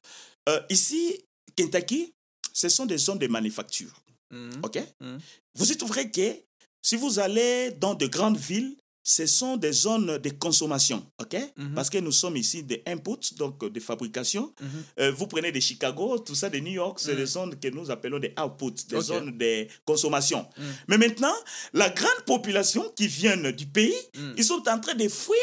Euh, 0.50 0.60
ici, 0.70 1.20
Kentucky, 1.56 2.14
ce 2.54 2.70
sont 2.70 2.86
des 2.88 2.98
zones 2.98 3.20
de 3.20 3.28
manufacture. 3.28 3.94
Mhm. 4.32 4.62
OK? 4.64 4.80
Mhm. 5.02 5.20
Vous 5.56 5.72
y 5.72 5.78
trouverez 5.78 6.10
que 6.10 6.36
si 6.82 6.96
vous 6.96 7.20
allez 7.20 7.72
dans 7.72 7.94
de 7.94 8.08
grandes 8.08 8.38
villes, 8.38 8.76
ce 9.10 9.26
sont 9.26 9.56
des 9.56 9.72
zones 9.72 10.18
de 10.18 10.30
consommation, 10.32 11.02
OK? 11.22 11.38
Mhm. 11.56 11.74
Parce 11.76 11.90
que 11.90 11.98
nous 11.98 12.12
sommes 12.12 12.36
ici 12.36 12.62
des 12.62 12.84
inputs, 12.86 13.36
donc 13.38 13.64
de 13.64 13.80
fabrication. 13.80 14.54
Mhm. 14.60 14.68
Euh, 15.00 15.12
vous 15.14 15.28
prenez 15.28 15.50
de 15.54 15.62
Chicago, 15.62 16.20
tout 16.20 16.36
ça, 16.36 16.50
de 16.50 16.60
New 16.60 16.74
York, 16.74 17.00
c'est 17.00 17.14
Mhm. 17.14 17.18
des 17.18 17.26
zones 17.26 17.56
que 17.58 17.70
nous 17.70 17.90
appelons 17.90 18.20
des 18.20 18.34
outputs, 18.38 18.86
des 18.90 19.00
zones 19.00 19.38
de 19.38 19.66
consommation. 19.86 20.46
Mais 20.90 20.98
maintenant, 20.98 21.34
la 21.72 21.90
grande 21.90 22.22
population 22.26 22.84
qui 22.98 23.08
vient 23.08 23.38
du 23.52 23.66
pays, 23.66 23.96
ils 24.36 24.44
sont 24.44 24.62
en 24.68 24.78
train 24.78 24.94
de 24.96 25.08
fuir 25.08 25.38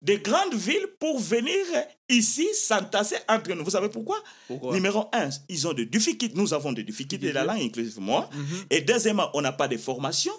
des 0.00 0.16
grandes 0.18 0.54
villes 0.54 0.88
pour 0.98 1.20
venir 1.20 1.62
ici 2.08 2.48
s'entasser 2.54 3.16
entre 3.28 3.52
nous. 3.52 3.64
Vous 3.64 3.70
savez 3.72 3.90
pourquoi? 3.90 4.16
Pourquoi? 4.48 4.72
Numéro 4.72 5.10
un, 5.12 5.28
ils 5.50 5.68
ont 5.68 5.74
des 5.74 5.84
difficultés. 5.84 6.34
Nous 6.34 6.54
avons 6.54 6.72
des 6.72 6.84
difficultés 6.84 7.28
de 7.28 7.34
la 7.34 7.44
langue, 7.44 7.60
inclusive 7.60 8.00
moi. 8.00 8.30
Et 8.70 8.80
deuxièmement, 8.80 9.28
on 9.34 9.42
n'a 9.42 9.52
pas 9.52 9.68
de 9.68 9.76
formation 9.76 10.32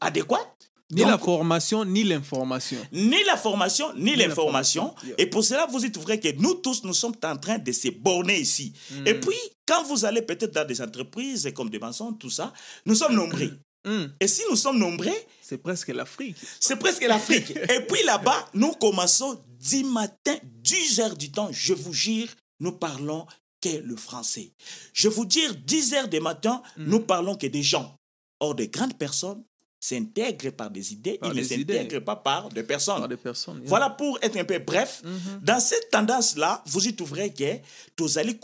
adéquate. 0.00 0.70
Ni 0.90 1.02
Donc, 1.02 1.10
la 1.10 1.18
formation, 1.18 1.84
ni 1.84 2.02
l'information. 2.02 2.78
ni 2.92 3.22
la 3.24 3.36
formation, 3.36 3.92
ni, 3.94 4.04
Ni 4.12 4.16
l'information. 4.16 4.94
yeah. 5.04 5.14
Et 5.18 5.26
pour 5.26 5.44
cela, 5.44 5.66
vous 5.66 5.84
y 5.84 5.92
trouverez 5.92 6.18
que 6.18 6.32
nous 6.40 6.54
tous, 6.54 6.82
nous 6.84 6.94
sommes 6.94 7.14
en 7.24 7.36
train 7.36 7.58
de 7.58 7.72
se 7.72 7.88
borner 7.88 8.40
ici. 8.40 8.72
Et 9.04 9.12
Mm. 9.12 9.20
puis, 9.20 9.36
quand 9.66 9.84
vous 9.84 10.06
allez 10.06 10.22
peut-être 10.22 10.54
dans 10.54 10.66
des 10.66 10.80
entreprises 10.80 11.50
comme 11.54 11.68
des 11.68 11.78
maçons, 11.78 12.14
tout 12.14 12.30
ça, 12.30 12.54
nous 12.86 12.94
sommes 12.94 13.14
nombreux. 13.14 13.52
Mhm. 13.86 14.12
Et 14.18 14.26
si 14.28 14.42
nous 14.50 14.56
sommes 14.56 14.78
nombreux, 14.78 15.12
C'est 15.42 15.58
presque 15.58 15.88
l'Afrique. 15.88 16.36
c'est 16.58 16.76
presque 16.78 17.02
l'Afrique. 17.06 17.50
Et 17.74 17.80
puis 17.86 18.02
là-bas, 18.04 18.48
nous 18.54 18.72
commençons 18.72 19.38
10 19.60 19.84
matins, 19.84 20.38
10 20.42 21.00
heures 21.00 21.16
du 21.16 21.30
temps, 21.30 21.48
je 21.52 21.74
vous 21.74 21.92
jure, 21.92 22.28
nous 22.60 22.72
parlons 22.72 23.26
que 23.60 23.68
le 23.84 23.96
français. 23.96 24.52
Je 24.94 25.08
vous 25.08 25.26
dire, 25.26 25.54
10 25.54 25.92
heures 25.94 26.08
du 26.08 26.20
matin, 26.20 26.62
Mm. 26.78 26.84
nous 26.86 27.00
parlons 27.00 27.36
que 27.36 27.46
des 27.46 27.62
gens. 27.62 27.94
Or, 28.40 28.54
des 28.54 28.68
grandes 28.68 28.96
personnes 28.96 29.42
s'intègrent 29.80 30.50
par 30.52 30.70
des 30.70 30.92
idées, 30.92 31.18
Par 31.18 31.32
ils 31.32 31.38
ne 31.38 31.42
s'intègrent 31.42 32.00
pas 32.00 32.16
par 32.16 32.48
des 32.48 32.62
personnes. 32.62 32.98
Par 32.98 33.08
des 33.08 33.16
personnes. 33.16 33.58
yeah. 33.58 33.68
Voilà 33.68 33.90
pour 33.90 34.18
être 34.22 34.36
un 34.36 34.44
peu 34.44 34.58
bref. 34.58 35.02
Mhm. 35.04 35.40
Dans 35.42 35.60
cette 35.60 35.90
tendance-là, 35.90 36.62
vous 36.66 36.86
y 36.88 36.94
trouverez 36.94 37.32
que 37.32 37.58
tozali 37.96 38.36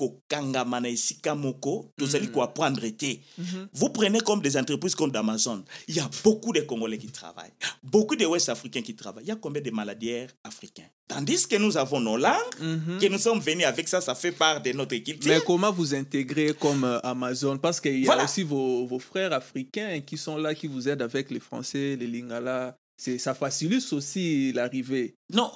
moko, 1.37 1.91
tozali 1.97 2.29
te. 2.29 3.07
Mhm. 3.39 3.69
Vous 3.73 3.89
prenez 3.91 4.21
comme 4.21 4.41
des 4.41 4.57
entreprises 4.57 4.95
comme 4.95 5.11
d'Amazon, 5.11 5.65
il 5.89 5.97
y 5.97 6.01
a 6.01 6.09
beaucoup 6.23 6.53
de 6.53 6.61
Congolais 6.61 6.99
qui 6.99 7.09
travaillent, 7.09 7.53
beaucoup 7.83 8.17
de 8.17 8.25
Ouest-Africains 8.27 8.83
qui 8.83 8.95
travaillent. 8.95 9.25
Il 9.25 9.29
y 9.29 9.33
a 9.33 9.37
combien 9.37 9.63
de 9.63 9.71
maladières 9.71 10.31
africains? 10.45 10.89
Tandis 11.07 11.47
que 11.47 11.57
nous 11.57 11.77
avons 11.77 12.01
nos 12.01 12.17
langues, 12.17 12.55
Mhm. 12.61 12.99
que 12.99 13.07
nous 13.09 13.19
sommes 13.19 13.41
venus 13.41 13.67
avec 13.67 13.87
ça, 13.89 14.01
ça 14.01 14.15
fait 14.15 14.33
part 14.33 14.63
de 14.63 14.73
notre 14.73 14.97
culture. 14.97 15.31
Mais 15.31 15.41
comment 15.45 15.71
vous 15.71 15.95
intégrez 15.95 16.55
comme 16.59 16.85
euh, 16.85 16.99
Amazon? 17.03 17.59
Parce 17.59 17.79
qu'il 17.81 17.99
y 18.01 18.03
a 18.05 18.07
Voilà. 18.07 18.25
aussi 18.25 18.43
vos, 18.43 18.87
vos 18.87 18.99
frères 18.99 19.33
africains 19.35 20.01
qui 20.01 20.17
sont 20.17 20.39
là, 20.39 20.55
qui 20.55 20.67
vous 20.67 20.89
aident 20.89 21.03
avec 21.03 21.31
les 21.31 21.41
Français, 21.41 21.97
les 21.97 22.07
Lingala. 22.07 22.75
Ça 23.19 23.35
facilite 23.35 23.93
aussi 23.93 24.53
l'arrivée. 24.53 25.15
Non, 25.33 25.51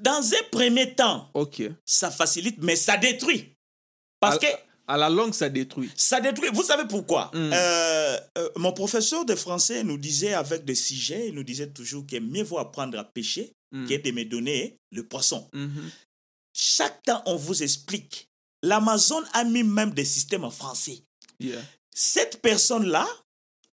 dans 0.00 0.22
un 0.32 0.42
premier 0.50 0.94
temps, 0.94 1.28
Ok. 1.34 1.62
ça 1.84 2.10
facilite, 2.10 2.56
mais 2.62 2.76
ça 2.76 2.96
détruit. 2.96 3.52
Parce 4.20 4.36
à, 4.36 4.38
que 4.38 4.46
à 4.86 4.96
la 4.96 5.10
langue, 5.10 5.34
ça 5.34 5.48
détruit. 5.50 5.90
Ça 5.96 6.20
détruit. 6.20 6.48
Vous 6.52 6.62
savez 6.62 6.84
pourquoi? 6.88 7.30
Mm. 7.34 7.50
Euh, 7.52 8.16
euh, 8.38 8.48
Mon 8.56 8.72
professeur 8.72 9.24
de 9.26 9.34
français 9.34 9.82
nous 9.84 9.98
disait 9.98 10.32
avec 10.34 10.64
des 10.64 10.74
sujets, 10.76 11.28
il 11.28 11.34
nous 11.34 11.42
disait 11.42 11.68
toujours 11.68 12.06
que 12.06 12.18
mieux 12.20 12.44
vaut 12.44 12.58
apprendre 12.58 12.96
à 12.98 13.04
pêcher 13.04 13.52
Mm. 13.72 13.86
que 13.86 13.94
de 13.94 14.10
me 14.12 14.24
donner 14.24 14.78
le 14.92 15.02
poisson. 15.02 15.48
Mhm. 15.52 15.90
Chaque 16.54 17.02
temps, 17.02 17.22
on 17.26 17.36
vous 17.36 17.62
explique. 17.62 18.28
L'Amazon 18.62 19.22
a 19.34 19.44
mis 19.44 19.62
même 19.62 19.92
des 19.92 20.04
systèmes 20.04 20.44
en 20.44 20.50
français. 20.50 21.02
Yeah. 21.38 21.60
Cette 21.94 22.40
personne-là, 22.40 23.06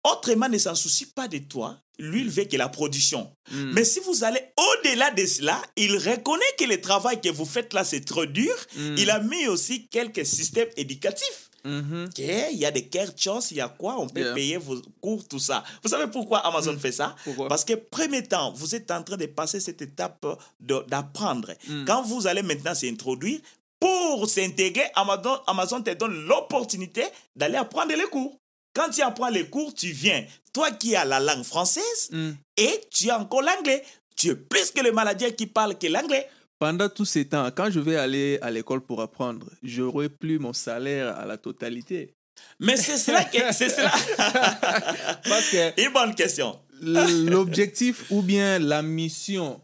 autrement, 0.03 0.49
ne 0.49 0.58
s'en 0.58 0.75
soucie 0.75 1.08
pas 1.08 1.27
de 1.27 1.39
toi. 1.39 1.79
Lui, 1.97 2.21
il 2.21 2.29
veut 2.29 2.43
que 2.43 2.58
la 2.58 2.69
production. 2.69 3.31
Mm. 3.51 3.71
Mais 3.71 3.86
si 3.86 3.99
vous 4.01 4.23
allez 4.23 4.41
au-delà 4.58 5.12
de 5.12 5.25
cela, 5.25 5.62
il 5.77 5.95
reconnaît 5.97 6.43
que 6.60 6.65
le 6.65 6.81
travail 6.81 7.21
que 7.21 7.29
vous 7.29 7.45
faites 7.45 7.73
là, 7.73 7.84
c'est 7.86 8.01
trop 8.01 8.25
dur. 8.25 8.53
Mm. 8.75 8.95
Il 8.97 9.10
a 9.10 9.19
mis 9.19 9.47
aussi 9.47 9.88
quelques 9.88 10.25
systèmes 10.25 10.69
éducatifs. 10.75 11.49
Ok, 11.65 12.19
Il 12.19 12.58
y 12.58 12.65
a 12.65 12.71
des 12.71 12.88
kerchos, 12.88 13.51
il 13.51 13.58
y 13.58 13.62
a 13.62 13.67
quoi? 13.69 13.95
On 13.99 14.08
peut 14.08 14.21
Yeah. 14.21 14.34
payer 14.34 14.58
vos 14.58 14.80
cours, 15.01 15.28
tout 15.28 15.39
ça. 15.39 15.63
Vous 15.84 15.89
savez 15.89 16.08
pourquoi 16.12 16.39
Amazon 16.45 16.78
fait 16.78 16.91
ça? 16.91 17.15
Pourquoi? 17.23 17.47
Parce 17.47 17.65
que, 17.65 17.73
premier 17.73 18.23
temps, 18.23 18.51
vous 18.54 18.75
êtes 18.75 18.91
en 18.91 19.01
train 19.04 19.17
de 19.17 19.25
passer 19.25 19.60
cette 19.60 19.82
étape 19.82 20.25
de- 20.60 20.86
d'apprendre. 20.88 21.54
Mm. 21.67 21.86
Quand 21.86 22.04
vous 22.04 22.28
allez 22.28 22.43
maintenant 22.43 22.75
s'introduire, 22.75 23.39
pour 23.80 24.30
s'intégrer, 24.30 24.86
Amazon, 24.95 25.38
Amazon 25.47 25.82
te 25.82 25.91
donne 25.91 26.25
l'opportunité 26.28 27.04
d'aller 27.36 27.58
apprendre 27.58 27.93
les 27.95 28.04
cours. 28.06 28.38
Quand 28.73 28.89
tu 28.89 29.01
apprends 29.01 29.30
les 29.30 29.47
cours, 29.49 29.73
tu 29.73 29.91
viens, 29.91 30.25
toi 30.54 30.71
qui 30.71 30.95
as 30.95 31.06
la 31.06 31.19
langue 31.19 31.43
française, 31.43 32.10
Mm. 32.12 32.32
et 32.58 32.82
tu 32.91 33.10
as 33.10 33.19
encore 33.19 33.41
l'anglais. 33.41 33.84
Tu 34.15 34.30
es 34.30 34.36
plus 34.36 34.71
que 34.71 34.82
le 34.82 34.91
maladien 34.91 35.32
qui 35.32 35.45
parle 35.47 35.78
que 35.78 35.88
l'anglais. 35.88 36.28
Pendant 36.60 36.88
tous 36.89 37.06
ces 37.06 37.28
temps, 37.28 37.50
quand 37.52 37.70
je 37.70 37.80
vais 37.80 37.98
aller 37.98 38.39
à 38.41 38.50
l'école 38.50 38.82
pour 38.82 39.02
apprendre, 39.02 39.50
j'aurai 39.62 40.10
plus 40.10 40.39
mon 40.39 40.54
salaire 40.54 41.18
à 41.18 41.26
la 41.26 41.38
totalité. 41.38 42.13
Mais 42.60 42.78
c'est 42.78 42.98
cela 42.98 43.24
que... 43.26 43.52
C'est 43.54 43.70
cela. 43.70 43.91
Parce 45.24 45.50
que 45.52 45.82
Une 45.86 45.94
bonne 45.94 46.15
question. 46.15 46.60
l'objectif 46.82 48.10
ou 48.12 48.22
bien 48.22 48.60
la 48.60 48.82
mission 48.82 49.62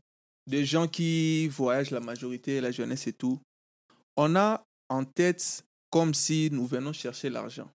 des 0.48 0.66
gens 0.66 0.88
qui 0.88 1.48
voyagent, 1.48 1.92
la 1.92 2.00
majorité, 2.00 2.60
la 2.60 2.72
jeunesse 2.72 3.08
et 3.08 3.14
tout, 3.14 3.40
on 4.18 4.36
a 4.36 4.64
en 4.90 5.06
tête 5.06 5.64
comme 5.90 6.14
si 6.14 6.50
nous 6.52 6.66
venons 6.66 6.94
chercher 6.94 7.30
l'argent. 7.30 7.70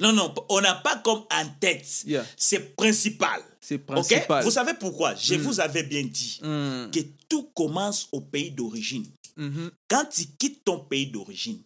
Non, 0.00 0.12
non, 0.12 0.32
on 0.48 0.60
n'a 0.60 0.74
pas 0.76 0.96
comme 0.98 1.24
en 1.30 1.46
tête. 1.60 2.04
Yeah, 2.06 2.24
C'est 2.36 2.76
principal. 2.76 3.40
c'est 3.60 3.78
principal. 3.78 4.44
Vous 4.44 4.50
savez 4.52 4.74
pourquoi? 4.74 5.14
Je 5.16 5.34
Mm. 5.34 5.38
vous 5.38 5.60
avais 5.60 5.82
bien 5.82 6.02
dit 6.04 6.38
Mm, 6.42 6.90
que 6.92 7.00
tout 7.28 7.50
commence 7.54 8.08
au 8.12 8.20
pays 8.20 8.50
d'origine. 8.50 9.06
mhm, 9.36 9.70
Quand 9.88 10.04
tu 10.06 10.24
quittes 10.38 10.64
ton 10.64 10.78
pays 10.80 11.06
d'origine, 11.06 11.60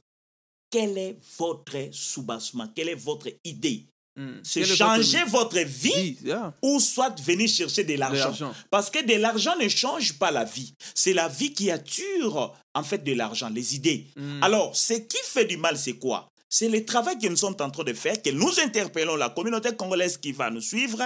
quel 0.71 0.97
est 0.97 1.19
votre 1.39 1.77
soubassement? 1.93 2.69
Quelle 2.75 2.89
est 2.89 2.95
votre 2.95 3.29
idée? 3.45 3.85
Mm. 4.17 4.41
C'est 4.43 4.61
est 4.61 4.77
changer 4.77 5.25
votre 5.25 5.55
votre 5.57 5.61
vie 5.69 5.93
vie? 6.13 6.17
Yeah, 6.25 6.53
ou 6.63 6.81
soit 6.81 7.19
venir 7.21 7.49
chercher 7.49 7.85
de 7.85 7.95
l'argent. 7.95 8.53
Parce 8.71 8.91
que 8.91 9.05
de 9.05 9.15
l'argent 9.15 9.55
ne 9.61 9.69
change 9.69 10.15
pas 10.19 10.31
la 10.31 10.45
vie. 10.45 10.75
C'est 10.95 11.13
la 11.15 11.29
vie 11.29 11.53
qui 11.53 11.71
attire 11.71 12.53
en 12.75 12.83
fait 12.83 13.03
de 13.05 13.13
l'argent, 13.13 13.49
les 13.51 13.75
idées. 13.75 14.07
Mm. 14.17 14.43
Alors, 14.43 14.75
ce 14.77 14.95
qui 14.95 15.19
fait 15.25 15.45
du 15.47 15.57
mal, 15.59 15.77
c'est 15.79 15.95
quoi? 15.95 16.29
C'est 16.55 16.69
le 16.69 16.85
travail 16.85 17.19
que 17.19 17.29
nous 17.29 17.37
sommes 17.39 17.57
en 17.61 17.71
train 17.71 17.83
de 17.83 17.95
faire, 17.95 18.21
que 18.21 18.29
nous 18.29 18.61
interpellons 18.61 19.17
la 19.17 19.31
communauté 19.31 19.75
congolaise 19.75 20.19
qui 20.19 20.33
va 20.33 20.51
nous 20.51 20.61
suivre, 20.61 20.99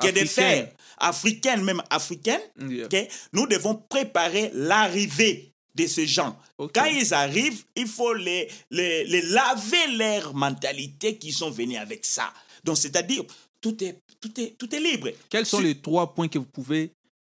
qui 0.00 0.06
est 0.06 0.12
de 0.12 0.20
Africaine. 0.20 0.28
faire, 0.28 0.72
africaine, 0.98 1.64
même 1.64 1.82
africaine, 1.90 2.40
Yeah. 2.68 2.86
que 2.86 2.98
nous 3.32 3.48
devons 3.48 3.74
préparer 3.74 4.52
l'arrivée 4.54 5.52
de 5.74 5.86
ces 5.88 6.06
gens. 6.06 6.38
Quand 6.72 6.84
ils 6.84 7.12
arrivent, 7.12 7.64
il 7.74 7.88
faut 7.88 8.14
les, 8.14 8.48
les, 8.70 9.04
les 9.06 9.22
laver 9.22 9.88
leur 9.96 10.34
mentalité 10.34 11.16
qui 11.18 11.32
sont 11.32 11.50
venus 11.50 11.78
avec 11.78 12.04
ça. 12.04 12.32
Donc, 12.62 12.76
c'est-à-dire, 12.78 13.24
tout 13.60 13.82
est, 13.82 13.98
tout, 14.20 14.40
est, 14.40 14.56
tout 14.56 14.72
est 14.72 14.78
libre. 14.80 15.08
Quels 15.28 15.46
sont 15.46 15.58
les 15.60 15.80
trois 15.80 16.14
points 16.14 16.28
que 16.28 16.38
vous 16.38 16.44
pouvez, 16.46 16.92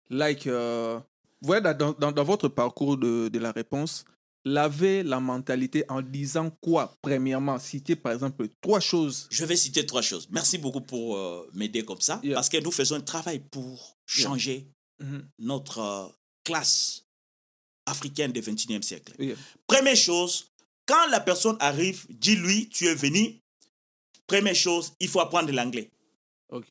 like, 0.10 0.47
euh, 0.47 0.99
vous 1.41 1.47
voyez, 1.47 1.62
dans, 1.62 1.91
dans, 1.99 2.12
dans 2.13 2.23
votre 2.23 2.47
parcours 2.47 2.95
de, 2.95 3.27
de 3.27 3.39
la 3.39 3.51
réponse, 3.51 4.06
laver 4.47 5.03
la 5.03 5.19
mentalité 5.19 5.83
en 5.89 6.01
disant 6.01 6.49
quoi 6.62 6.95
Premièrement, 7.01 7.60
citer 7.60 7.95
par 7.95 8.13
exemple 8.13 8.47
trois 8.62 8.79
choses. 8.79 9.27
Je 9.29 9.45
vais 9.45 9.55
citer 9.55 9.86
trois 9.86 10.01
choses. 10.01 10.27
Merci 10.31 10.57
beaucoup 10.57 10.81
pour 10.81 11.17
euh, 11.17 11.49
m'aider 11.53 11.83
comme 11.83 12.01
ça, 12.01 12.19
Yeah. 12.23 12.36
parce 12.36 12.49
que 12.49 12.57
nous 12.57 12.71
faisons 12.71 12.95
un 12.95 13.01
travail 13.01 13.39
pour 13.51 13.97
changer 14.05 14.67
Mhm. 14.99 15.27
notre 15.39 15.79
euh, 15.79 16.07
classe 16.43 17.03
africaine 17.86 18.31
du 18.31 18.41
21e 18.41 18.81
siècle. 18.81 19.13
Yeah. 19.19 19.36
Première 19.67 19.95
chose, 19.95 20.47
quand 20.88 21.07
la 21.12 21.19
personne 21.19 21.55
arrive, 21.60 22.05
dis-lui, 22.10 22.67
tu 22.69 22.88
es 22.88 22.95
venu. 22.95 23.39
Première 24.25 24.55
chose, 24.55 24.93
il 24.99 25.07
faut 25.07 25.19
apprendre 25.19 25.51
l'anglais. 25.51 25.89
Ok. 26.49 26.65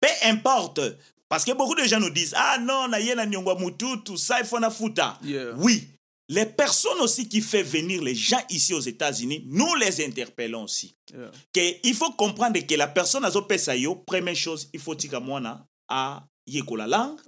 Peu 0.00 0.08
importe. 0.24 0.80
Parce 1.28 1.44
que 1.44 1.52
beaucoup 1.52 1.74
de 1.74 1.84
gens 1.84 2.00
nous 2.00 2.10
disent, 2.10 2.32
ah 2.36 2.58
non, 2.58 2.88
na 2.88 2.98
yena 3.00 3.26
nyongwa 3.26 3.54
mutu, 3.58 4.02
tout 4.04 4.16
ça, 4.16 4.40
il 4.40 4.46
faut 4.46 4.58
na 4.58 4.70
futa. 4.70 5.18
Oui. 5.58 5.86
Les 6.30 6.44
personnes 6.44 7.00
aussi 7.00 7.26
qui 7.26 7.40
font 7.40 7.62
venir 7.62 8.02
les 8.02 8.14
gens 8.14 8.42
ici 8.50 8.74
aux 8.74 8.80
États-Unis, 8.80 9.44
nous 9.46 9.74
les 9.76 10.04
interpellons 10.04 10.64
aussi. 10.64 10.94
Yeah. 11.10 11.30
Que 11.54 11.86
il 11.88 11.94
faut 11.94 12.12
comprendre 12.12 12.60
que 12.60 12.74
la 12.74 12.86
personne 12.86 13.24
a 13.24 13.30
pesa 13.42 13.74
yo, 13.74 13.94
première 13.94 14.36
chose, 14.36 14.68
il 14.74 14.80
faut 14.80 14.94
mwana 15.22 15.66
à 15.88 16.22
yeko 16.46 16.76
la 16.76 16.86
langue. 16.86 17.18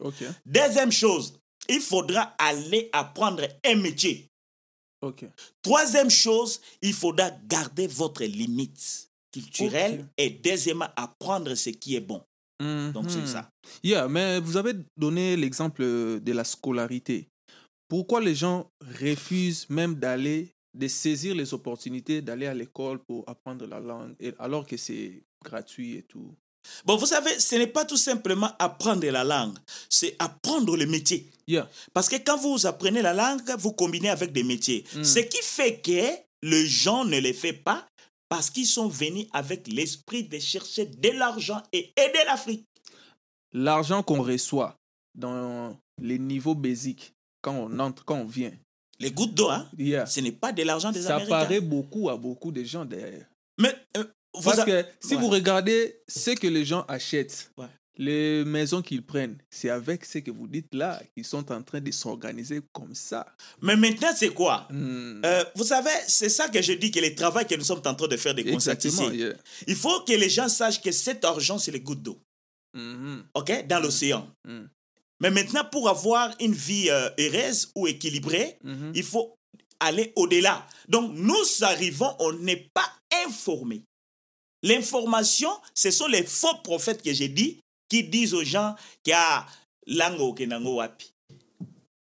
Deuxième 0.45 0.93
chose, 0.93 1.33
il 1.69 1.81
faudra 1.81 2.35
aller 2.39 2.91
apprendre 2.93 3.47
un 3.65 3.75
métier. 3.77 4.27
Troisième 5.63 6.11
chose, 6.11 6.61
il 6.83 6.93
faudra 6.93 7.31
garder 7.49 7.87
votre 7.87 8.23
limite 8.25 9.09
culturelle 9.33 10.07
et 10.19 10.29
deuxièmement, 10.29 10.89
apprendre 10.97 11.55
ce 11.55 11.71
qui 11.71 11.97
est 11.97 12.01
bon. 12.01 12.23
Donc 12.61 13.07
c'est 13.09 13.21
Mhm. 13.21 13.27
ça. 13.27 13.49
Yeah, 13.83 14.07
mais 14.09 14.39
vous 14.41 14.59
avez 14.59 14.75
donné 14.95 15.35
l'exemple 15.37 15.83
de 16.21 16.33
la 16.33 16.45
scolarité. 16.45 17.30
Pourquoi 17.91 18.21
les 18.21 18.37
gens 18.37 18.71
refusent 19.01 19.69
même 19.69 19.97
d'aller, 19.97 20.55
de 20.79 20.87
saisir 20.87 21.35
les 21.35 21.53
opportunités 21.53 22.23
d'aller 22.23 22.47
à 22.47 22.55
l'école 22.55 23.01
pour 23.01 23.29
apprendre 23.29 23.67
la 23.67 23.81
langue, 23.81 24.15
alors 24.39 24.65
que 24.65 24.77
c'est 24.77 25.25
gratuit 25.45 25.97
et 25.97 26.03
tout? 26.03 26.33
Bon, 26.85 26.95
vous 26.97 27.07
savez, 27.07 27.41
ce 27.41 27.57
n'est 27.57 27.67
pas 27.67 27.85
tout 27.85 27.97
simplement 27.97 28.53
apprendre 28.61 29.05
la 29.11 29.25
langue, 29.25 29.59
c'est 29.89 30.15
apprendre 30.21 30.77
le 30.77 30.87
métier. 30.87 31.29
Yeah. 31.49 31.69
Parce 31.93 32.09
que 32.09 32.15
quand 32.15 32.37
vous 32.37 32.65
apprenez 32.65 33.03
la 33.03 33.13
langue, 33.13 33.43
vous 33.59 33.73
combinez 33.73 34.11
avec 34.11 34.31
des 34.31 34.45
métiers. 34.45 34.85
Mm. 34.95 35.03
Ce 35.03 35.19
qui 35.19 35.43
fait 35.43 35.81
que 35.81 36.47
les 36.47 36.67
gens 36.67 37.05
ne 37.05 37.19
le 37.19 37.33
font 37.33 37.49
pas 37.65 37.85
parce 38.29 38.51
qu'ils 38.51 38.67
sont 38.67 38.87
venus 38.87 39.27
avec 39.33 39.67
l'esprit 39.67 40.23
de 40.23 40.39
chercher 40.39 40.87
de 40.87 41.09
l'argent 41.09 41.61
et 41.73 41.93
aider 41.97 42.21
l'Afrique. 42.25 42.65
L'argent 43.53 44.05
qu'on 44.05 44.23
reçoit 44.23 44.77
dans 45.17 45.77
les 46.01 46.21
niveaux 46.21 46.55
basiques, 46.55 47.13
quand 47.43 47.55
on 47.55 47.79
entre, 47.79 48.05
quand 48.05 48.17
on 48.17 48.27
vient, 48.27 48.53
Les 48.99 49.11
gouttes 49.11 49.35
d'eau, 49.35 49.49
hein, 49.49 49.67
yeah, 49.79 50.05
ce 50.07 50.21
n'est 50.21 50.33
pas 50.33 50.53
de 50.53 50.63
l'argent 50.63 50.93
des 50.93 51.03
ça 51.03 51.15
Américains. 51.17 51.31
paraît 51.39 51.61
beaucoup 51.61 52.11
à 52.11 52.17
beaucoup 52.17 52.53
de 52.53 52.63
gens 52.65 52.85
derrière. 52.85 53.27
Mais 53.59 53.75
euh, 53.97 54.05
vous 54.35 54.43
Parce 54.43 54.59
a- 54.61 54.65
que 54.65 54.85
si 55.01 55.15
Ouais. 55.15 55.21
vous 55.21 55.29
regardez 55.29 56.01
ce 56.07 56.31
que 56.33 56.47
les 56.47 56.65
gens 56.67 56.85
achètent, 56.87 57.51
Ouais. 57.57 57.67
les 57.97 58.45
maisons 58.45 58.83
qu'ils 58.83 59.03
prennent, 59.03 59.39
c'est 59.51 59.71
avec 59.71 60.05
ce 60.05 60.19
que 60.19 60.31
vous 60.31 60.47
dites 60.47 60.75
là 60.75 61.01
qu'ils 61.15 61.25
sont 61.25 61.51
en 61.51 61.63
train 61.63 61.81
de 61.81 61.91
s'organiser 61.91 62.61
comme 62.73 62.95
ça. 62.95 63.27
Mais 63.63 63.75
maintenant, 63.77 64.13
c'est 64.15 64.35
quoi? 64.35 64.67
Hmm. 64.71 65.23
Euh, 65.25 65.45
Vous 65.55 65.65
savez, 65.65 65.91
c'est 66.07 66.29
ça 66.29 66.49
que 66.49 66.61
je 66.63 66.75
dis 66.75 66.91
que 66.91 67.01
le 67.01 67.15
travail 67.15 67.47
que 67.47 67.55
nous 67.55 67.65
sommes 67.65 67.83
en 67.87 67.95
train 67.95 68.07
de 68.09 68.17
faire 68.19 68.35
de 68.35 68.41
Exactement. 68.43 68.93
conscientiser. 69.09 69.17
yeah. 69.17 69.35
Il 69.67 69.77
faut 69.77 70.01
que 70.05 70.13
les 70.13 70.29
gens 70.29 70.49
sachent 70.51 70.81
que 70.83 70.93
cet 70.93 71.25
argent, 71.25 71.57
c'est 71.59 71.73
les 71.73 71.81
gouttes 71.81 72.03
d'eau. 72.03 72.19
Mhm. 72.75 73.25
OK? 73.35 73.67
Dans 73.67 73.81
l'océan. 73.81 74.29
Mm. 74.47 74.65
Mais 75.21 75.31
maintenant, 75.31 75.65
pour 75.71 75.89
avoir 75.89 76.35
une 76.41 76.55
vie 76.55 76.89
euh, 76.91 77.11
heureuse 77.19 77.71
ou 77.75 77.87
équilibrée, 77.87 78.57
Mhm. 78.65 78.93
il 78.95 79.03
faut 79.05 79.35
aller 79.79 80.13
au-delà. 80.17 80.67
Donc, 80.89 81.13
nous 81.15 81.45
arrivons, 81.63 82.15
on 82.19 82.33
n'est 82.33 82.69
pas 82.75 82.91
informés. 83.27 83.83
L'information, 84.63 85.51
ce 85.75 85.91
sont 85.91 86.07
les 86.07 86.23
faux 86.25 86.55
prophètes 86.63 87.03
que 87.03 87.13
j'ai 87.13 87.29
dit 87.29 87.61
qui 87.89 88.05
disent 88.05 88.35
aux 88.35 88.45
gens 88.45 88.75
qu'il 89.03 89.13
y 89.13 89.15
a 89.15 89.47
lango 89.87 90.35
kenango 90.35 90.77
wapi. 90.77 91.11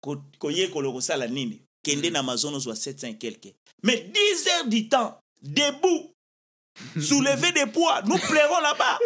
Ko- 0.01 0.21
koye 0.39 0.67
koloko 0.69 1.01
sala 1.01 1.27
nini? 1.27 1.59
Kende 1.83 2.09
na 2.11 2.19
Amazon 2.19 2.53
ozwa 2.53 2.75
700 2.75 3.07
et 3.07 3.17
quelques. 3.17 3.53
Mais 3.83 3.97
10 4.13 4.47
heures 4.49 4.67
du 4.67 4.87
temps, 4.87 5.17
debout, 5.41 6.11
soulever 7.01 7.51
des 7.51 7.65
poids, 7.65 8.01
nous 8.03 8.17
plairons 8.17 8.59
là-bas. 8.61 8.99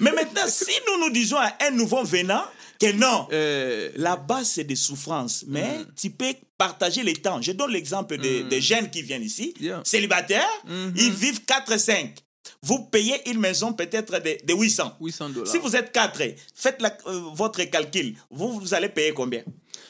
Mais 0.00 0.12
maintenant, 0.12 0.46
si 0.48 0.72
nous 0.86 1.00
nous 1.06 1.10
disons 1.12 1.36
à 1.36 1.52
un 1.60 1.70
nouveau 1.72 2.04
venant 2.04 2.44
que 2.92 2.96
non, 2.96 3.26
Euh, 3.32 3.90
Là-bas, 3.96 4.44
c'est 4.44 4.64
des 4.64 4.76
souffrances, 4.76 5.44
mais 5.46 5.78
tu 5.96 6.10
peux 6.10 6.34
partager 6.58 7.02
les 7.02 7.14
temps. 7.14 7.40
Je 7.42 7.52
donne 7.52 7.70
l'exemple 7.72 8.16
des, 8.18 8.42
Mm. 8.44 8.48
des 8.48 8.60
jeunes 8.60 8.90
qui 8.90 9.02
viennent 9.02 9.22
ici, 9.22 9.54
Yeah. 9.60 9.80
célibataires, 9.84 10.48
Mhm. 10.66 10.92
ils 10.96 11.12
vivent 11.12 11.44
4-5. 11.44 12.14
Vous 12.62 12.80
payez 12.84 13.28
une 13.30 13.38
maison 13.40 13.72
peut-être 13.72 14.12
de, 14.20 14.36
de 14.46 14.54
800. 14.54 14.92
800 15.00 15.30
dollars. 15.30 15.48
Si 15.50 15.58
vous 15.58 15.74
êtes 15.76 15.92
4, 15.92 16.20
faites 16.54 16.80
la- 16.80 16.96
euh, 17.06 17.20
votre 17.34 17.62
calcul. 17.64 18.14
Vous, 18.30 18.58
vous 18.60 18.74
allez 18.74 18.88
payer 18.88 19.12
combien? 19.12 19.42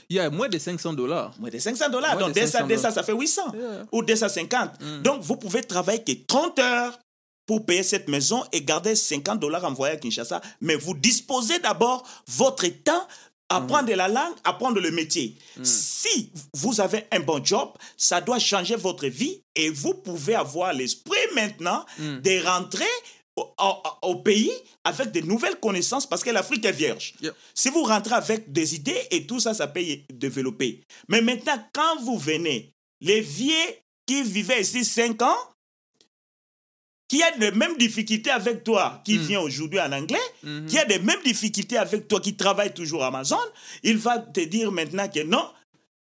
Il 0.09 0.17
y 0.17 0.21
a 0.21 0.29
moins 0.31 0.49
de 0.49 0.59
500 0.59 0.93
dollars. 0.93 1.33
Moins 1.41 1.51
de 1.51 1.59
500 1.59 1.89
dollars. 1.89 2.17
Donc, 2.19 2.29
de 2.35 2.41
200, 2.41 2.59
500 2.59 2.67
200, 2.69 2.91
ça 2.93 3.03
fait 3.03 3.13
800. 3.15 3.53
Yeah. 3.55 3.87
Ou 3.93 4.03
250. 4.03 4.71
Mm. 4.81 5.03
Donc, 5.03 5.23
vous 5.23 5.37
pouvez 5.37 5.63
travailler 5.63 6.03
que 6.03 6.13
30 6.27 6.59
heures 6.59 6.99
pour 7.47 7.65
payer 7.67 7.83
cette 7.83 8.09
maison 8.09 8.45
et 8.53 8.63
garder 8.63 8.95
50 8.97 9.39
dollars 9.41 9.65
envoyés 9.65 9.95
à 9.95 9.97
Kinshasa. 9.99 10.41
Mais 10.61 10.77
vous 10.77 10.95
disposez 10.95 11.59
d'abord 11.59 12.07
votre 12.27 12.67
temps 12.69 13.07
apprendre 13.51 13.93
la 13.95 14.09
langue, 14.09 14.35
apprendre 14.43 14.81
le 14.81 14.91
métier. 14.91 15.37
Si 15.63 16.33
vous 16.55 16.81
avez 16.81 17.05
un 17.13 17.21
bon 17.21 17.45
job, 17.45 17.71
ça 17.97 18.21
doit 18.21 18.39
changer 18.39 18.75
votre 18.77 19.07
vie 19.07 19.43
et 19.55 19.69
vous 19.71 19.95
pouvez 19.95 20.35
avoir 20.35 20.73
l'esprit 20.73 21.19
maintenant 21.35 21.85
Mm. 21.99 22.21
de 22.23 22.45
rentrer 22.47 22.85
au, 23.37 23.43
au- 23.61 24.09
au 24.11 24.17
pays 24.17 24.51
avec 24.85 25.13
de 25.13 25.21
nouvelles 25.21 25.59
connaissances 25.61 26.07
parce 26.09 26.25
que 26.25 26.31
l'Afrique 26.31 26.65
est 26.65 26.73
vierge. 26.73 27.15
Yeah. 27.21 27.33
Si 27.55 27.69
vous 27.69 27.83
rentrez 27.83 28.15
avec 28.15 28.51
des 28.53 28.75
idées 28.77 29.01
et 29.11 29.27
tout 29.27 29.41
ça, 29.41 29.53
ça 29.55 29.67
peut 29.67 29.83
y 29.83 30.05
développer. 30.13 30.83
Mais 31.09 31.21
maintenant, 31.21 31.63
quand 31.73 32.01
vous 32.01 32.17
venez, 32.19 32.73
les 33.01 33.21
vieux 33.21 33.53
qui 34.07 34.23
vivaient 34.23 34.63
ici 34.63 34.85
5 34.85 35.21
ans, 35.23 35.37
qui 37.15 37.23
a 37.23 37.31
les 37.37 37.53
mêmes 37.53 37.77
difficultés 37.77 38.31
avec 38.31 38.65
toi, 38.65 39.01
qui 39.05 39.19
vient 39.19 39.41
aujourd'hui 39.41 39.79
en 39.79 39.93
anglais, 39.93 40.19
Mhm. 40.43 40.67
qui 40.67 40.79
a 40.81 40.85
les 40.85 40.99
mêmes 40.99 41.23
difficultés 41.25 41.77
avec 41.77 42.09
toi, 42.09 42.21
qui 42.21 42.35
travaille 42.35 42.75
toujours 42.75 43.05
à 43.05 43.07
Amazon, 43.07 43.39
il 43.85 43.99
va 43.99 44.19
te 44.19 44.41
dire 44.41 44.73
maintenant 44.73 45.09
que 45.09 45.23
non, 45.23 45.49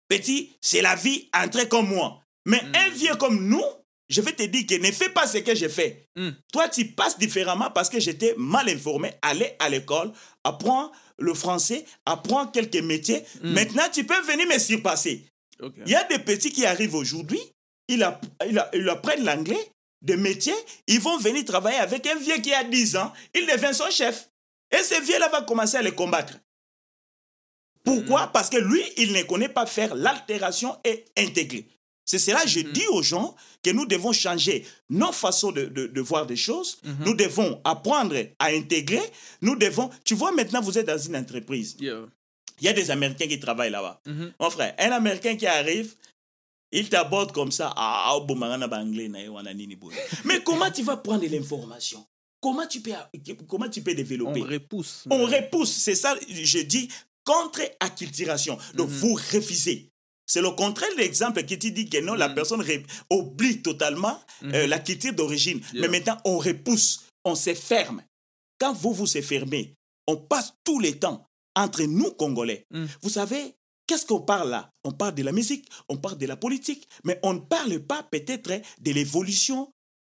petit, 0.10 0.52
c'est 0.60 0.82
la 0.82 0.96
vie, 0.96 1.30
entrez 1.34 1.70
comme 1.70 1.88
moi. 1.88 2.22
Mais 2.46 2.62
un 2.76 2.90
vieux 2.90 3.16
comme 3.16 3.48
nous, 3.48 3.64
je 4.10 4.20
vais 4.20 4.34
te 4.34 4.44
dire 4.44 4.66
que 4.68 4.76
ne 4.86 4.92
fais 4.92 5.08
pas 5.08 5.28
ce 5.28 5.38
que 5.38 5.56
j'ai 5.56 5.70
fait. 5.70 6.04
Mm. 6.18 6.30
Toi, 6.52 6.68
tu 6.68 6.84
passes 6.88 7.18
différemment 7.18 7.72
parce 7.72 7.90
que 7.90 8.02
j'étais 8.02 8.34
mal 8.38 8.68
informé. 8.68 9.12
Allez 9.22 9.52
à 9.60 9.70
l'école, 9.70 10.12
apprends 10.44 10.92
le 11.20 11.34
français, 11.34 11.86
apprends 12.06 12.48
quelques 12.48 12.82
métiers. 12.84 13.24
Maintenant, 13.44 13.84
tu 13.94 14.04
peux 14.04 14.22
venir 14.24 14.46
me 14.46 14.60
surpasser. 14.60 15.26
Il 15.86 15.90
y 15.92 15.96
a 15.96 16.04
des 16.04 16.20
petits 16.20 16.52
qui 16.52 16.66
arrivent 16.66 16.96
aujourd'hui, 16.96 17.40
ils 17.88 18.04
apprennent 18.04 19.24
l'anglais, 19.24 19.72
des 20.02 20.18
métiers, 20.18 20.54
ils 20.88 21.00
vont 21.00 21.18
venir 21.18 21.44
travailler 21.46 21.80
avec 21.80 22.06
un 22.08 22.16
vieux 22.16 22.38
qui 22.38 22.54
a 22.54 22.64
10 22.64 22.96
ans, 22.98 23.12
il 23.34 23.46
devient 23.46 23.74
son 23.74 23.90
chef. 23.90 24.30
Et 24.72 24.84
ce 24.84 25.02
vieux-là 25.02 25.30
va 25.30 25.42
commencer 25.44 25.78
à 25.78 25.82
les 25.82 25.92
combattre. 25.94 26.34
Pourquoi? 27.84 28.28
Parce 28.28 28.50
que 28.50 28.58
lui, 28.58 28.82
il 28.98 29.14
ne 29.14 29.24
connaît 29.24 29.50
pas 29.50 29.66
faire 29.66 29.96
l'altération 29.96 30.76
et 30.84 31.06
intégrer. 31.18 31.66
C'est 32.04 32.20
cela 32.20 32.42
que 32.42 32.48
je 32.50 32.60
dis 32.62 32.86
aux 32.92 33.02
gens 33.02 33.36
que 33.64 33.70
nous 33.70 33.86
devons 33.86 34.14
changer 34.14 34.66
nos 34.90 35.12
façons 35.12 35.52
de, 35.52 35.66
de- 35.66 35.88
de 35.88 36.02
voir 36.02 36.26
des 36.26 36.36
choses. 36.38 36.80
Nous 37.06 37.14
devons 37.16 37.60
apprendre 37.66 38.16
à 38.40 38.48
intégrer. 38.48 39.02
Nous 39.42 39.56
devons... 39.56 39.90
Tu 40.06 40.16
vois, 40.16 40.32
maintenant, 40.32 40.62
vous 40.62 40.78
êtes 40.78 40.86
dans 40.88 40.98
une 40.98 41.16
entreprise. 41.18 41.76
Yeah. 41.80 42.06
Il 42.60 42.66
y 42.66 42.70
a 42.70 42.74
des 42.74 42.92
Américains 42.92 43.28
qui 43.28 43.40
travaillent 43.40 43.72
là-bas. 43.72 44.02
Mhm. 44.06 44.34
Mon 44.40 44.50
frère, 44.50 44.74
un 44.80 44.92
Américain 44.92 45.36
qui 45.36 45.46
arrive, 45.48 45.96
il 46.72 46.90
t'aborde 46.90 47.32
comme 47.32 47.52
ça. 47.52 47.74
Mais 50.26 50.44
comment 50.44 50.72
tu 50.72 50.84
vas 50.84 50.98
prendre 50.98 51.26
l'information? 51.26 52.06
Comment 52.40 52.68
tu 52.68 52.82
peux, 52.82 52.92
comment 53.48 53.70
tu 53.70 53.82
peux 53.82 53.92
On 53.92 53.96
développer 53.96 54.42
repousse. 54.42 55.06
On 55.10 55.26
repousse. 55.26 55.72
C'est 55.72 55.96
ça, 55.96 56.16
je 56.30 56.60
dis, 56.60 56.88
contre-acculturation. 57.24 58.58
Donc, 58.76 58.90
vous 58.90 59.14
refusez. 59.16 59.90
C'est 60.26 60.42
le 60.42 60.52
contraire 60.52 60.90
de 60.96 60.98
l'exemple 61.02 61.44
qui 61.46 61.58
te 61.58 61.68
dit 61.68 61.90
que 61.90 62.00
non, 62.00 62.14
la 62.14 62.30
personne 62.30 62.62
ré- 62.62 62.86
oublie 63.10 63.62
totalement 63.62 64.20
euh, 64.44 64.68
la 64.68 64.78
culture 64.80 65.14
d'origine. 65.14 65.62
Yeah. 65.74 65.82
Mais 65.84 65.88
maintenant, 65.88 66.18
on 66.26 66.38
repousse, 66.38 67.06
on 67.24 67.34
se 67.36 67.54
ferme. 67.54 68.04
Quand 68.60 68.74
vous 68.74 68.94
vous 68.94 69.08
se 69.08 69.22
fermez, 69.22 69.74
on 70.06 70.18
passe 70.18 70.54
tout 70.66 70.80
le 70.80 70.92
temps 71.00 71.26
entre 71.56 71.84
nous, 71.84 72.12
Congolais. 72.12 72.66
Mm. 72.72 72.86
Vous 73.02 73.10
savez, 73.10 73.56
qu'est-ce 73.88 74.06
qu'on 74.06 74.22
parle 74.22 74.50
là? 74.50 74.70
On 74.84 74.92
parle 74.92 75.16
de 75.16 75.24
la 75.24 75.32
musique, 75.32 75.66
on 75.90 75.98
parle 75.98 76.18
de 76.18 76.26
la 76.26 76.36
politique, 76.36 76.88
mais 77.04 77.20
on 77.24 77.34
ne 77.34 77.40
parle 77.40 77.80
pas 77.80 78.04
peut-être 78.04 78.52
de 78.82 78.92
l'évolution. 78.92 79.70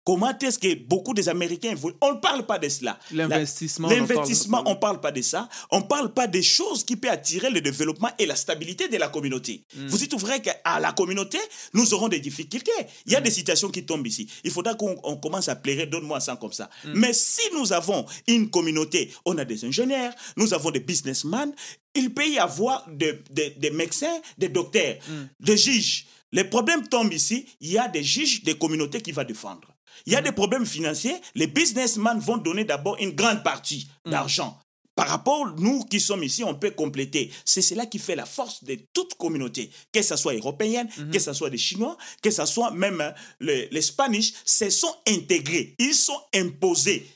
Comment 0.04 0.32
est-ce 0.38 0.58
que 0.58 0.74
beaucoup 0.86 1.12
des 1.12 1.28
Américains 1.28 1.72
évoluent? 1.72 1.96
On 2.00 2.14
ne 2.14 2.18
parle 2.18 2.46
pas 2.46 2.58
de 2.58 2.66
cela. 2.70 2.98
L'investissement, 3.12 3.88
on 3.88 3.90
L'investissement, 3.90 4.64
ne 4.64 4.72
parle 4.72 5.00
pas 5.02 5.12
de 5.12 5.20
ça. 5.20 5.50
On 5.70 5.80
ne 5.80 5.84
parle 5.84 6.14
pas 6.14 6.26
des 6.26 6.42
choses 6.42 6.82
qui 6.82 6.96
peuvent 6.96 7.10
attirer 7.10 7.50
le 7.50 7.60
développement 7.60 8.08
et 8.18 8.24
la 8.24 8.34
stabilité 8.34 8.88
de 8.88 8.96
la 8.96 9.08
communauté. 9.08 9.66
Mm. 9.76 9.86
Vous 9.88 10.02
êtes 10.02 10.14
vrai 10.14 10.40
qu'à 10.40 10.80
la 10.80 10.92
communauté, 10.92 11.36
nous 11.74 11.92
aurons 11.92 12.08
des 12.08 12.20
difficultés. 12.20 12.70
Il 13.04 13.12
y 13.12 13.16
Mm. 13.16 13.18
a 13.18 13.20
des 13.20 13.30
situations 13.30 13.68
qui 13.68 13.84
tombent 13.84 14.06
ici. 14.06 14.26
Il 14.44 14.50
faudra 14.50 14.74
qu'on 14.76 14.96
on 15.02 15.18
commence 15.18 15.50
à 15.50 15.56
plairer, 15.56 15.84
donne-moi 15.84 16.20
ça 16.20 16.36
comme 16.36 16.54
ça. 16.54 16.70
Mm. 16.86 16.92
Mais 16.94 17.12
si 17.12 17.42
nous 17.52 17.74
avons 17.74 18.06
une 18.28 18.48
communauté, 18.48 19.12
on 19.26 19.36
a 19.36 19.44
des 19.44 19.66
ingénieurs, 19.66 20.14
nous 20.38 20.54
avons 20.54 20.70
des 20.70 20.80
businessmen, 20.80 21.52
il 21.98 22.14
peut 22.14 22.28
y 22.28 22.38
avoir 22.38 22.86
des 22.88 23.70
médecins, 23.72 24.20
des 24.36 24.48
docteurs, 24.48 24.96
des 25.40 25.56
juges. 25.56 26.06
les 26.32 26.44
problèmes 26.44 26.86
tombent 26.88 27.12
ici, 27.12 27.46
il 27.60 27.70
y 27.72 27.78
a 27.78 27.88
des 27.88 28.02
juges 28.02 28.42
des 28.42 28.56
communautés 28.56 29.00
qui 29.00 29.12
vont 29.12 29.24
défendre. 29.24 29.68
Il 30.06 30.12
y 30.12 30.16
a 30.16 30.22
des 30.22 30.32
problèmes 30.32 30.66
financiers, 30.66 31.16
les 31.34 31.46
businessmen 31.46 32.18
vont 32.18 32.36
donner 32.36 32.64
d'abord 32.64 32.96
une 33.00 33.10
grande 33.10 33.42
partie 33.42 33.88
d'argent. 34.06 34.58
Par 34.98 35.06
rapport, 35.10 35.46
nous 35.60 35.84
qui 35.84 36.00
sommes 36.00 36.24
ici, 36.24 36.42
on 36.42 36.56
peut 36.56 36.72
compléter. 36.72 37.30
C'est 37.44 37.62
cela 37.62 37.86
qui 37.86 38.00
fait 38.00 38.16
la 38.16 38.26
force 38.26 38.64
de 38.64 38.76
toute 38.92 39.14
communauté, 39.14 39.70
que 39.92 40.02
ce 40.02 40.16
soit 40.16 40.34
européenne, 40.34 40.88
que 41.12 41.20
ce 41.20 41.32
soit 41.32 41.50
des 41.50 41.56
Chinois, 41.56 41.96
que 42.20 42.32
ce 42.32 42.44
soit 42.46 42.72
même 42.72 43.00
euh, 43.00 43.10
les, 43.38 43.68
les 43.70 43.80
Spanish, 43.80 44.32
se 44.44 44.68
sont 44.70 44.92
intégrés, 45.06 45.76
ils 45.78 45.94
sont 45.94 46.20
imposés. 46.34 47.06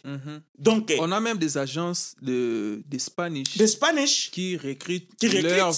Donc, 0.56 0.92
euh, 0.92 0.96
On 1.00 1.10
a 1.10 1.18
même 1.18 1.38
des 1.38 1.58
agences 1.58 2.14
de, 2.22 2.84
des 2.86 3.66
Spanish 3.66 4.30
qui 4.30 4.56
recrutent 4.56 5.10
Qui 5.18 5.28
leurs 5.28 5.74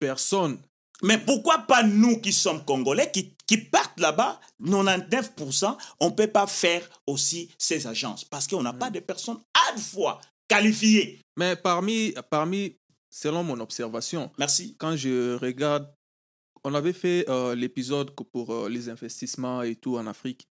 personnes. 0.00 0.58
mais 1.02 1.18
pourquoi 1.18 1.58
pas 1.58 1.82
nous 1.82 2.18
qui 2.22 2.32
sommes 2.32 2.64
Congolais, 2.64 3.10
qui, 3.12 3.34
qui 3.46 3.58
partent 3.58 4.00
là-bas, 4.00 4.40
99%, 4.64 5.76
on 6.00 6.06
ne 6.06 6.14
peut 6.14 6.28
pas 6.28 6.46
faire 6.46 6.88
aussi 7.06 7.50
ces 7.58 7.86
agences? 7.86 8.24
Parce 8.24 8.46
qu'on 8.46 8.62
n'a 8.62 8.72
pas 8.72 8.88
de 8.88 9.00
personnes 9.00 9.38
à 9.52 9.72
la 9.74 9.78
fois 9.78 10.18
qualifiées. 10.48 11.21
Mais 11.36 11.56
parmi, 11.56 12.14
parmi, 12.30 12.78
selon 13.10 13.42
mon 13.42 13.58
observation, 13.60 14.30
Merci. 14.38 14.76
quand 14.78 14.96
je 14.96 15.36
regarde, 15.36 15.92
on 16.64 16.74
avait 16.74 16.92
fait 16.92 17.28
euh, 17.28 17.54
l'épisode 17.54 18.10
pour 18.32 18.52
euh, 18.52 18.68
les 18.68 18.88
investissements 18.88 19.62
et 19.62 19.76
tout 19.76 19.96
en 19.96 20.06
Afrique. 20.06 20.48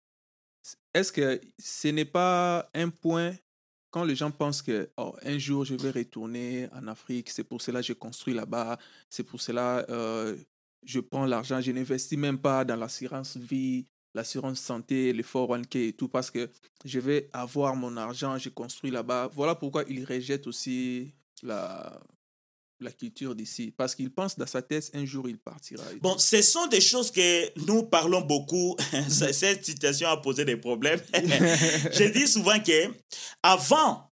Est-ce 0.93 1.11
que 1.11 1.41
ce 1.57 1.87
n'est 1.87 2.05
pas 2.05 2.69
un 2.73 2.89
point 2.89 3.33
quand 3.89 4.03
les 4.03 4.15
gens 4.15 4.31
pensent 4.31 4.61
que 4.61 4.89
oh, 4.97 5.15
un 5.23 5.37
jour 5.37 5.65
je 5.65 5.75
vais 5.75 5.91
retourner 5.91 6.69
en 6.73 6.87
Afrique, 6.87 7.29
c'est 7.29 7.43
pour 7.43 7.61
cela 7.61 7.81
que 7.81 7.87
je 7.87 7.93
construis 7.93 8.33
là-bas, 8.33 8.77
c'est 9.09 9.23
pour 9.23 9.41
cela 9.41 9.85
euh, 9.89 10.37
je 10.83 10.99
prends 10.99 11.25
l'argent, 11.25 11.61
je 11.61 11.71
n'investis 11.71 12.17
même 12.17 12.39
pas 12.39 12.65
dans 12.65 12.75
l'assurance 12.75 13.37
vie, 13.37 13.85
l'assurance 14.13 14.59
santé, 14.59 15.13
les 15.13 15.23
401k 15.23 15.87
et 15.87 15.93
tout, 15.93 16.07
parce 16.07 16.31
que 16.31 16.49
je 16.85 16.99
vais 16.99 17.29
avoir 17.33 17.75
mon 17.75 17.95
argent, 17.97 18.37
je 18.37 18.49
construis 18.49 18.91
là-bas. 18.91 19.29
Voilà 19.33 19.55
pourquoi 19.55 19.83
ils 19.87 20.05
rejettent 20.05 20.47
aussi 20.47 21.13
la, 21.43 21.99
la 22.81 22.91
culture 22.91 23.35
d'ici. 23.35 23.73
Parce 23.75 23.95
qu'il 23.95 24.11
pense 24.11 24.37
dans 24.37 24.47
sa 24.47 24.61
tête, 24.61 24.91
un 24.93 25.05
jour 25.05 25.29
il 25.29 25.37
partira. 25.37 25.83
Bon, 26.01 26.17
ce 26.17 26.41
sont 26.41 26.67
des 26.67 26.81
choses 26.81 27.11
que 27.11 27.59
nous 27.65 27.83
parlons 27.83 28.21
beaucoup. 28.21 28.75
Cette 29.09 29.65
situation 29.65 30.09
a 30.09 30.17
posé 30.17 30.45
des 30.45 30.57
problèmes. 30.57 31.01
Je 31.13 32.11
dis 32.11 32.27
souvent 32.27 32.59
que 32.59 32.93
avant 33.43 34.11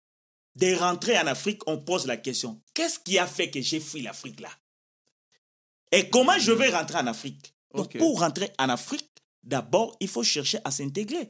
de 0.55 0.73
rentrer 0.75 1.17
en 1.17 1.27
Afrique, 1.27 1.61
on 1.67 1.77
pose 1.77 2.05
la 2.05 2.17
question 2.17 2.61
qu'est-ce 2.73 2.99
qui 2.99 3.17
a 3.17 3.27
fait 3.27 3.49
que 3.49 3.61
j'ai 3.61 3.79
fui 3.79 4.01
l'Afrique 4.01 4.39
là? 4.39 4.49
Et 5.91 6.09
comment 6.09 6.37
je 6.37 6.51
vais 6.51 6.69
rentrer 6.69 6.97
en 6.97 7.07
Afrique? 7.07 7.53
Donc, 7.73 7.97
pour 7.97 8.19
rentrer 8.19 8.51
en 8.59 8.69
Afrique, 8.69 9.09
d'abord, 9.43 9.95
il 9.99 10.07
faut 10.07 10.23
chercher 10.23 10.59
à 10.63 10.71
s'intégrer. 10.71 11.29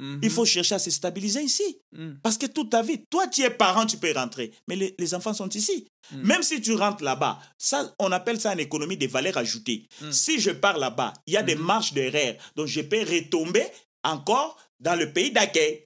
Mhm. 0.00 0.20
Il 0.22 0.30
faut 0.30 0.44
chercher 0.44 0.76
à 0.76 0.78
se 0.78 0.90
stabiliser 0.90 1.42
ici. 1.42 1.78
Mhm. 1.92 2.20
Parce 2.22 2.38
que 2.38 2.46
toute 2.46 2.70
ta 2.70 2.82
vie, 2.82 3.02
toi, 3.10 3.26
tu 3.26 3.42
es 3.42 3.50
parent, 3.50 3.84
tu 3.84 3.96
peux 3.96 4.12
rentrer. 4.12 4.52
Mais 4.68 4.76
les, 4.76 4.94
les 4.98 5.14
enfants 5.14 5.34
sont 5.34 5.48
ici. 5.48 5.88
Mm. 6.12 6.22
Même 6.22 6.42
si 6.42 6.60
tu 6.60 6.72
rentres 6.74 7.02
là-bas, 7.02 7.38
ça, 7.58 7.94
on 7.98 8.12
appelle 8.12 8.40
ça 8.40 8.52
en 8.52 8.58
économie 8.58 8.96
des 8.96 9.08
valeurs 9.08 9.36
ajoutées. 9.36 9.86
Mm. 10.00 10.12
Si 10.12 10.38
je 10.40 10.52
pars 10.52 10.78
là-bas, 10.78 11.12
il 11.26 11.34
y 11.34 11.36
a 11.36 11.42
des 11.42 11.56
Mhm. 11.56 11.62
marges 11.64 11.92
d'erreur. 11.92 12.36
Donc, 12.54 12.68
je 12.68 12.80
peux 12.80 13.00
retomber 13.00 13.66
encore 14.04 14.56
dans 14.78 14.94
le 14.94 15.12
pays 15.12 15.32
d'accueil. 15.32 15.84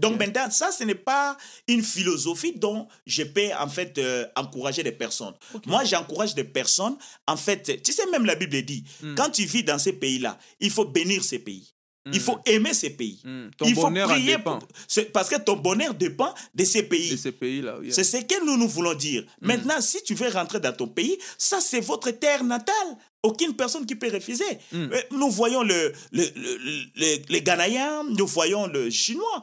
Donc 0.00 0.18
maintenant, 0.18 0.50
ça, 0.50 0.70
ce 0.72 0.84
n'est 0.84 0.94
pas 0.94 1.36
une 1.68 1.82
philosophie 1.82 2.52
dont 2.56 2.88
je 3.06 3.22
peux 3.22 3.50
en 3.58 3.68
fait 3.68 3.98
euh, 3.98 4.26
encourager 4.36 4.82
des 4.82 4.92
personnes. 4.92 5.34
Moi, 5.66 5.84
j'encourage 5.84 6.34
des 6.34 6.44
personnes, 6.44 6.96
en 7.26 7.36
fait, 7.36 7.82
tu 7.82 7.92
sais, 7.92 8.06
même 8.10 8.24
la 8.24 8.34
Bible 8.34 8.62
dit, 8.62 8.84
Mm. 9.02 9.14
quand 9.14 9.30
tu 9.30 9.44
vis 9.44 9.62
dans 9.64 9.78
ces 9.78 9.92
pays-là, 9.92 10.38
il 10.60 10.70
faut 10.70 10.84
bénir 10.86 11.22
ces 11.22 11.38
pays. 11.38 11.73
Il 12.12 12.18
Mm. 12.18 12.20
faut 12.20 12.38
aimer 12.44 12.74
ces 12.74 12.90
pays. 12.90 13.18
Mm. 13.24 13.46
Ton 13.56 13.64
il 13.66 13.74
faut 13.74 13.82
bonheur 13.82 14.08
prier 14.10 14.36
pour- 14.38 14.58
parce 15.12 15.28
que 15.30 15.36
ton 15.40 15.56
bonheur 15.56 15.94
dépend 15.94 16.34
de 16.54 16.64
ces 16.64 16.82
pays. 16.82 17.10
de 17.12 17.16
ces 17.16 17.32
yeah. 17.40 17.92
C'est 17.94 18.04
ce 18.04 18.18
que 18.18 18.44
nous 18.44 18.56
nous 18.58 18.68
voulons 18.68 18.92
dire. 18.94 19.24
Maintenant, 19.40 19.80
si 19.80 20.02
tu 20.02 20.14
veux 20.14 20.28
rentrer 20.28 20.60
dans 20.60 20.72
ton 20.74 20.86
pays, 20.86 21.16
ça 21.38 21.60
c'est 21.60 21.80
votre 21.80 22.10
terre 22.10 22.44
natale. 22.44 22.74
Aucune 23.22 23.54
personne 23.56 23.86
qui 23.86 23.94
peut 23.94 24.10
refuser. 24.12 24.44
Mm. 24.70 24.76
Euh, 24.92 25.00
Nous 25.12 25.30
voyons 25.30 25.62
le, 25.62 25.92
le, 26.12 26.24
le- 26.36 26.58
le- 26.94 27.22
les 27.30 27.40
Ghanéens, 27.40 28.04
nous 28.04 28.26
voyons 28.26 28.66
le 28.66 28.90
Chinois. 28.90 29.42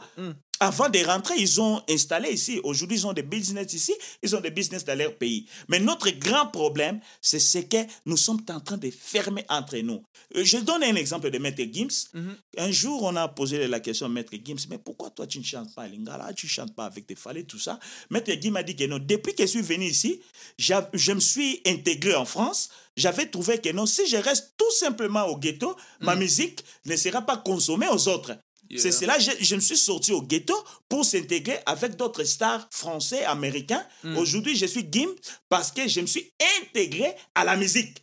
Avant 0.63 0.89
de 0.89 0.99
rentrer, 0.99 1.33
ils 1.39 1.59
ont 1.59 1.81
installé 1.89 2.29
ici. 2.29 2.59
Aujourd'hui, 2.63 2.99
ils 2.99 3.07
ont 3.07 3.13
des 3.13 3.23
business 3.23 3.73
ici. 3.73 3.95
Ils 4.21 4.35
ont 4.35 4.41
des 4.41 4.51
business 4.51 4.85
dans 4.85 4.95
leur 4.95 5.15
pays. 5.15 5.47
Mais 5.69 5.79
notre 5.79 6.11
grand 6.11 6.45
problème, 6.45 6.99
c'est 7.19 7.39
ce 7.39 7.57
que 7.57 7.77
nous 8.05 8.15
sommes 8.15 8.41
en 8.47 8.59
train 8.59 8.77
de 8.77 8.91
fermer 8.91 9.43
entre 9.49 9.77
nous. 9.79 10.03
Euh, 10.35 10.43
Je 10.43 10.57
donne 10.57 10.83
un 10.83 10.93
exemple 10.95 11.31
de 11.31 11.37
Maître 11.39 11.63
Gims. 11.63 12.09
Mhm. 12.13 12.35
Un 12.59 12.71
jour, 12.71 13.01
on 13.01 13.15
a 13.15 13.27
posé 13.27 13.67
la 13.67 13.79
question 13.79 14.05
à 14.05 14.09
Maître 14.09 14.33
Gims, 14.45 14.67
mais 14.69 14.77
pourquoi 14.77 15.09
toi 15.09 15.25
tu 15.25 15.39
ne 15.39 15.43
chantes 15.43 15.73
pas 15.73 15.81
à 15.81 15.87
Lingala, 15.87 16.31
tu 16.33 16.45
ne 16.45 16.51
chantes 16.51 16.75
pas 16.75 16.85
avec 16.85 17.07
des 17.07 17.15
fallets, 17.15 17.43
tout 17.43 17.57
ça 17.57 17.79
Maître 18.11 18.31
Gims 18.39 18.55
a 18.55 18.61
dit 18.61 18.75
que 18.75 18.83
non, 18.83 18.99
depuis 18.99 19.33
que 19.33 19.41
je 19.41 19.47
suis 19.47 19.61
venu 19.63 19.85
ici, 19.85 20.21
je 20.59 21.11
me 21.11 21.19
suis 21.19 21.59
intégré 21.65 22.13
en 22.13 22.25
France, 22.25 22.69
j'avais 22.95 23.25
trouvé 23.25 23.57
que 23.57 23.69
non, 23.71 23.87
si 23.87 24.05
je 24.05 24.17
reste 24.17 24.53
tout 24.57 24.71
simplement 24.71 25.25
au 25.25 25.37
ghetto, 25.37 25.75
ma 26.01 26.15
musique 26.15 26.63
ne 26.85 26.95
sera 26.95 27.23
pas 27.23 27.37
consommée 27.37 27.87
aux 27.87 28.07
autres. 28.07 28.33
Yeah. 28.71 28.81
C'est 28.81 28.91
cela, 28.91 29.19
je, 29.19 29.31
je 29.39 29.55
me 29.55 29.59
suis 29.59 29.77
sorti 29.77 30.11
au 30.13 30.21
ghetto 30.21 30.55
pour 30.87 31.03
s'intégrer 31.03 31.59
avec 31.65 31.95
d'autres 31.97 32.23
stars 32.23 32.67
français, 32.71 33.23
américains. 33.25 33.85
Aujourd'hui, 34.15 34.55
je 34.55 34.65
suis 34.65 34.85
Gims 34.89 35.13
parce 35.49 35.71
que 35.71 35.87
je 35.87 35.99
me 36.01 36.05
suis 36.07 36.29
intégré 36.61 37.13
à 37.35 37.43
la 37.43 37.57
musique. 37.57 37.97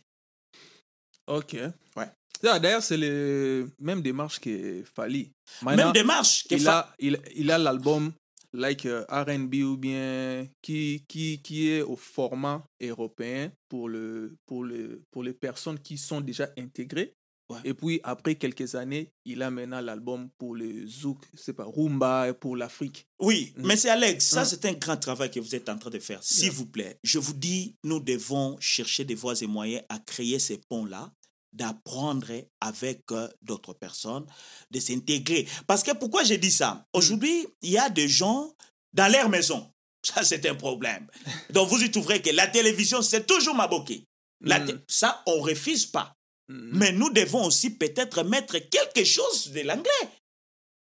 Ok. 1.27 1.55
Ouais. 1.95 2.09
D'ailleurs, 2.41 2.83
c'est 2.83 2.97
le 2.97 3.69
même 3.79 4.01
démarche 4.01 4.39
que 4.39 4.83
Fali. 4.95 5.31
Même 5.63 5.91
démarche. 5.91 6.47
que 6.47 6.55
il 6.55 6.61
fa- 6.61 6.79
a, 6.79 6.95
il, 6.99 7.19
il 7.35 7.51
a 7.51 7.57
l'album 7.57 8.13
like 8.53 8.85
euh, 8.85 9.05
R&B 9.09 9.55
ou 9.55 9.77
bien 9.77 10.47
qui, 10.61 11.03
qui, 11.07 11.39
qui 11.41 11.69
est 11.69 11.81
au 11.81 11.95
format 11.95 12.63
européen 12.81 13.51
pour, 13.67 13.89
le, 13.89 14.35
pour, 14.47 14.63
le, 14.63 15.01
pour 15.11 15.23
les 15.23 15.33
personnes 15.33 15.79
qui 15.79 15.97
sont 15.97 16.21
déjà 16.21 16.49
intégrées. 16.57 17.13
Ouais. 17.49 17.57
Et 17.63 17.73
puis, 17.73 17.99
après 18.03 18.35
quelques 18.35 18.75
années, 18.75 19.11
il 19.25 19.41
a 19.41 19.49
maintenant 19.49 19.81
l'album 19.81 20.29
pour 20.37 20.53
le 20.55 20.85
zouk, 20.87 21.17
c'est 21.35 21.53
pas 21.53 21.65
Rumba, 21.65 22.33
pour 22.35 22.55
l'Afrique. 22.55 23.07
Oui, 23.19 23.53
mais 23.57 23.75
c'est 23.75 23.89
Alex, 23.89 24.23
ça 24.25 24.43
Mm. 24.43 24.45
c'est 24.45 24.65
un 24.65 24.73
grand 24.73 24.97
travail 24.97 25.31
que 25.31 25.39
vous 25.39 25.55
êtes 25.55 25.67
en 25.67 25.77
train 25.77 25.89
de 25.89 25.97
faire. 25.99 26.23
S'il 26.23 26.43
Yeah. 26.45 26.53
vous 26.53 26.65
plaît, 26.67 26.99
je 27.03 27.17
vous 27.17 27.33
dis, 27.33 27.75
nous 27.83 27.99
devons 27.99 28.55
chercher 28.59 29.03
des 29.03 29.15
voies 29.15 29.41
et 29.41 29.47
moyens 29.47 29.83
à 29.89 29.97
créer 29.97 30.37
ces 30.37 30.59
ponts-là, 30.69 31.11
d'apprendre 31.51 32.27
avec 32.61 33.01
euh, 33.11 33.27
d'autres 33.41 33.73
personnes, 33.73 34.25
de 34.69 34.79
s'intégrer. 34.79 35.47
Parce 35.65 35.81
que 35.81 35.91
pourquoi 35.95 36.23
j'ai 36.23 36.37
dit 36.37 36.51
ça? 36.51 36.85
Aujourd'hui, 36.93 37.47
il 37.63 37.71
y 37.71 37.77
a 37.79 37.89
des 37.89 38.07
gens 38.07 38.53
dans 38.93 39.11
leur 39.11 39.27
maison. 39.29 39.71
Ça, 40.05 40.23
c'est 40.23 40.45
un 40.47 40.55
problème. 40.55 41.07
Donc, 41.51 41.69
vous 41.69 41.81
y 41.83 41.89
trouverez 41.91 42.21
que 42.21 42.29
la 42.29 42.47
télévision, 42.47 43.01
c'est 43.01 43.25
toujours 43.25 43.55
maboqué. 43.55 44.05
La 44.41 44.59
Mm. 44.59 44.65
té- 44.67 44.75
Ça, 44.87 45.21
on 45.25 45.41
refuse 45.41 45.87
pas. 45.87 46.15
Mm. 46.49 46.69
Mais 46.73 46.91
nous 46.91 47.09
devons 47.11 47.45
aussi 47.45 47.69
peut-être 47.69 48.23
mettre 48.23 48.57
quelque 48.57 49.03
chose 49.05 49.51
de 49.51 49.61
l'anglais. 49.61 50.09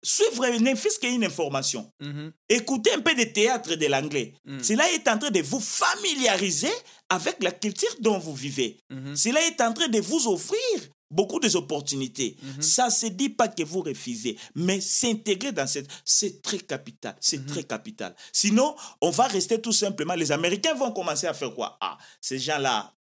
Suivre 0.05 0.47
ne 0.59 0.75
fût-ce 0.75 0.99
qu'une 0.99 1.25
information. 1.25 1.91
Mhm. 1.99 2.33
Écoutez 2.51 2.93
un 2.93 3.01
peu 3.01 3.15
de 3.15 3.25
théâtre 3.25 3.75
de 3.75 3.87
l'anglais. 3.87 4.35
Mm. 4.45 4.63
Cela 4.63 4.93
est 4.93 5.09
en 5.09 5.19
train 5.19 5.31
de 5.31 5.41
vous 5.41 5.61
familiariser 5.61 6.73
avec 7.09 7.43
la 7.43 7.51
culture 7.51 7.95
dont 8.01 8.19
vous 8.19 8.35
vivez. 8.35 8.77
Mhm. 8.91 9.17
Cela 9.17 9.41
est 9.47 9.61
en 9.63 9.73
train 9.73 9.89
de 9.89 10.01
vous 10.01 10.29
offrir 10.29 10.91
beaucoup 11.11 11.41
d'opportunités. 11.41 12.37
Mhm. 12.43 12.63
Ça 12.63 12.87
ne 12.87 12.91
se 12.91 13.07
dit 13.07 13.31
pas 13.31 13.49
que 13.49 13.63
vous 13.63 13.81
refusez, 13.81 14.37
mais 14.55 14.81
s'intégrer 14.81 15.53
dans 15.53 15.67
cette... 15.67 15.89
C'est 16.05 16.43
très 16.43 16.59
capital. 16.59 17.17
C'est 17.21 17.47
très 17.47 17.63
capital. 17.63 18.15
Sinon, 18.33 18.75
on 19.01 19.11
va 19.11 19.27
rester 19.27 19.61
tout 19.61 19.73
simplement... 19.73 20.15
Les 20.15 20.33
Américains 20.33 20.75
vont 20.75 20.93
commencer 20.93 21.27
à 21.27 21.35
faire 21.35 21.55
quoi? 21.55 21.79
Ah, 21.81 21.97
ces 22.21 22.39
gens-là, 22.39 22.93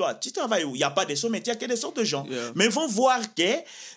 toi, 0.00 0.14
tu 0.14 0.32
travailles 0.32 0.64
où? 0.64 0.74
Il 0.74 0.78
n'y 0.78 0.84
a 0.84 0.90
pas 0.90 1.04
de 1.04 1.14
sommets, 1.14 1.38
il 1.38 1.44
n'y 1.44 1.50
a 1.50 1.56
que 1.56 1.66
des 1.66 1.76
sortes 1.76 1.98
de 1.98 2.04
gens. 2.04 2.24
Yeah. 2.26 2.52
Mais 2.54 2.64
ils 2.64 2.70
vont 2.70 2.86
voir 2.88 3.20
que 3.34 3.52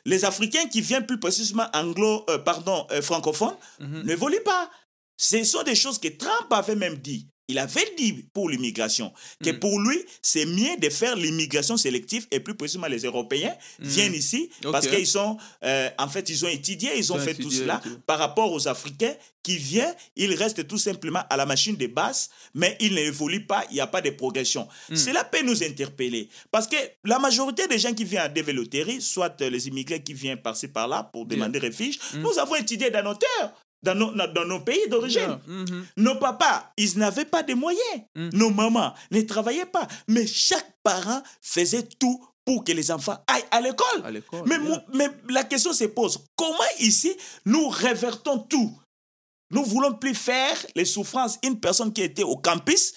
les 0.06 0.26
Africains 0.26 0.66
qui 0.68 0.82
viennent 0.82 1.06
plus 1.06 1.20
précisément 1.20 1.68
anglo, 1.74 2.26
euh, 2.30 2.38
pardon, 2.40 2.86
euh, 2.92 3.02
francophones, 3.02 3.56
Mhm. 3.80 4.04
ne 4.04 4.16
volent 4.16 4.44
pas. 4.44 4.70
Ce 5.16 5.42
sont 5.46 5.64
des 5.64 5.76
choses 5.76 5.98
que 6.00 6.10
Trump 6.10 6.52
avait 6.52 6.76
même 6.76 6.98
dit. 6.98 7.30
Il 7.50 7.58
avait 7.60 7.94
dit 7.98 8.26
pour 8.34 8.50
l'immigration 8.50 9.12
que 9.44 9.50
Mm. 9.50 9.60
pour 9.60 9.80
lui, 9.80 10.00
c'est 10.22 10.46
mieux 10.46 10.78
de 10.80 10.90
faire 10.90 11.16
l'immigration 11.18 11.76
sélective 11.76 12.26
et 12.32 12.40
plus 12.40 12.56
précisément 12.56 12.88
les 12.88 13.00
Européens 13.04 13.54
viennent 13.80 14.14
ici 14.14 14.50
parce 14.72 14.88
qu'ils 14.88 15.08
sont, 15.08 15.38
euh, 15.64 15.90
en 15.98 16.08
fait, 16.08 16.30
ils 16.30 16.46
ont 16.46 16.50
étudié, 16.50 16.92
ils 16.96 17.12
ont 17.12 17.18
Ils 17.18 17.22
ont 17.22 17.24
fait 17.26 17.36
tout 17.36 17.52
cela 17.52 17.82
par 18.08 18.18
rapport 18.18 18.52
aux 18.52 18.68
Africains 18.68 19.14
qui 19.44 19.58
viennent, 19.58 19.94
ils 20.16 20.34
restent 20.36 20.66
tout 20.68 20.78
simplement 20.78 21.22
à 21.30 21.36
la 21.36 21.46
machine 21.46 21.76
de 21.76 21.88
base, 21.88 22.30
mais 22.54 22.78
ils 22.80 22.94
n'évoluent 22.96 23.46
pas, 23.46 23.66
il 23.70 23.74
n'y 23.74 23.82
a 23.82 23.88
pas 23.88 24.02
de 24.02 24.10
progression. 24.12 24.68
Mm. 24.90 24.96
Cela 24.96 25.24
peut 25.26 25.42
nous 25.44 25.62
interpeller 25.64 26.30
parce 26.50 26.66
que 26.68 26.78
la 27.04 27.20
majorité 27.20 27.68
des 27.68 27.78
gens 27.78 27.94
qui 27.94 28.06
viennent 28.06 28.24
à 28.24 28.30
développer, 28.30 29.00
soit 29.02 29.40
les 29.42 29.68
immigrés 29.68 30.02
qui 30.02 30.14
viennent 30.14 30.42
par-ci 30.42 30.70
par-là 30.70 31.10
pour 31.12 31.26
demander 31.26 31.60
refuge, 31.60 32.00
nous 32.16 32.40
avons 32.40 32.56
étudié 32.56 32.90
dans 32.90 33.04
nos 33.04 33.16
terres. 33.16 33.54
Dans 33.84 33.96
nos, 33.96 34.12
dans 34.12 34.46
nos 34.46 34.62
pays 34.62 34.88
d'origine. 34.90 35.38
Mhm. 35.46 35.86
Nos 35.98 36.16
papas, 36.16 36.72
ils 36.78 36.98
n'avaient 36.98 37.26
pas 37.26 37.44
de 37.44 37.54
moyens. 37.54 38.02
Mm. 38.16 38.30
Nos 38.34 38.50
mamans 38.50 38.94
ne 39.12 39.22
travaillaient 39.22 39.66
pas. 39.66 39.88
Mais 40.08 40.26
chaque 40.26 40.72
parent 40.82 41.22
faisait 41.42 41.84
tout 42.00 42.26
pour 42.46 42.64
que 42.64 42.72
les 42.72 42.92
enfants 42.92 43.18
aillent 43.28 43.44
à 43.52 43.60
l'école. 43.62 44.22
Mais 44.46 45.10
la 45.30 45.44
question 45.44 45.74
se 45.74 45.84
pose, 45.86 46.20
comment 46.36 46.58
ici 46.80 47.14
nous 47.46 47.68
révertons 47.70 48.40
tout? 48.40 48.72
Nous 49.52 49.64
voulons 49.66 49.94
plus 49.94 50.16
faire 50.16 50.56
les 50.76 50.86
souffrances. 50.86 51.38
Une 51.44 51.60
personne 51.60 51.92
qui 51.94 52.02
était 52.02 52.24
au 52.24 52.38
campus, 52.38 52.94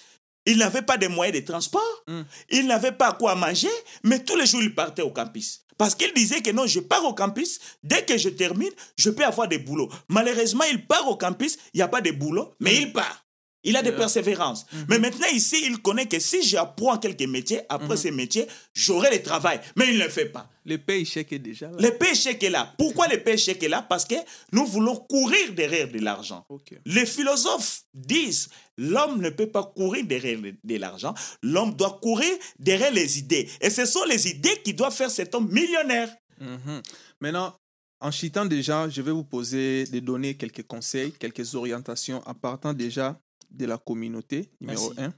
il 0.47 0.57
n'avait 0.59 0.82
pas 0.82 0.97
de 0.97 1.09
moyens 1.09 1.39
de 1.41 1.45
transport, 1.45 1.82
Mm. 2.07 2.20
il 2.51 2.66
n'avait 2.68 2.93
pas 2.93 3.12
quoi 3.12 3.34
manger, 3.34 3.68
mais 4.05 4.22
tous 4.24 4.37
les 4.37 4.47
jours 4.47 4.62
il 4.62 4.72
partait 4.74 5.03
au 5.03 5.11
campus. 5.11 5.62
Parce 5.78 5.94
qu'il 5.94 6.12
disait 6.14 6.42
que 6.42 6.50
non, 6.50 6.66
je 6.66 6.80
pars 6.80 7.04
au 7.04 7.14
campus, 7.14 7.60
dès 7.82 8.04
que 8.04 8.16
je 8.16 8.28
termine, 8.28 8.72
je 8.96 9.10
peux 9.10 9.24
avoir 9.24 9.48
des 9.48 9.58
boulots. 9.58 9.90
Malheureusement, 10.08 10.64
il 10.70 10.86
part 10.86 11.08
au 11.08 11.16
campus, 11.16 11.58
il 11.74 11.78
n'y 11.78 11.82
a 11.82 11.88
pas 11.88 12.00
de 12.00 12.10
boulot, 12.10 12.54
mais 12.60 12.76
il 12.76 12.92
part. 12.92 13.25
Il 13.66 13.76
a 13.76 13.82
de 13.82 13.90
persévérance. 13.90 14.64
Mais 14.88 14.98
maintenant, 14.98 15.26
ici, 15.32 15.56
il 15.66 15.82
connaît 15.82 16.06
que 16.06 16.18
si 16.20 16.42
j'apprends 16.42 16.96
quelques 16.98 17.22
métiers, 17.22 17.60
après 17.68 17.96
ces 17.96 18.12
métiers, 18.12 18.46
j'aurai 18.74 19.10
le 19.10 19.22
travail. 19.22 19.60
Mais 19.76 19.88
il 19.88 19.98
ne 19.98 20.04
le 20.04 20.08
fait 20.08 20.26
pas. 20.26 20.48
Le 20.64 20.78
paye 20.78 21.04
chèque 21.04 21.32
est 21.32 21.38
déjà 21.38 21.66
là. 21.70 21.76
Le 21.78 21.90
péché 21.90 22.38
qui 22.38 22.46
est 22.46 22.50
là. 22.50 22.72
Pourquoi 22.78 23.08
le 23.08 23.22
péché 23.22 23.56
qui 23.56 23.66
est 23.66 23.68
là? 23.68 23.82
Parce 23.82 24.04
que 24.04 24.14
nous 24.52 24.66
voulons 24.66 24.96
courir 24.96 25.52
derrière 25.52 25.88
de 25.88 25.98
l'argent. 25.98 26.44
Les 26.84 27.06
philosophes 27.06 27.82
disent 27.92 28.48
l'homme 28.78 29.20
ne 29.20 29.30
peut 29.30 29.48
pas 29.48 29.64
courir 29.64 30.04
derrière 30.04 30.38
de 30.40 30.76
l'argent, 30.76 31.14
l'homme 31.42 31.74
doit 31.74 31.98
courir 32.02 32.32
derrière 32.58 32.92
les 32.92 33.18
idées. 33.18 33.48
Et 33.60 33.70
ce 33.70 33.84
sont 33.84 34.04
les 34.04 34.28
idées 34.28 34.60
qui 34.64 34.74
doivent 34.74 34.94
faire 34.94 35.10
cet 35.10 35.34
homme 35.34 35.50
millionnaire. 35.50 36.14
Mhm. 36.40 36.82
Maintenant, 37.20 37.54
en 38.00 38.10
chitant 38.10 38.44
déjà, 38.44 38.88
je 38.88 39.00
vais 39.00 39.12
vous 39.12 39.24
poser, 39.24 39.84
de 39.86 40.00
donner 40.00 40.34
quelques 40.36 40.66
conseils, 40.66 41.12
quelques 41.12 41.54
orientations 41.54 42.22
en 42.26 42.34
partant 42.34 42.74
déjà 42.74 43.18
de 43.51 43.66
la 43.66 43.78
communauté, 43.78 44.51
numéro 44.61 44.92
Merci. 44.94 45.01
un, 45.03 45.14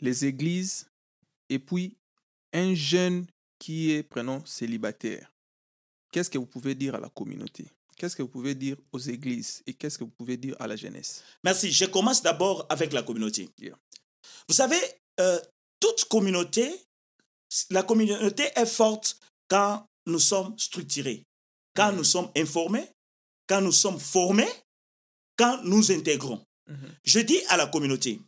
les 0.00 0.24
églises, 0.24 0.86
et 1.48 1.58
puis 1.58 1.96
un 2.52 2.74
jeune 2.74 3.26
qui 3.58 3.92
est, 3.92 4.02
prenons, 4.02 4.44
célibataire. 4.44 5.30
Qu'est-ce 6.10 6.30
que 6.30 6.38
vous 6.38 6.46
pouvez 6.46 6.74
dire 6.74 6.94
à 6.94 7.00
la 7.00 7.08
communauté? 7.08 7.66
Qu'est-ce 7.96 8.16
que 8.16 8.22
vous 8.22 8.28
pouvez 8.28 8.54
dire 8.54 8.76
aux 8.92 8.98
églises? 8.98 9.62
Et 9.66 9.74
qu'est-ce 9.74 9.98
que 9.98 10.04
vous 10.04 10.10
pouvez 10.10 10.36
dire 10.36 10.56
à 10.58 10.66
la 10.66 10.76
jeunesse? 10.76 11.22
Merci. 11.44 11.70
Je 11.72 11.84
commence 11.86 12.22
d'abord 12.22 12.66
avec 12.68 12.92
la 12.92 13.02
communauté. 13.02 13.48
Yeah. 13.58 13.76
Vous 14.48 14.54
savez, 14.54 14.78
euh, 15.20 15.40
toute 15.80 16.04
communauté, 16.06 16.72
la 17.70 17.82
communauté 17.82 18.44
est 18.56 18.66
forte 18.66 19.18
quand 19.48 19.86
nous 20.06 20.18
sommes 20.18 20.58
structurés, 20.58 21.24
quand 21.74 21.90
Mhm. 21.92 21.98
nous 21.98 22.04
sommes 22.04 22.30
informés, 22.36 22.86
quand 23.46 23.60
nous 23.60 23.72
sommes 23.72 24.00
formés, 24.00 24.48
quand 25.36 25.62
nous 25.64 25.92
intégrons. 25.92 26.44
Mhm. 26.66 26.94
Je 27.04 27.20
dis 27.20 27.40
à 27.48 27.56
la 27.56 27.66
communauté, 27.66 28.20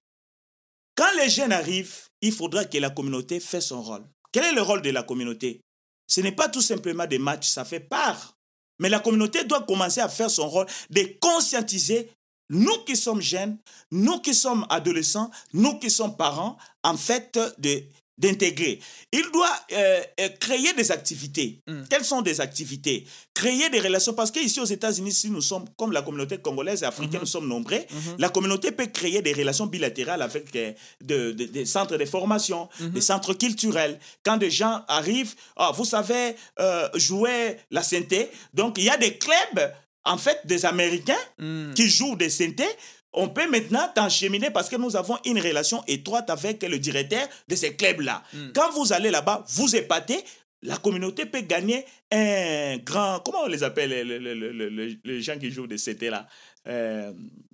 quand 0.95 1.13
les 1.17 1.29
jeunes 1.29 1.53
arrivent, 1.53 2.09
il 2.21 2.33
faudra 2.33 2.65
que 2.65 2.79
la 2.79 2.91
communauté 2.91 3.41
fasse 3.41 3.67
son 3.67 3.83
rôle. 3.83 4.05
Quel 4.33 4.45
est 4.45 4.53
le 4.53 4.63
rôle 4.63 4.83
de 4.83 4.91
la 4.91 5.03
communauté? 5.03 5.61
Ce 6.07 6.21
n'est 6.21 6.33
pas 6.33 6.49
tout 6.49 6.63
simplement 6.63 7.07
des 7.07 7.19
matchs, 7.19 7.49
ça 7.49 7.65
fait 7.65 7.81
part. 7.81 8.37
Mais 8.79 8.89
la 8.89 9.01
communauté 9.01 9.45
doit 9.45 9.63
commencer 9.63 10.01
à 10.01 10.09
faire 10.09 10.31
son 10.31 10.49
rôle 10.49 10.67
de 10.91 11.03
conscientiser 11.21 12.11
nous 12.51 12.85
qui 12.85 12.97
sommes 12.97 13.21
jeunes, 13.21 13.59
nous 13.91 14.21
qui 14.21 14.35
sommes 14.35 14.67
adolescents, 14.69 15.31
nous 15.53 15.79
qui 15.79 15.91
sommes 15.91 16.17
parents, 16.17 16.57
en 16.83 16.97
fait, 16.97 17.39
de 17.59 17.83
d'intégrer. 18.19 18.81
Il 19.13 19.25
doit 19.33 19.51
euh, 19.73 20.01
euh, 20.21 20.29
créer 20.41 20.73
des 20.75 20.91
activités. 20.91 21.61
Mm. 21.67 21.83
Quelles 21.91 22.05
sont 22.05 22.23
des 22.23 22.41
activités? 22.41 23.07
Créer 23.35 23.69
des 23.71 23.81
relations, 23.81 24.15
parce 24.15 24.31
qu'ici 24.31 24.59
aux 24.61 24.65
États-Unis, 24.65 25.13
si 25.13 25.31
nous 25.31 25.43
sommes, 25.43 25.67
comme 25.77 25.93
la 25.93 26.03
communauté 26.03 26.39
congolaise 26.39 26.83
et 26.83 26.87
africaine, 26.87 27.15
Mhm. 27.17 27.21
nous 27.21 27.27
sommes 27.27 27.49
nombreux, 27.49 27.77
Mhm. 27.91 28.17
la 28.19 28.29
communauté 28.31 28.73
peut 28.73 28.87
créer 28.87 29.21
des 29.23 29.33
relations 29.35 29.67
bilatérales 29.67 30.23
avec 30.23 30.55
euh, 30.57 30.73
de- 31.05 31.33
de- 31.33 31.45
des 31.45 31.67
centres 31.67 31.97
de 31.97 32.05
formation, 32.07 32.69
Mhm. 32.81 32.91
des 32.91 33.01
centres 33.03 33.35
culturels. 33.35 33.99
Quand 34.25 34.39
des 34.39 34.51
gens 34.51 34.83
arrivent, 34.89 35.35
ah, 35.57 35.73
vous 35.77 35.85
savez, 35.85 36.37
euh, 36.59 36.89
jouer 36.95 37.57
la 37.71 37.83
synthé. 37.83 38.31
Donc, 38.55 38.79
il 38.79 38.85
y 38.85 38.91
a 38.91 38.97
des 38.97 39.19
clubs, 39.19 39.73
en 40.05 40.17
fait, 40.19 40.41
des 40.45 40.65
Américains 40.65 41.25
Mm. 41.39 41.75
qui 41.75 41.89
jouent 41.89 42.17
des 42.17 42.31
synthés. 42.31 42.65
On 43.17 43.29
peut 43.29 43.49
maintenant 43.51 43.89
t'encheminer 43.95 44.51
parce 44.51 44.69
que 44.69 44.77
nous 44.77 44.95
avons 44.95 45.17
une 45.25 45.41
relation 45.41 45.83
étroite 45.89 46.29
avec 46.31 46.63
le 46.63 46.79
directeur 46.79 47.27
de 47.49 47.55
ces 47.57 47.75
clubs-là. 47.75 48.23
Mm. 48.33 48.53
Quand 48.55 48.71
vous 48.73 48.93
allez 48.93 49.11
là-bas, 49.11 49.45
vous 49.49 49.75
épatez, 49.75 50.19
la 50.63 50.77
communauté 50.77 51.27
peut 51.27 51.41
gagner 51.41 51.85
un 52.13 52.77
grand... 52.79 53.21
Comment 53.25 53.43
on 53.45 53.49
les 53.49 53.63
appelle, 53.63 53.91
les, 53.91 54.05
les- 54.05 54.19
les- 54.19 54.35
les- 54.53 54.71
les- 54.71 54.99
les 55.05 55.23
gens 55.23 55.39
qui 55.39 55.51
jouent 55.51 55.67
des 55.67 55.79
synthés-là 55.79 56.27
Euh, 56.69 57.13
Les 57.13 57.46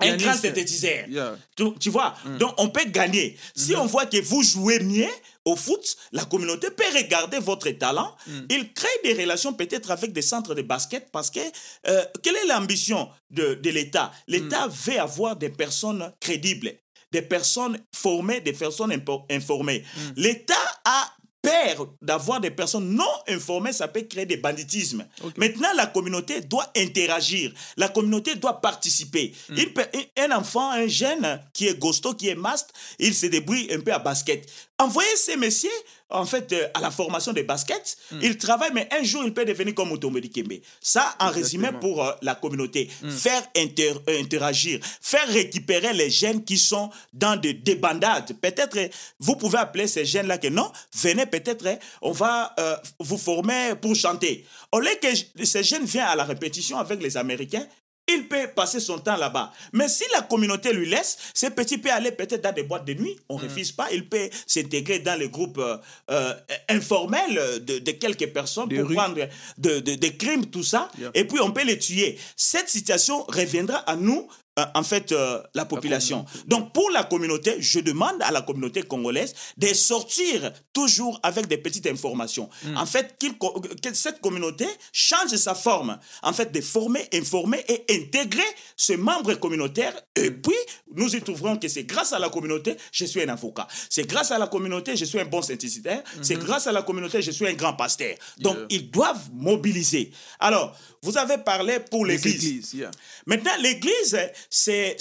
Un 0.00 0.16
grand 0.16 0.34
synthétiseur. 0.34 1.08
yeah. 1.08 1.36
tu, 1.56 1.64
tu 1.80 1.90
vois, 1.90 2.14
Mm. 2.24 2.38
donc 2.38 2.54
on 2.58 2.68
peut 2.68 2.84
gagner. 2.86 3.36
Si 3.54 3.72
Mhm. 3.72 3.80
on 3.80 3.86
voit 3.86 4.06
que 4.06 4.20
vous 4.20 4.42
jouez 4.42 4.80
mieux 4.80 5.08
au 5.44 5.56
foot, 5.56 5.96
la 6.12 6.24
communauté 6.24 6.70
peut 6.70 6.84
regarder 6.94 7.38
votre 7.38 7.70
talent. 7.70 8.14
Mm. 8.26 8.40
Il 8.50 8.72
crée 8.72 8.88
des 9.04 9.14
relations 9.14 9.52
peut-être 9.52 9.90
avec 9.90 10.12
des 10.12 10.22
centres 10.22 10.54
de 10.54 10.62
basket 10.62 11.10
parce 11.10 11.30
que 11.30 11.40
euh, 11.88 12.04
quelle 12.22 12.36
est 12.36 12.46
l'ambition 12.46 13.08
de, 13.30 13.54
de 13.54 13.70
l'État? 13.70 14.12
L'État 14.26 14.68
veut 14.68 14.98
avoir 15.00 15.36
des 15.36 15.48
personnes 15.50 16.10
crédibles, 16.20 16.72
des 17.12 17.22
personnes 17.22 17.78
formées, 17.94 18.40
des 18.40 18.52
personnes 18.52 18.92
informées. 19.30 19.84
Mm. 19.96 20.00
L'État 20.16 20.54
a 20.84 21.10
peur 21.42 21.88
d'avoir 22.02 22.40
des 22.40 22.50
personnes 22.50 22.90
non 22.94 23.04
informées, 23.28 23.72
ça 23.72 23.88
peut 23.88 24.02
créer 24.02 24.26
des 24.26 24.36
banditismes. 24.36 25.06
Maintenant, 25.36 25.68
la 25.76 25.86
communauté 25.86 26.40
doit 26.40 26.70
interagir. 26.76 27.52
La 27.76 27.88
communauté 27.88 28.34
doit 28.34 28.60
participer. 28.60 29.32
Mm. 29.48 29.54
Il 29.56 29.72
peut- 29.74 29.86
un 30.18 30.32
enfant, 30.36 30.70
un 30.70 30.86
jeune 30.88 31.40
qui 31.52 31.66
est 31.68 31.78
gosto, 31.78 32.14
qui 32.14 32.28
est 32.28 32.34
mast, 32.34 32.70
il 32.98 33.14
se 33.14 33.26
débrouille 33.26 33.68
un 33.72 33.80
peu 33.80 33.92
à 33.92 33.98
basket. 33.98 34.48
Envoyez 34.80 35.16
ces 35.16 35.36
messieurs, 35.36 35.70
en 36.08 36.24
fait, 36.24 36.52
euh, 36.52 36.68
à 36.72 36.80
la 36.80 36.92
formation 36.92 37.32
de 37.32 37.42
basket. 37.42 37.96
Mm. 38.12 38.18
Il 38.22 38.38
travaille, 38.38 38.70
mais 38.72 38.88
un 38.92 39.02
jour, 39.02 39.24
il 39.24 39.34
peut 39.34 39.44
devenir 39.44 39.74
comme 39.74 39.90
Mutombo 39.90 40.20
Dikembe. 40.20 40.52
Ça, 40.80 41.16
en 41.18 41.30
résumé, 41.30 41.70
pour 41.80 42.04
euh, 42.04 42.12
la 42.22 42.36
communauté. 42.36 42.88
Mm. 43.02 43.10
Faire 43.10 43.42
inter- 43.56 43.94
euh, 44.08 44.20
interagir. 44.20 44.78
Faire 45.02 45.26
récupérer 45.28 45.92
les 45.94 46.10
jeunes 46.10 46.44
qui 46.44 46.56
sont 46.58 46.90
dans 47.12 47.34
des 47.34 47.54
débandades. 47.54 48.36
Peut-être, 48.40 48.78
vous 49.18 49.34
pouvez 49.34 49.58
appeler 49.58 49.88
ces 49.88 50.04
jeunes-là 50.04 50.38
que 50.38 50.48
non, 50.48 50.70
venez 50.94 51.26
peut-être, 51.26 51.66
on 52.00 52.12
va 52.12 52.54
vous 53.00 53.18
former 53.18 53.74
pour 53.80 53.94
chanter. 53.96 54.46
Au 54.70 54.78
lieu 54.78 54.90
que 55.02 55.44
ces 55.44 55.64
jeunes 55.64 55.84
viennent 55.84 56.04
à 56.04 56.14
la 56.16 56.24
répétition 56.24 56.78
avec 56.78 57.02
les 57.02 57.16
Américains, 57.16 57.66
il 58.08 58.26
peut 58.28 58.48
passer 58.54 58.80
son 58.80 58.98
temps 58.98 59.16
là-bas. 59.16 59.52
Mais 59.72 59.88
si 59.88 60.04
la 60.12 60.22
communauté 60.22 60.72
lui 60.72 60.88
laisse, 60.88 61.16
ce 61.34 61.46
petit 61.46 61.78
peut 61.78 61.90
aller 61.90 62.12
peut-être 62.12 62.42
dans 62.42 62.52
des 62.52 62.62
boîtes 62.62 62.84
de 62.86 62.94
nuit. 62.94 63.16
On 63.28 63.36
ne 63.38 63.42
refuse 63.42 63.72
pas. 63.72 63.88
Il 63.92 64.08
peut 64.08 64.28
s'intégrer 64.46 64.98
dans 65.00 65.18
les 65.18 65.28
groupes 65.28 65.58
euh, 65.58 65.76
euh, 66.10 66.34
informels 66.68 67.62
de, 67.64 67.78
de 67.78 67.90
quelques 67.92 68.32
personnes 68.32 68.68
Des 68.68 68.80
pour 68.82 68.92
prendre 68.92 69.16
de, 69.58 69.80
de- 69.80 69.94
des 69.94 70.16
crimes, 70.16 70.46
tout 70.46 70.62
ça. 70.64 70.90
Et 71.14 71.24
puis 71.24 71.38
on 71.40 71.50
peut 71.50 71.64
les 71.64 71.78
tuer. 71.78 72.18
Cette 72.36 72.68
situation 72.68 73.24
reviendra 73.28 73.78
à 73.78 73.96
nous, 73.96 74.28
en 74.74 74.82
fait, 74.82 75.12
euh, 75.12 75.42
la 75.54 75.64
population. 75.64 76.24
Donc 76.46 76.72
pour 76.72 76.90
la 76.90 77.04
communauté, 77.04 77.56
je 77.60 77.80
demande 77.80 78.20
à 78.22 78.30
la 78.30 78.42
communauté 78.42 78.82
congolaise 78.82 79.34
de 79.56 79.68
sortir 79.68 80.52
toujours 80.72 81.18
avec 81.22 81.46
des 81.46 81.58
petites 81.58 81.86
informations. 81.86 82.48
Mm. 82.64 82.76
En 82.76 82.86
fait, 82.86 83.16
que 83.18 83.94
cette 83.94 84.20
communauté 84.20 84.66
change 84.92 85.34
sa 85.36 85.54
forme. 85.54 85.98
En 86.22 86.32
fait, 86.32 86.52
de 86.52 86.60
former, 86.60 87.06
informer 87.12 87.64
et 87.68 87.84
intégrer 87.90 88.42
ce 88.76 88.92
membre 88.94 89.34
communautaire. 89.34 89.94
Et 90.16 90.30
Mm. 90.30 90.42
puis, 90.42 90.54
nous 90.94 91.14
y 91.14 91.20
trouverons 91.22 91.56
que 91.56 91.68
c'est 91.68 91.84
grâce 91.84 92.12
à 92.12 92.18
la 92.18 92.28
communauté, 92.28 92.76
je 92.92 93.04
suis 93.04 93.22
un 93.22 93.28
avocat. 93.28 93.66
C'est 93.90 94.06
grâce 94.06 94.30
à 94.30 94.38
la 94.38 94.46
communauté, 94.46 94.96
je 94.96 95.04
suis 95.04 95.18
un 95.20 95.24
bon 95.24 95.42
synthétiseur. 95.42 96.02
C'est 96.22 96.36
grâce 96.38 96.66
à 96.66 96.72
la 96.72 96.82
communauté, 96.82 97.22
je 97.22 97.30
suis 97.30 97.46
un 97.46 97.54
grand 97.54 97.74
pasteur. 97.74 98.14
Donc. 98.38 98.56
Yeah. 98.56 98.66
ils 98.70 98.90
doivent 98.90 99.28
mobiliser. 99.32 100.10
Alors, 100.40 100.76
vous 101.02 101.16
avez 101.16 101.38
parlé 101.38 101.78
pour 101.90 102.04
l'Église. 102.04 102.72
yeah. 102.74 102.90
Maintenant, 103.26 103.52
l'Église, 103.60 104.18
c'est 104.48 104.96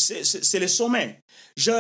le 0.60 0.68
sommet. 0.68 1.22
Je 1.56 1.72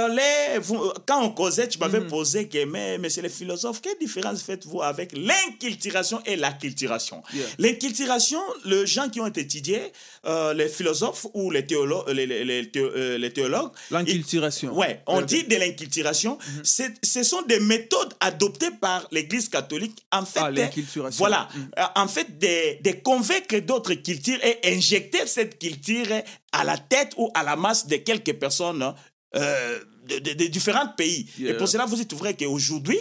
quand 1.05 1.24
on 1.24 1.30
causait, 1.32 1.68
tu 1.68 1.78
m'avais 1.80 1.99
Mhm. 1.99 2.08
posé 2.08 2.47
que, 2.47 2.66
mais, 2.66 2.97
mais 2.97 3.10
c'est 3.10 3.22
les 3.22 3.30
philosophes, 3.30 3.82
quelle 3.82 3.97
différence 3.99 4.41
faites-vous 4.41 4.82
avec 4.82 5.12
l'inculturation 5.16 6.20
et 6.26 6.36
l'acculturation 6.36 7.22
Yeah. 7.34 7.45
L'inculturation, 7.60 8.39
les 8.66 8.88
gens 8.88 9.10
qui 9.10 9.20
ont 9.22 9.28
étudié, 9.28 9.80
euh, 10.26 10.53
les 10.53 10.68
philosophes 10.68 11.28
ou 11.34 11.51
les 11.51 11.66
théologues, 11.66 12.10
les, 12.10 12.26
les- 12.26 12.72
euh, 12.78 13.18
les 13.18 13.32
théologues 13.34 13.72
L'inculturation. 13.91 14.74
Ouais, 14.76 15.01
on 15.08 15.22
dit 15.22 15.43
de 15.43 15.55
l'inculturation. 15.55 16.38
C'est- 16.64 16.93
Ce 17.05 17.24
sont 17.24 17.41
des 17.43 17.60
méthodes 17.60 18.14
adoptées 18.20 18.72
par 18.82 19.08
l'Église 19.12 19.49
catholique. 19.49 19.97
En 20.12 20.26
fait, 20.26 20.39
Ah, 20.41 20.51
l'inculturation. 20.51 21.18
voilà, 21.18 21.47
Mm. 21.53 21.60
euh, 21.80 21.84
en 21.95 22.08
fait, 22.08 22.38
de, 22.39 22.82
de 22.89 22.95
convaincre 23.01 23.58
d'autres 23.60 23.93
cultures 23.93 24.39
et 24.43 24.60
injecter 24.76 25.26
cette 25.28 25.60
culture 25.60 26.08
à 26.51 26.64
la 26.64 26.78
tête 26.78 27.14
ou 27.18 27.30
à 27.34 27.43
la 27.43 27.55
masse 27.55 27.88
de 27.88 27.97
quelques 27.97 28.34
personnes 28.34 28.93
euh, 29.38 29.79
de, 30.07 30.19
de- 30.19 30.33
de 30.33 30.45
différents 30.47 30.88
pays. 30.97 31.27
Yeah. 31.38 31.51
Et 31.51 31.57
pour 31.57 31.67
cela, 31.67 31.85
vous 31.85 31.99
y 32.01 32.05
trouverez 32.07 32.35
qu'aujourd'hui, 32.35 32.97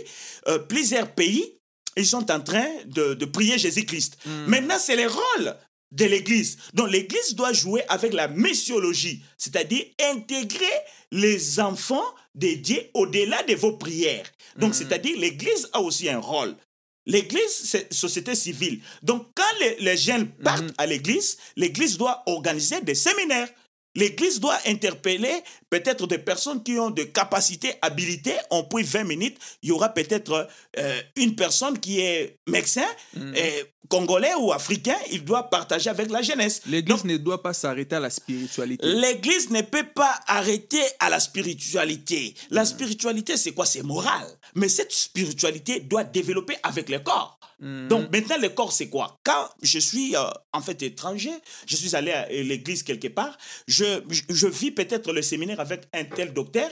euh, 0.48 0.58
plusieurs 0.58 1.12
pays, 1.14 1.54
ils 1.96 2.06
sont 2.06 2.30
en 2.30 2.40
train 2.40 2.66
de, 2.86 3.14
de 3.14 3.24
prier 3.24 3.58
Jésus-Christ. 3.58 4.18
Mm. 4.26 4.30
Maintenant, 4.46 4.78
c'est 4.78 4.96
le 4.96 5.06
rôle 5.08 5.56
de 5.92 6.04
l'Église. 6.04 6.58
Donc, 6.74 6.90
l'Église 6.90 7.34
doit 7.34 7.52
jouer 7.52 7.82
avec 7.88 8.12
la 8.12 8.28
missiologie, 8.28 9.22
c'est-à-dire 9.38 9.84
intégrer 10.12 10.64
les 11.12 11.60
enfants 11.60 12.04
dédiés 12.34 12.90
au-delà 12.94 13.42
de 13.44 13.54
vos 13.54 13.72
prières. 13.78 14.26
Donc, 14.56 14.70
Mm. 14.70 14.74
c'est-à-dire 14.74 15.16
l'Église 15.18 15.68
a 15.72 15.80
aussi 15.80 16.08
un 16.08 16.18
rôle. 16.18 16.54
L'église, 17.08 17.52
c'est 17.64 17.92
société 17.94 18.34
civile. 18.34 18.80
Donc, 19.02 19.28
quand 19.36 19.52
les, 19.60 19.76
les 19.78 19.96
jeunes 19.96 20.26
partent 20.42 20.64
Mhm. 20.64 20.74
à 20.76 20.86
l'église, 20.86 21.36
l'église 21.54 21.96
doit 21.98 22.24
organiser 22.26 22.80
des 22.80 22.96
séminaires. 22.96 23.48
L'église 23.96 24.38
doit 24.38 24.58
interpeller 24.66 25.34
peut-être 25.70 26.06
des 26.06 26.18
personnes 26.18 26.62
qui 26.62 26.78
ont 26.78 26.90
des 26.90 27.08
capacités, 27.08 27.72
habilités. 27.82 28.36
On 28.50 28.62
prie 28.64 28.84
20 28.84 29.04
minutes. 29.04 29.38
Il 29.62 29.70
y 29.70 29.72
aura 29.72 29.88
peut-être 29.88 30.48
euh, 30.78 31.00
une 31.16 31.34
personne 31.34 31.78
qui 31.80 32.00
est 32.00 32.36
médecin, 32.46 32.86
Mhm. 33.14 33.34
euh, 33.36 33.62
congolais 33.88 34.34
ou 34.38 34.52
africain. 34.52 34.96
Il 35.12 35.24
doit 35.24 35.44
partager 35.48 35.88
avec 35.90 36.10
la 36.10 36.20
jeunesse. 36.22 36.60
L'église 36.66 37.04
ne 37.04 37.16
doit 37.16 37.42
pas 37.42 37.52
s'arrêter 37.52 37.96
à 37.96 38.00
la 38.00 38.10
spiritualité. 38.10 38.86
L'église 38.86 39.50
ne 39.50 39.62
peut 39.62 39.86
pas 39.94 40.14
arrêter 40.26 40.82
à 41.00 41.08
la 41.08 41.18
spiritualité. 41.20 42.34
La 42.50 42.64
spiritualité, 42.64 43.36
c'est 43.36 43.52
quoi? 43.52 43.64
C'est 43.66 43.82
moral. 43.82 44.26
Mais 44.54 44.68
cette 44.68 44.92
spiritualité 44.92 45.80
doit 45.80 46.04
développer 46.04 46.56
avec 46.62 46.88
le 46.88 46.98
corps. 47.00 47.38
Mhm. 47.60 47.88
Donc 47.88 48.12
maintenant, 48.12 48.36
le 48.40 48.48
corps, 48.50 48.72
c'est 48.72 48.88
quoi? 48.88 49.18
Quand 49.24 49.48
je 49.62 49.78
suis 49.78 50.14
euh, 50.14 50.28
en 50.52 50.60
fait 50.60 50.82
étranger, 50.82 51.32
je 51.66 51.76
suis 51.76 51.96
allé 51.96 52.12
à 52.12 52.28
l'église 52.28 52.82
quelque 52.82 53.08
part, 53.08 53.36
je, 53.66 54.02
je, 54.10 54.22
je 54.28 54.46
vis 54.46 54.70
peut-être 54.70 55.12
le 55.12 55.22
séminaire 55.22 55.60
avec 55.60 55.84
un 55.94 56.04
tel 56.04 56.32
docteur. 56.32 56.70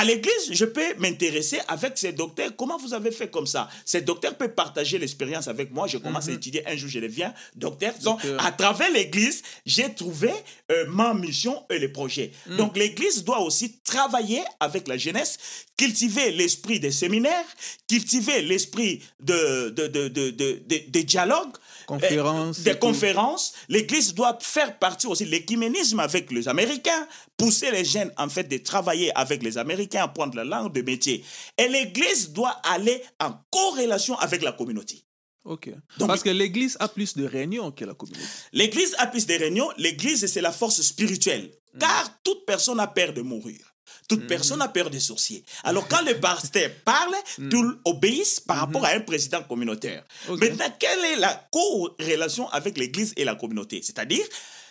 À 0.00 0.04
l'église, 0.04 0.52
je 0.52 0.64
peux 0.64 0.94
m'intéresser 0.98 1.58
avec 1.66 1.98
ces 1.98 2.12
docteurs. 2.12 2.50
Comment 2.56 2.78
vous 2.78 2.94
avez 2.94 3.10
fait 3.10 3.28
comme 3.28 3.48
ça? 3.48 3.68
Ces 3.84 4.00
docteurs 4.02 4.36
peuvent 4.36 4.54
partager 4.54 4.96
l'expérience 4.96 5.48
avec 5.48 5.72
moi. 5.72 5.88
Je 5.88 5.98
commence 5.98 6.28
à 6.28 6.32
étudier. 6.32 6.62
Un 6.68 6.76
jour, 6.76 6.88
je 6.88 7.00
deviens 7.00 7.34
docteur. 7.56 7.92
Donc, 8.04 8.22
Docteur. 8.22 8.46
à 8.46 8.52
travers 8.52 8.90
l'église, 8.92 9.42
j'ai 9.66 9.92
trouvé 9.92 10.30
euh, 10.70 10.86
ma 10.88 11.14
mission 11.14 11.64
et 11.68 11.80
le 11.80 11.90
projet. 11.90 12.30
Donc, 12.58 12.76
l'église 12.76 13.24
doit 13.24 13.40
aussi 13.40 13.78
travailler 13.82 14.42
avec 14.60 14.86
la 14.86 14.96
jeunesse, 14.96 15.36
cultiver 15.76 16.30
l'esprit 16.30 16.78
des 16.78 16.92
séminaires, 16.92 17.44
cultiver 17.88 18.42
l'esprit 18.42 19.02
de, 19.20 19.70
de, 19.70 19.86
de, 19.88 20.08
de- 20.08 20.62
de 20.88 21.00
dialogue. 21.00 21.52
Conférences 21.88 22.58
et 22.60 22.62
des 22.64 22.78
conférences. 22.78 23.54
L'église 23.68 24.14
doit 24.14 24.36
faire 24.42 24.78
partie 24.78 25.06
aussi 25.06 25.24
de 25.24 25.30
l'écuménisme 25.30 26.00
avec 26.00 26.30
les 26.30 26.46
Américains, 26.46 27.06
pousser 27.38 27.70
les 27.70 27.84
jeunes 27.84 28.12
en 28.18 28.28
fait 28.28 28.44
de 28.44 28.58
travailler 28.58 29.10
avec 29.16 29.42
les 29.42 29.56
Américains, 29.56 30.02
apprendre 30.04 30.36
la 30.36 30.44
langue 30.44 30.72
de 30.74 30.82
métier. 30.82 31.24
Et 31.56 31.66
l'église 31.68 32.30
doit 32.30 32.60
aller 32.62 33.02
en 33.20 33.32
corrélation 33.50 34.16
avec 34.18 34.42
la 34.42 34.52
communauté. 34.52 35.02
Ok. 35.44 35.70
Donc- 35.98 36.08
Parce 36.08 36.22
que 36.22 36.28
l'église 36.28 36.76
a 36.78 36.88
plus 36.88 37.16
de 37.16 37.24
réunions 37.24 37.70
que 37.72 37.86
la 37.86 37.94
communauté. 37.94 38.22
L'église 38.52 38.94
a 38.98 39.06
plus 39.06 39.24
des 39.24 39.38
réunions. 39.38 39.70
L'église, 39.78 40.26
c'est 40.26 40.42
la 40.42 40.52
force 40.52 40.82
spirituelle. 40.82 41.50
Car 41.80 42.20
toute 42.22 42.44
personne 42.44 42.80
a 42.80 42.86
peur 42.86 43.12
de 43.14 43.22
mourir. 43.22 43.60
Toute 44.08 44.26
personne 44.26 44.62
a 44.62 44.68
peur 44.68 44.90
des 44.90 45.00
sorciers. 45.00 45.44
Alors, 45.64 45.86
quand 45.88 46.02
le 46.02 46.18
pasteur 46.18 46.70
parle, 46.84 47.14
tout 47.50 47.76
obéissent 47.84 48.40
par 48.40 48.58
rapport 48.58 48.84
à 48.84 48.90
un 48.90 49.00
président 49.00 49.42
communautaire. 49.42 50.04
Maintenant, 50.28 50.72
quelle 50.78 51.04
est 51.04 51.16
la 51.16 51.48
corrélation 51.50 52.48
avec 52.50 52.78
l'église 52.78 53.12
et 53.16 53.24
la 53.24 53.34
communauté? 53.34 53.80
C'est-à-dire, 53.82 54.24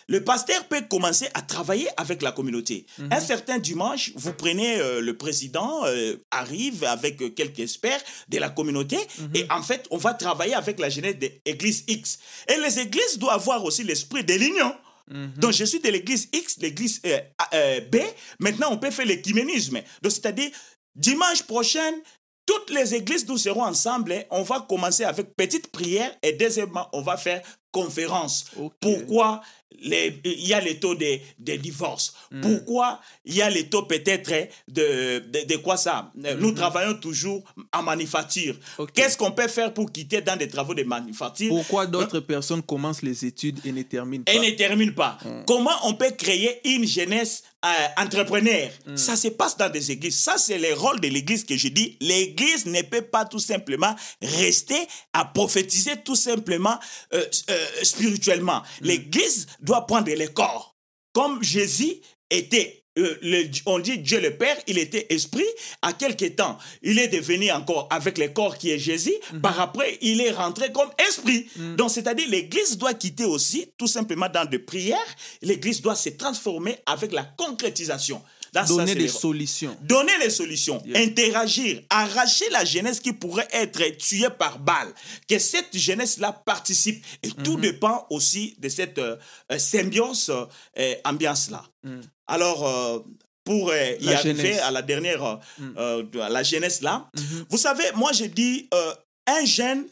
le 0.08 0.24
pasteur 0.24 0.64
peut 0.64 0.80
commencer 0.88 1.28
à 1.34 1.42
travailler 1.42 1.88
avec 1.98 2.22
la 2.22 2.32
communauté. 2.32 2.86
Un 3.10 3.20
certain 3.20 3.58
dimanche, 3.58 4.12
vous 4.16 4.32
prenez 4.32 4.80
euh, 4.80 5.00
le 5.02 5.16
président, 5.16 5.84
euh, 5.84 6.16
arrive 6.30 6.84
avec 6.84 7.20
euh, 7.20 7.28
quelques 7.28 7.60
experts 7.60 8.00
de 8.28 8.38
la 8.38 8.48
communauté, 8.48 8.96
et 9.34 9.44
en 9.50 9.62
fait, 9.62 9.86
on 9.90 9.98
va 9.98 10.14
travailler 10.14 10.54
avec 10.54 10.80
la 10.80 10.88
jeunesse 10.88 11.18
de 11.18 11.30
l'église 11.44 11.84
X. 11.88 12.18
Et 12.48 12.56
les 12.58 12.78
églises 12.80 13.18
doivent 13.18 13.34
avoir 13.38 13.62
aussi 13.64 13.84
l'esprit 13.84 14.24
de 14.24 14.32
l'union. 14.34 14.74
Donc, 15.36 15.52
je 15.52 15.64
suis 15.64 15.80
de 15.80 15.88
l'église 15.88 16.28
X, 16.32 16.58
l'église 16.58 17.00
euh, 17.06 17.18
euh, 17.54 17.80
B. 17.80 17.96
Maintenant, 18.38 18.68
on 18.72 18.78
peut 18.78 18.90
faire 18.90 19.06
l'écuménisme. 19.06 19.80
Donc, 20.02 20.12
c'est-à-dire, 20.12 20.50
dimanche 20.94 21.42
prochain, 21.42 21.92
toutes 22.46 22.70
les 22.70 22.94
églises, 22.94 23.26
nous 23.28 23.38
serons 23.38 23.62
ensemble. 23.64 24.12
hein. 24.12 24.22
On 24.30 24.42
va 24.42 24.64
commencer 24.68 25.04
avec 25.04 25.34
petite 25.36 25.68
prière 25.68 26.14
et 26.22 26.32
deuxièmement, 26.32 26.88
on 26.92 27.02
va 27.02 27.16
faire 27.16 27.42
conférence. 27.72 28.46
Pourquoi 28.80 29.40
les- 29.80 30.20
il 30.24 30.46
y 30.46 30.54
a 30.54 30.60
les 30.60 30.78
taux 30.80 30.94
de, 30.94 31.18
de 31.38 31.56
divorce 31.56 32.14
Pourquoi 32.42 33.00
il 33.24 33.34
y 33.34 33.42
a 33.42 33.50
les 33.50 33.68
taux 33.68 33.82
peut-être 33.82 34.32
hein, 34.32 34.44
de, 34.66 35.18
de, 35.20 35.44
de 35.46 35.56
quoi 35.56 35.76
ça? 35.76 36.10
Nous 36.38 36.52
travaillons 36.52 36.94
toujours 36.94 37.42
en 37.72 37.82
manufacture. 37.82 38.56
Qu'est-ce 38.94 39.16
qu'on 39.16 39.30
peut 39.32 39.48
faire 39.48 39.72
pour 39.72 39.90
quitter 39.92 40.20
dans 40.20 40.36
des 40.36 40.48
travaux 40.48 40.74
de 40.74 40.82
manufacture? 40.82 41.48
Pourquoi 41.48 41.86
d'autres 41.86 42.20
personnes 42.20 42.62
commencent 42.62 43.02
les 43.02 43.24
études 43.24 43.60
et 43.64 43.72
ne 43.72 43.82
terminent 43.82 44.24
pas? 44.24 44.32
et 44.32 44.38
ne 44.38 44.50
termine 44.56 44.94
pas. 44.94 45.18
Comment 45.46 45.76
on 45.84 45.94
peut 45.94 46.10
créer 46.10 46.60
une 46.68 46.86
jeunesse 46.86 47.44
euh, 47.64 47.68
entrepreneur? 47.96 48.70
Ça 48.96 49.16
se 49.16 49.28
passe 49.28 49.56
dans 49.56 49.68
des 49.70 49.90
églises. 49.90 50.18
Ça, 50.18 50.38
c'est 50.38 50.58
le 50.58 50.74
rôle 50.74 51.00
de 51.00 51.08
l'église 51.08 51.44
que 51.44 51.56
je 51.56 51.68
dis. 51.68 51.96
L'église 52.00 52.66
ne 52.66 52.82
peut 52.82 53.02
pas 53.02 53.24
tout 53.24 53.38
simplement 53.38 53.94
rester 54.22 54.78
à 55.12 55.24
prophétiser 55.24 55.92
tout 56.04 56.16
simplement 56.16 56.78
euh, 57.14 57.24
euh, 57.50 57.66
spirituellement. 57.82 58.62
L'église 58.80 59.46
doit 59.60 59.86
prendre 59.86 60.10
les 60.12 60.28
corps. 60.28 60.76
Comme 61.12 61.42
Jésus 61.42 61.96
était 62.30 62.74
euh, 62.98 63.16
le- 63.22 63.48
on 63.66 63.78
dit 63.78 63.98
Dieu 63.98 64.18
le 64.20 64.36
Père, 64.36 64.56
il 64.66 64.76
était 64.76 65.06
esprit. 65.10 65.44
À 65.82 65.92
quelque 65.92 66.24
temps, 66.24 66.58
il 66.82 66.98
est 66.98 67.06
devenu 67.06 67.48
encore 67.52 67.86
avec 67.90 68.18
le 68.18 68.26
corps 68.28 68.58
qui 68.58 68.70
est 68.70 68.78
Jésus. 68.78 69.14
Par 69.40 69.60
après, 69.60 69.98
il 70.00 70.20
est 70.20 70.32
rentré 70.32 70.72
comme 70.72 70.90
esprit. 71.08 71.46
Donc, 71.76 71.90
c'est-à-dire, 71.92 72.28
l'Église 72.28 72.76
doit 72.76 72.94
quitter 72.94 73.24
aussi, 73.24 73.70
tout 73.78 73.86
simplement 73.86 74.28
dans 74.28 74.44
des 74.44 74.58
prières. 74.58 74.98
L'Église 75.42 75.80
doit 75.80 75.94
se 75.94 76.08
transformer 76.08 76.76
avec 76.86 77.12
la 77.12 77.22
concrétisation. 77.22 78.20
Donner 78.66 78.94
des 78.94 79.00
les- 79.02 79.08
solutions. 79.08 79.76
Donner 79.82 80.16
les 80.20 80.30
solutions, 80.30 80.82
interagir, 80.94 81.82
arracher 81.90 82.48
la 82.50 82.64
jeunesse 82.64 83.00
qui 83.00 83.12
pourrait 83.12 83.48
être 83.52 83.82
tuée 83.98 84.30
par 84.30 84.58
balle. 84.58 84.92
Que 85.28 85.38
cette 85.38 85.76
jeunesse-là 85.76 86.32
participe. 86.32 87.04
Et 87.22 87.30
tout 87.30 87.56
dépend 87.56 88.06
aussi 88.10 88.54
de 88.58 88.68
cette 88.68 88.98
euh, 88.98 89.16
euh, 89.52 89.58
symbiose, 89.58 90.30
euh, 90.78 90.94
ambiance-là. 91.04 91.64
Alors, 92.26 92.66
euh, 92.66 92.98
pour 93.44 93.70
euh, 93.70 93.94
y 94.00 94.12
arriver 94.12 94.42
jeunesse. 94.52 94.60
à 94.62 94.70
la 94.70 94.82
dernière, 94.82 95.22
euh, 95.24 95.36
euh, 95.78 96.20
à 96.22 96.28
la 96.28 96.42
jeunesse-là, 96.42 97.08
vous 97.48 97.56
savez, 97.58 97.84
moi, 97.94 98.12
je 98.12 98.24
dis, 98.24 98.68
euh, 98.74 98.92
un 99.26 99.44
jeune 99.44 99.84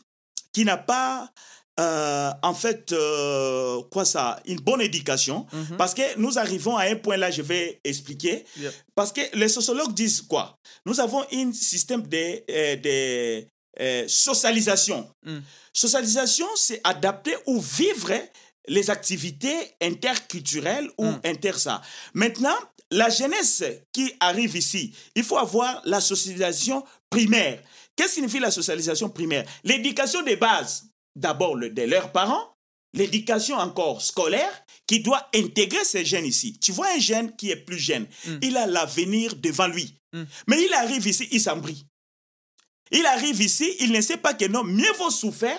qui 0.53 0.65
n'a 0.65 0.77
pas 0.77 1.31
euh, 1.79 2.31
en 2.43 2.55
fait, 2.55 2.93
euh, 2.93 3.83
quoi 3.91 4.05
ça, 4.05 4.41
une 4.47 4.61
bonne 4.61 4.81
éducation, 4.81 5.47
parce 5.77 5.93
que 5.95 6.17
nous 6.19 6.39
arrivons 6.39 6.77
à 6.77 6.85
un 6.85 6.97
point 6.97 7.17
là, 7.17 7.31
je 7.31 7.43
vais 7.43 7.81
expliquer, 7.85 8.45
Yep. 8.59 8.73
parce 8.95 9.13
que 9.13 9.21
les 9.35 9.49
sociologues 9.49 9.93
disent 9.93 10.23
quoi? 10.23 10.57
Nous 10.87 10.99
avons 11.01 11.23
un 11.33 11.53
système 11.53 12.03
de, 12.03 12.43
euh, 12.51 12.77
de 12.77 14.09
socialisation. 14.09 15.09
Mm. 15.25 15.39
Socialisation, 15.73 16.47
c'est 16.57 16.81
adapter 16.85 17.35
ou 17.47 17.61
vivre 17.61 18.13
les 18.69 18.89
activités 18.91 19.57
interculturelles 19.83 20.91
ou 20.99 21.05
Mm. 21.07 21.21
inter 21.25 21.53
ça. 21.59 21.83
Maintenant, 22.15 22.57
la 22.91 23.11
jeunesse 23.11 23.63
qui 23.93 24.15
arrive 24.21 24.57
ici, 24.57 24.95
il 25.15 25.25
faut 25.25 25.37
avoir 25.39 25.83
la 25.85 26.01
socialisation 26.01 26.85
primaire. 27.11 27.61
Qu'est-ce 27.97 28.09
que 28.09 28.15
signifie 28.15 28.39
la 28.41 28.51
socialisation 28.51 29.09
primaire? 29.09 29.45
L'éducation 29.65 30.23
des 30.23 30.37
bases, 30.37 30.85
d'abord 31.17 31.57
le- 31.57 31.71
de 31.71 31.83
leurs 31.83 32.13
parents, 32.13 32.53
l'éducation 32.95 33.57
encore 33.57 34.01
scolaire 34.03 34.53
qui 34.87 35.01
doit 35.01 35.29
intégrer 35.35 35.85
ces 35.85 36.05
jeunes 36.05 36.25
ici. 36.27 36.59
Tu 36.61 36.71
vois 36.73 36.89
un 36.95 36.99
jeune 37.01 37.35
qui 37.37 37.51
est 37.51 37.57
plus 37.57 37.79
jeune, 37.79 38.07
il 38.43 38.57
a 38.57 38.67
l'avenir 38.67 39.35
devant 39.37 39.67
lui. 39.67 39.95
Mm. 40.13 40.23
Mais 40.47 40.63
il 40.65 40.73
arrive 40.75 41.07
ici, 41.07 41.29
il 41.33 41.41
s'embrie. 41.41 41.85
Il 42.93 43.05
arrive 43.07 43.41
ici, 43.43 43.75
il 43.81 43.91
ne 43.93 44.01
sait 44.01 44.17
pas 44.17 44.33
que 44.35 44.45
non, 44.45 44.63
mieux 44.63 44.93
vaut 44.99 45.11
souffrir 45.11 45.57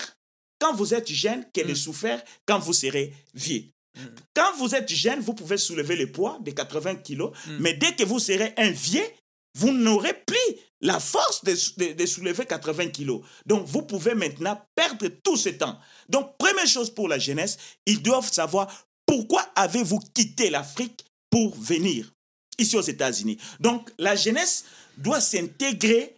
quand 0.60 0.74
vous 0.74 0.94
êtes 0.94 1.12
jeune 1.12 1.46
que 1.54 1.62
de 1.62 1.74
Mm. 1.74 1.76
souffrir 1.76 2.22
quand 2.46 2.60
vous 2.60 2.74
serez 2.74 3.14
vieux. 3.34 3.66
Quand 4.36 4.56
vous 4.58 4.76
êtes 4.76 4.92
jeune, 4.94 5.20
vous 5.20 5.34
pouvez 5.34 5.58
soulever 5.58 5.96
le 5.96 6.12
poids 6.12 6.38
de 6.42 6.52
80 6.52 6.96
kilos, 6.96 7.32
Mm. 7.48 7.58
mais 7.60 7.74
dès 7.74 7.94
que 7.96 8.04
vous 8.04 8.20
serez 8.20 8.54
un 8.58 8.70
vieux, 8.72 9.06
vous 9.56 9.72
n'aurez 9.72 10.14
plus 10.14 10.56
la 10.82 11.00
force 11.00 11.44
de, 11.44 11.54
de- 11.78 11.94
de 11.94 12.06
soulever 12.06 12.46
80 12.46 12.90
kilos. 12.90 13.22
Donc, 13.46 13.66
vous 13.66 13.82
pouvez 13.82 14.14
maintenant 14.14 14.62
perdre 14.76 15.08
tout 15.24 15.36
ce 15.38 15.50
temps. 15.50 15.78
Donc, 16.10 16.38
première 16.38 16.68
chose 16.68 16.90
pour 16.94 17.08
la 17.08 17.18
jeunesse, 17.20 17.58
ils 17.86 18.02
doivent 18.02 18.32
savoir 18.32 18.68
pourquoi 19.06 19.42
avez-vous 19.56 20.00
quitté 20.14 20.50
l'Afrique 20.50 21.06
pour 21.30 21.56
venir 21.56 22.12
ici 22.60 22.76
aux 22.78 22.82
États-Unis. 22.82 23.38
Donc, 23.60 23.90
la 23.98 24.16
jeunesse 24.16 24.66
doit 24.98 25.22
s'intégrer 25.22 26.16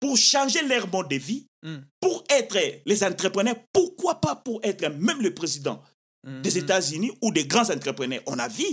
pour 0.00 0.16
changer 0.18 0.62
leur 0.62 0.88
mode 0.88 1.08
de 1.08 1.16
vie, 1.16 1.46
Mm. 1.62 1.76
pour 1.98 2.22
être 2.28 2.58
les 2.84 3.02
entrepreneurs, 3.04 3.56
pourquoi 3.72 4.16
pas 4.20 4.36
pour 4.36 4.60
être 4.62 4.86
même 4.88 5.22
le 5.22 5.32
président 5.32 5.82
des 6.42 6.50
Mhm. 6.50 6.58
États-Unis 6.64 7.10
ou 7.22 7.32
des 7.32 7.46
grands 7.46 7.70
entrepreneurs? 7.70 8.20
On 8.26 8.38
a 8.38 8.48
vu 8.48 8.64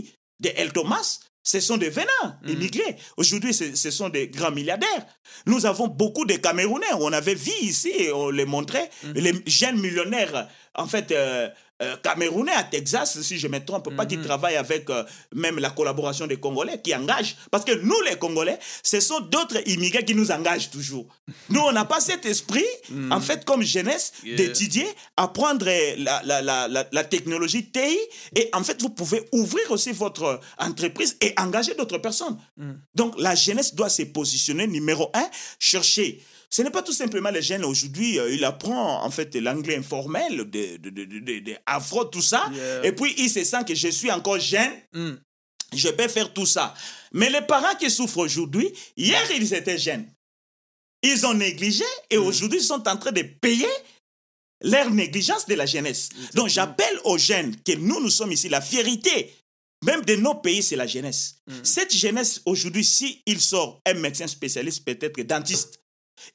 des 0.41 0.49
El 0.57 0.73
Thomas, 0.73 1.19
ce 1.43 1.59
sont 1.59 1.77
des 1.77 1.89
venants 1.89 2.35
immigrés. 2.47 2.95
Aujourd'hui, 3.17 3.53
ce, 3.53 3.91
sont 3.91 4.09
des 4.09 4.27
grands 4.27 4.51
milliardaires. 4.51 5.05
Nous 5.45 5.65
avons 5.65 5.87
beaucoup 5.87 6.25
de 6.25 6.35
Camerounais. 6.35 6.85
On 6.99 7.11
avait 7.11 7.35
vu 7.35 7.51
ici, 7.61 7.91
et 7.97 8.11
on 8.11 8.29
les 8.29 8.45
montrait, 8.45 8.89
les 9.15 9.33
jeunes 9.47 9.79
millionnaires, 9.79 10.47
en 10.75 10.87
fait, 10.87 11.11
euh, 11.11 11.49
euh, 11.81 11.95
Camerounais 12.03 12.51
à 12.53 12.63
Texas, 12.63 13.19
si 13.21 13.37
je 13.37 13.47
ne 13.47 13.53
me 13.53 13.59
trompe 13.65 13.95
pas, 13.95 14.05
qui 14.05 14.17
Mhm. 14.17 14.25
travaillent 14.25 14.55
avec 14.57 14.89
euh, 14.89 15.03
même 15.33 15.59
la 15.59 15.69
collaboration 15.71 16.27
des 16.27 16.37
Congolais, 16.37 16.79
qui 16.81 16.93
engagent. 16.95 17.35
Parce 17.49 17.65
que 17.65 17.71
nous, 17.73 17.99
les 18.09 18.17
Congolais, 18.17 18.59
ce 18.83 18.99
sont 18.99 19.19
d'autres 19.21 19.61
immigrés 19.67 20.05
qui 20.05 20.15
nous 20.15 20.31
engagent 20.31 20.69
toujours. 20.69 21.07
Nous, 21.49 21.59
on 21.61 21.71
n'a 21.71 21.85
pas 21.85 21.99
cet 21.99 22.25
esprit, 22.25 22.65
en 23.09 23.19
fait, 23.21 23.45
comme 23.45 23.63
jeunesse, 23.63 24.13
Mhm. 24.23 24.27
Yeah. 24.29 24.37
d'étudier, 24.37 24.87
apprendre 25.17 25.65
euh, 25.67 25.95
la, 25.97 26.21
la, 26.23 26.41
la, 26.41 26.67
la, 26.67 26.87
la 26.91 27.03
technologie 27.03 27.65
TI. 27.71 27.97
Et 28.35 28.49
en 28.53 28.63
fait, 28.63 28.81
vous 28.81 28.89
pouvez 28.89 29.23
ouvrir 29.31 29.69
aussi 29.71 29.91
votre 29.91 30.39
entreprise 30.57 31.17
et 31.21 31.33
engager 31.37 31.73
d'autres 31.75 31.97
personnes. 31.97 32.37
Mhm. 32.57 32.79
Donc, 32.95 33.15
la 33.19 33.35
jeunesse 33.35 33.73
doit 33.75 33.89
se 33.89 34.03
positionner 34.03 34.67
numéro 34.67 35.09
un, 35.13 35.27
chercher. 35.59 36.21
Ce 36.53 36.61
n'est 36.61 36.69
pas 36.69 36.83
tout 36.83 36.91
simplement 36.93 37.29
les 37.31 37.41
jeunes 37.41 37.63
aujourd'hui, 37.63 38.19
euh, 38.19 38.33
il 38.33 38.43
apprend 38.43 39.03
en 39.05 39.09
fait 39.09 39.33
l'anglais 39.35 39.77
informel, 39.77 40.37
de, 40.49 40.77
de, 40.77 40.89
de, 40.89 41.05
de, 41.05 41.39
de- 41.39 41.55
afro, 41.65 42.03
tout 42.05 42.21
ça, 42.21 42.49
Yeah. 42.53 42.85
et 42.85 42.91
puis 42.91 43.13
il 43.17 43.29
se 43.29 43.43
sent 43.43 43.63
que 43.65 43.73
je 43.73 43.87
suis 43.87 44.11
encore 44.11 44.39
jeune, 44.39 44.71
Mm. 44.93 45.11
je 45.73 45.89
peux 45.89 46.09
faire 46.09 46.33
tout 46.33 46.45
ça. 46.45 46.73
Mais 47.13 47.29
les 47.29 47.41
parents 47.41 47.75
qui 47.79 47.89
souffrent 47.89 48.17
aujourd'hui, 48.17 48.69
hier 48.97 49.21
ils 49.33 49.53
étaient 49.53 49.77
jeunes. 49.77 50.07
Ils 51.03 51.25
ont 51.25 51.33
négligé 51.33 51.85
et 52.09 52.17
aujourd'hui 52.17 52.59
ils 52.59 52.65
sont 52.65 52.85
en 52.87 52.97
train 52.97 53.11
de 53.13 53.21
payer 53.23 53.69
leur 54.63 54.91
négligence 54.91 55.45
de 55.47 55.55
la 55.55 55.65
jeunesse. 55.65 56.09
Donc 56.35 56.49
j'appelle 56.49 56.99
aux 57.05 57.17
jeunes 57.17 57.55
que 57.63 57.71
nous, 57.77 57.99
nous 58.01 58.09
sommes 58.11 58.33
ici, 58.33 58.49
la 58.49 58.61
fierté, 58.61 59.33
même 59.83 60.03
de 60.05 60.15
nos 60.17 60.35
pays, 60.35 60.61
c'est 60.61 60.75
la 60.75 60.85
jeunesse. 60.85 61.37
Cette 61.63 61.91
jeunesse, 61.95 62.41
aujourd'hui, 62.45 62.83
si 62.85 63.21
il 63.25 63.41
sort 63.41 63.81
un 63.87 63.95
médecin 63.95 64.27
spécialiste, 64.27 64.85
peut-être 64.85 65.19
dentiste, 65.23 65.79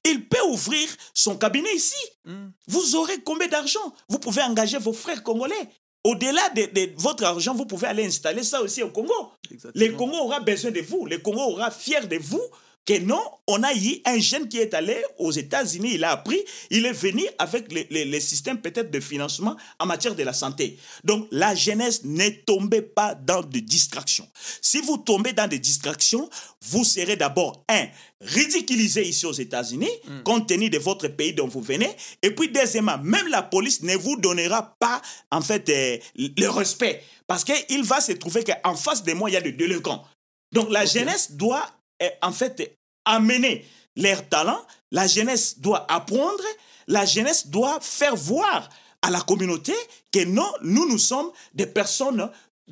il 0.05 0.29
peut 0.29 0.43
ouvrir 0.49 0.89
son 1.15 1.37
cabinet 1.37 1.75
ici. 1.75 1.95
Mm. 2.25 2.49
Vous 2.69 2.97
aurez 2.97 3.21
combien 3.25 3.49
d'argent? 3.49 3.95
Vous 4.09 4.19
pouvez 4.19 4.43
engager 4.43 4.79
vos 4.79 4.93
frères 4.93 5.23
congolais. 5.23 5.69
Au-delà 6.05 6.49
de, 6.51 6.67
de 6.67 6.93
votre 6.97 7.25
argent, 7.25 7.55
vous 7.55 7.67
pouvez 7.67 7.89
aller 7.89 8.07
installer 8.07 8.45
ça 8.45 8.63
aussi 8.63 8.83
au 8.83 8.91
Congo. 8.91 9.33
Exactement. 9.51 9.85
Le 9.85 9.93
Congo 9.97 10.17
aura 10.19 10.41
besoin 10.41 10.71
de 10.71 10.81
vous. 10.81 11.05
Le 11.07 11.19
Congo 11.19 11.41
aura 11.41 11.71
fier 11.71 12.07
de 12.07 12.17
vous 12.17 12.43
que 12.87 12.99
non, 13.01 13.21
on 13.49 13.63
a 13.65 13.75
eu 13.75 14.01
un 14.05 14.19
jeune 14.21 14.49
qui 14.49 14.59
est 14.59 14.73
allé 14.73 14.97
aux 15.19 15.33
États-Unis, 15.33 15.95
il 15.95 16.05
a 16.05 16.13
appris, 16.13 16.39
il 16.71 16.87
est 16.87 16.93
venu 16.93 17.25
avec 17.39 17.73
les, 17.73 17.87
les- 17.91 18.05
les 18.05 18.21
systèmes 18.21 18.61
peut-être 18.61 18.91
de 18.93 19.01
financement 19.01 19.57
en 19.81 19.87
matière 19.87 20.15
de 20.15 20.23
la 20.23 20.33
santé. 20.33 20.79
Donc 21.03 21.27
la 21.33 21.55
jeunesse, 21.55 22.03
ne 22.05 22.29
tombez 22.45 22.83
pas 22.83 23.15
dans 23.17 23.43
des 23.43 23.61
distractions. 23.61 24.29
Si 24.63 24.81
vous 24.83 24.99
tombez 24.99 25.33
dans 25.33 25.49
des 25.49 25.59
distractions, 25.59 26.31
vous 26.63 26.85
serez 26.85 27.17
d'abord, 27.17 27.65
un, 27.69 27.87
ridiculisé 28.21 29.07
ici 29.07 29.27
aux 29.27 29.33
États-Unis, 29.33 29.91
compte 30.25 30.49
tenu 30.49 30.71
de 30.71 30.79
votre 30.79 31.09
pays 31.09 31.33
dont 31.33 31.49
vous 31.49 31.61
venez, 31.63 31.91
et 32.23 32.31
puis 32.31 32.49
deuxièmement, 32.51 32.99
même 33.03 33.27
la 33.29 33.43
police 33.43 33.83
ne 33.83 33.97
vous 33.97 34.17
donnera 34.17 34.77
pas, 34.79 35.03
en 35.31 35.41
fait, 35.41 35.69
euh, 35.69 35.99
le 36.17 36.47
respect, 36.49 37.03
parce 37.27 37.45
qu'il 37.45 37.83
va 37.83 38.01
se 38.01 38.13
trouver 38.13 38.45
qu'en 38.45 38.77
face 38.77 39.03
de 39.03 39.13
moi, 39.13 39.29
il 39.31 39.33
y 39.35 39.37
a 39.37 39.41
des 39.41 39.53
délinquants. 39.53 40.05
Donc 40.53 40.71
la 40.71 40.87
jeunesse 40.87 41.33
doit 41.33 41.67
en 42.23 42.33
fait 42.33 42.77
amener 43.05 43.65
leur 43.97 44.29
talent, 44.29 44.61
la 44.91 45.07
jeunesse 45.07 45.59
doit 45.59 45.91
apprendre, 45.91 46.43
la 46.87 47.05
jeunesse 47.07 47.47
doit 47.49 47.79
faire 47.81 48.15
voir 48.17 48.69
à 49.03 49.11
la 49.11 49.21
communauté 49.21 49.73
que 50.13 50.25
non, 50.25 50.51
nous, 50.63 50.89
nous 50.89 50.99
sommes 50.99 51.31
des 51.55 51.67
personnes 51.67 52.31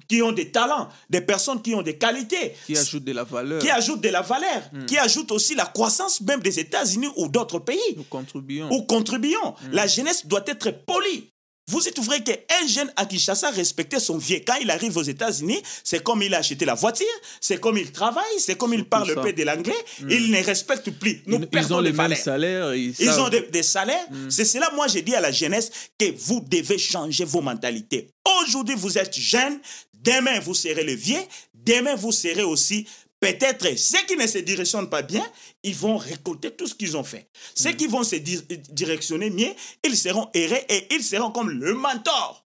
qui 0.09 0.21
ont 0.23 0.33
des 0.33 0.51
talents, 0.51 0.89
des 1.09 1.21
personnes 1.21 1.63
qui 1.63 1.73
ont 1.75 1.83
des 1.83 1.97
qualités, 1.97 2.55
Qui 2.67 2.77
ajoute 2.77 3.05
de 3.05 3.13
la 3.13 3.23
valeur. 3.23 3.61
qui 3.63 3.71
ajoutent 3.71 4.01
de 4.01 4.09
la 4.09 4.23
valeur, 4.23 4.63
qui 4.89 4.99
ajoutent 4.99 5.31
aussi 5.31 5.55
la 5.55 5.67
croissance 5.67 6.21
même 6.21 6.41
des 6.41 6.59
États-Unis 6.59 7.09
ou 7.17 7.29
d'autres 7.29 7.61
pays 7.61 7.79
Nous 7.97 8.03
contribuons. 8.05 8.69
ou 8.73 8.83
contribuons. 8.83 9.55
La 9.71 9.87
jeunesse 9.87 10.27
doit 10.27 10.43
être 10.47 10.71
polie. 10.85 11.31
Vous 11.67 11.89
êtes 11.89 11.99
vrai 11.99 12.23
qu'un 12.23 12.67
jeune 12.69 12.93
à 12.97 13.07
Kinshasa 13.07 13.51
respectait 13.51 13.99
son 13.99 14.19
vieux. 14.19 14.41
Quand 14.47 14.57
il 14.61 14.71
arrive 14.71 14.97
aux 14.99 15.03
États-Unis, 15.03 15.63
c'est 15.83 16.03
comme 16.03 16.23
il 16.23 16.35
a 16.35 16.39
acheté 16.39 16.65
la 16.67 16.75
voiture, 16.75 17.07
c'est 17.41 17.59
comme 17.59 17.79
il 17.79 17.91
travaille, 17.91 18.39
c'est 18.39 18.57
comme 18.57 18.75
il 18.75 18.85
parle 18.85 19.15
peu 19.23 19.33
de 19.33 19.43
l'anglais. 19.45 19.73
Il 20.11 20.31
ne 20.31 20.43
respecte 20.45 20.91
plus. 20.91 21.23
Nous 21.27 21.39
ils, 21.39 21.43
ils 21.43 21.49
perdons 21.49 21.79
ont 21.79 21.83
des 21.83 21.91
les 21.91 21.97
mêmes 21.97 22.15
salaires. 22.15 22.75
Ils, 22.75 22.95
Ils 22.99 23.19
ont 23.19 23.29
des, 23.31 23.43
des 23.51 23.63
salaires. 23.63 24.07
C'est 24.29 24.45
cela, 24.45 24.71
moi, 24.75 24.89
j'ai 24.89 25.01
dit 25.03 25.15
à 25.15 25.21
la 25.21 25.33
jeunesse 25.33 25.71
que 25.99 26.07
vous 26.19 26.41
devez 26.47 26.77
changer 26.77 27.25
vos 27.25 27.41
mentalités. 27.41 28.09
Aujourd'hui, 28.43 28.75
vous 28.77 28.99
êtes 28.99 29.15
jeune. 29.19 29.59
Demain, 30.03 30.39
vous 30.41 30.55
serez 30.55 30.85
le 30.85 30.95
vieux. 30.95 31.23
Demain, 31.55 31.95
vous 31.95 32.13
serez 32.13 32.43
aussi 32.43 32.87
peut-être 33.33 33.77
ceux 33.79 34.05
qui 34.07 34.17
ne 34.17 34.27
se 34.27 34.39
directionnent 34.39 34.89
pas 34.91 35.03
bien, 35.03 35.25
ils 35.63 35.75
vont 35.75 35.97
récolter 35.97 36.51
tout 36.51 36.67
ce 36.67 36.75
qu'ils 36.75 36.97
ont 36.97 37.05
fait. 37.05 37.29
Ceux 37.55 37.73
qui 37.73 37.87
vont 37.87 38.05
se 38.05 38.17
di- 38.17 38.43
directionner 38.71 39.31
mieux, 39.31 39.53
ils 39.85 39.97
seront 39.97 40.29
errés 40.35 40.65
et 40.69 40.95
ils 40.95 41.03
seront 41.03 41.31
comme 41.31 41.51
le 41.51 41.75
mentor 41.75 42.45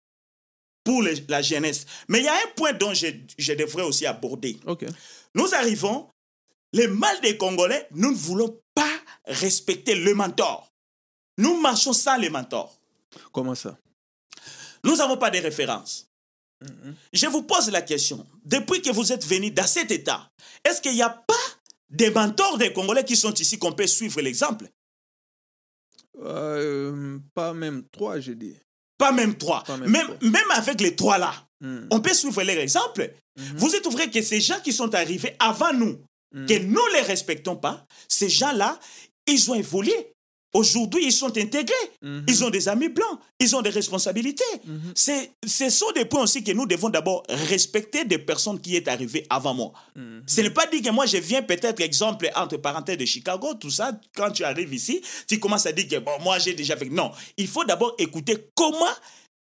pour 0.83 1.03
les- 1.03 1.23
la 1.27 1.41
jeunesse. 1.41 1.85
Mais 2.07 2.19
il 2.19 2.25
y 2.25 2.27
a 2.27 2.33
un 2.35 2.47
point 2.55 2.73
dont 2.73 2.93
je, 2.93 3.07
je 3.37 3.53
devrais 3.53 3.83
aussi 3.83 4.05
aborder. 4.05 4.57
Nous 5.35 5.53
arrivons, 5.53 6.09
le 6.73 6.87
mal 6.87 7.19
des 7.21 7.37
Congolais, 7.37 7.87
nous 7.91 8.11
ne 8.11 8.15
voulons 8.15 8.59
pas 8.73 8.89
respecter 9.25 9.95
le 9.95 10.13
mentor. 10.13 10.71
Nous 11.37 11.59
marchons 11.59 11.93
sans 11.93 12.17
le 12.17 12.29
mentor. 12.29 12.73
Comment 13.31 13.55
ça? 13.55 13.77
Nous 14.83 14.95
n'avons 14.95 15.17
pas 15.17 15.29
de 15.29 15.37
Je 17.13 17.27
vous 17.27 17.43
pose 17.43 17.69
la 17.71 17.81
question, 17.81 18.25
depuis 18.45 18.81
que 18.81 18.91
vous 18.91 19.11
êtes 19.11 19.25
venu 19.25 19.51
dans 19.51 19.65
cet 19.67 19.91
état, 19.91 20.29
est-ce 20.63 20.81
qu'il 20.81 20.93
n'y 20.93 21.01
a 21.01 21.09
pas 21.09 21.33
des 21.89 22.09
mentors 22.11 22.57
des 22.57 22.71
Congolais 22.71 23.03
qui 23.03 23.15
sont 23.15 23.33
ici 23.33 23.57
qu'on 23.57 23.71
peut 23.73 23.87
suivre 23.87 24.21
l'exemple? 24.21 24.65
Euh, 26.19 27.17
Pas 27.33 27.53
même 27.53 27.83
trois, 27.91 28.19
je 28.19 28.33
dis. 28.33 28.55
Pas 28.97 29.11
même 29.11 29.35
trois. 29.37 29.63
Pas 29.63 29.77
même 29.77 29.89
même, 29.89 30.07
trois. 30.07 30.29
même 30.29 30.51
avec 30.51 30.81
les 30.81 30.95
trois 30.95 31.17
là, 31.17 31.33
Mm. 31.63 31.87
on 31.91 31.99
peut 31.99 32.13
suivre 32.15 32.41
leur 32.41 32.57
exemple. 32.57 33.13
Vous 33.35 33.75
êtes 33.75 33.87
vrai 33.87 34.09
que 34.09 34.19
ces 34.23 34.41
gens 34.41 34.59
qui 34.61 34.73
sont 34.73 34.95
arrivés 34.95 35.35
avant 35.37 35.71
nous, 35.73 35.99
que 36.33 36.57
nous 36.59 36.71
ne 36.73 36.93
les 36.95 37.01
respectons 37.03 37.55
pas, 37.55 37.85
ces 38.09 38.29
gens-là, 38.29 38.79
ils 39.27 39.51
ont 39.51 39.53
évolué. 39.53 39.93
Aujourd'hui, 40.53 41.05
ils 41.05 41.11
sont 41.13 41.35
intégrés. 41.37 41.73
Mhm. 42.01 42.25
Ils 42.27 42.43
ont 42.43 42.49
des 42.49 42.67
amis 42.67 42.89
blancs. 42.89 43.19
Ils 43.39 43.55
ont 43.55 43.61
des 43.61 43.69
responsabilités. 43.69 44.43
Mhm. 44.65 44.91
C'est, 44.95 45.31
ce 45.45 45.69
sont 45.69 45.91
des 45.93 46.05
points 46.05 46.23
aussi 46.23 46.43
que 46.43 46.51
nous 46.51 46.65
devons 46.65 46.89
d'abord 46.89 47.23
respecter 47.29 48.03
des 48.03 48.17
personnes 48.17 48.59
qui 48.59 48.75
est 48.75 48.87
arrivées 48.87 49.25
avant 49.29 49.53
moi. 49.53 49.71
Mhm. 49.95 50.23
Ce 50.27 50.41
n'est 50.41 50.49
pas 50.49 50.67
dit 50.67 50.81
que 50.81 50.89
moi, 50.89 51.05
je 51.05 51.17
viens 51.17 51.41
peut-être, 51.41 51.79
exemple, 51.81 52.29
entre 52.35 52.57
parenthèses 52.57 52.97
de 52.97 53.05
Chicago, 53.05 53.53
tout 53.53 53.69
ça. 53.69 53.91
Quand 54.13 54.31
tu 54.31 54.43
arrives 54.43 54.73
ici, 54.73 55.01
tu 55.27 55.39
commences 55.39 55.65
à 55.65 55.71
dire 55.71 55.87
que, 55.87 55.97
bon, 55.97 56.19
moi, 56.21 56.37
j'ai 56.39 56.53
déjà 56.53 56.75
fait. 56.75 56.89
Non. 56.89 57.11
Il 57.37 57.47
faut 57.47 57.63
d'abord 57.63 57.95
écouter 57.97 58.35
comment 58.53 58.93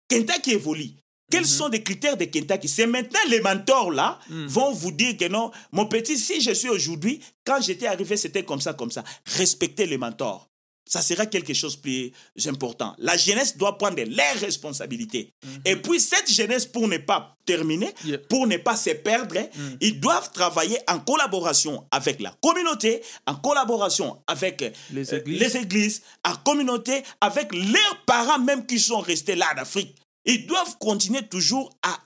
Kentucky 0.08 0.52
évolue. 0.52 0.90
Quels 1.30 1.46
sont 1.46 1.68
les 1.68 1.82
critères 1.82 2.16
de 2.16 2.26
Kentucky? 2.26 2.68
C'est 2.68 2.86
maintenant 2.86 3.18
les 3.28 3.40
mentors 3.40 3.90
là 3.90 4.18
vont 4.28 4.72
vous 4.72 4.92
dire 4.92 5.16
que 5.16 5.26
non, 5.26 5.50
mon 5.72 5.86
petit, 5.86 6.18
si 6.18 6.40
je 6.40 6.52
suis 6.52 6.68
aujourd'hui, 6.68 7.20
quand 7.44 7.60
j'étais 7.60 7.86
arrivé, 7.86 8.16
c'était 8.16 8.44
comme 8.44 8.60
ça, 8.60 8.74
comme 8.74 8.90
ça. 8.90 9.02
Respectez 9.26 9.86
les 9.86 9.98
mentors. 9.98 10.48
Ça 10.86 11.00
sera 11.00 11.24
quelque 11.26 11.54
chose 11.54 11.76
de 11.76 11.80
plus 11.80 12.12
important. 12.46 12.94
La 12.98 13.16
jeunesse 13.16 13.56
doit 13.56 13.78
prendre 13.78 14.02
leurs 14.02 14.36
responsabilités. 14.40 15.32
Et 15.64 15.76
puis 15.76 15.98
cette 15.98 16.30
jeunesse, 16.30 16.66
pour 16.66 16.86
ne 16.88 16.98
pas 16.98 17.36
terminer, 17.46 17.92
Yeah. 18.04 18.18
pour 18.28 18.46
ne 18.46 18.56
pas 18.58 18.76
se 18.76 18.90
perdre, 18.90 19.36
ils 19.80 19.98
doivent 19.98 20.30
travailler 20.32 20.78
en 20.88 20.98
collaboration 21.00 21.86
avec 21.90 22.20
la 22.20 22.34
communauté, 22.42 23.02
en 23.26 23.34
collaboration 23.34 24.18
avec 24.26 24.72
Les 24.92 25.12
euh, 25.14 25.18
églises. 25.20 25.40
les 25.40 25.56
églises, 25.56 26.02
en 26.24 26.34
communauté, 26.36 27.02
avec 27.20 27.52
leurs 27.54 28.02
parents 28.06 28.38
même 28.38 28.66
qui 28.66 28.78
sont 28.78 29.00
restés 29.00 29.36
là 29.36 29.46
en 29.56 29.62
Afrique. 29.62 29.94
Ils 30.26 30.46
doivent 30.46 30.76
continuer 30.78 31.22
toujours 31.26 31.70
à, 31.82 31.98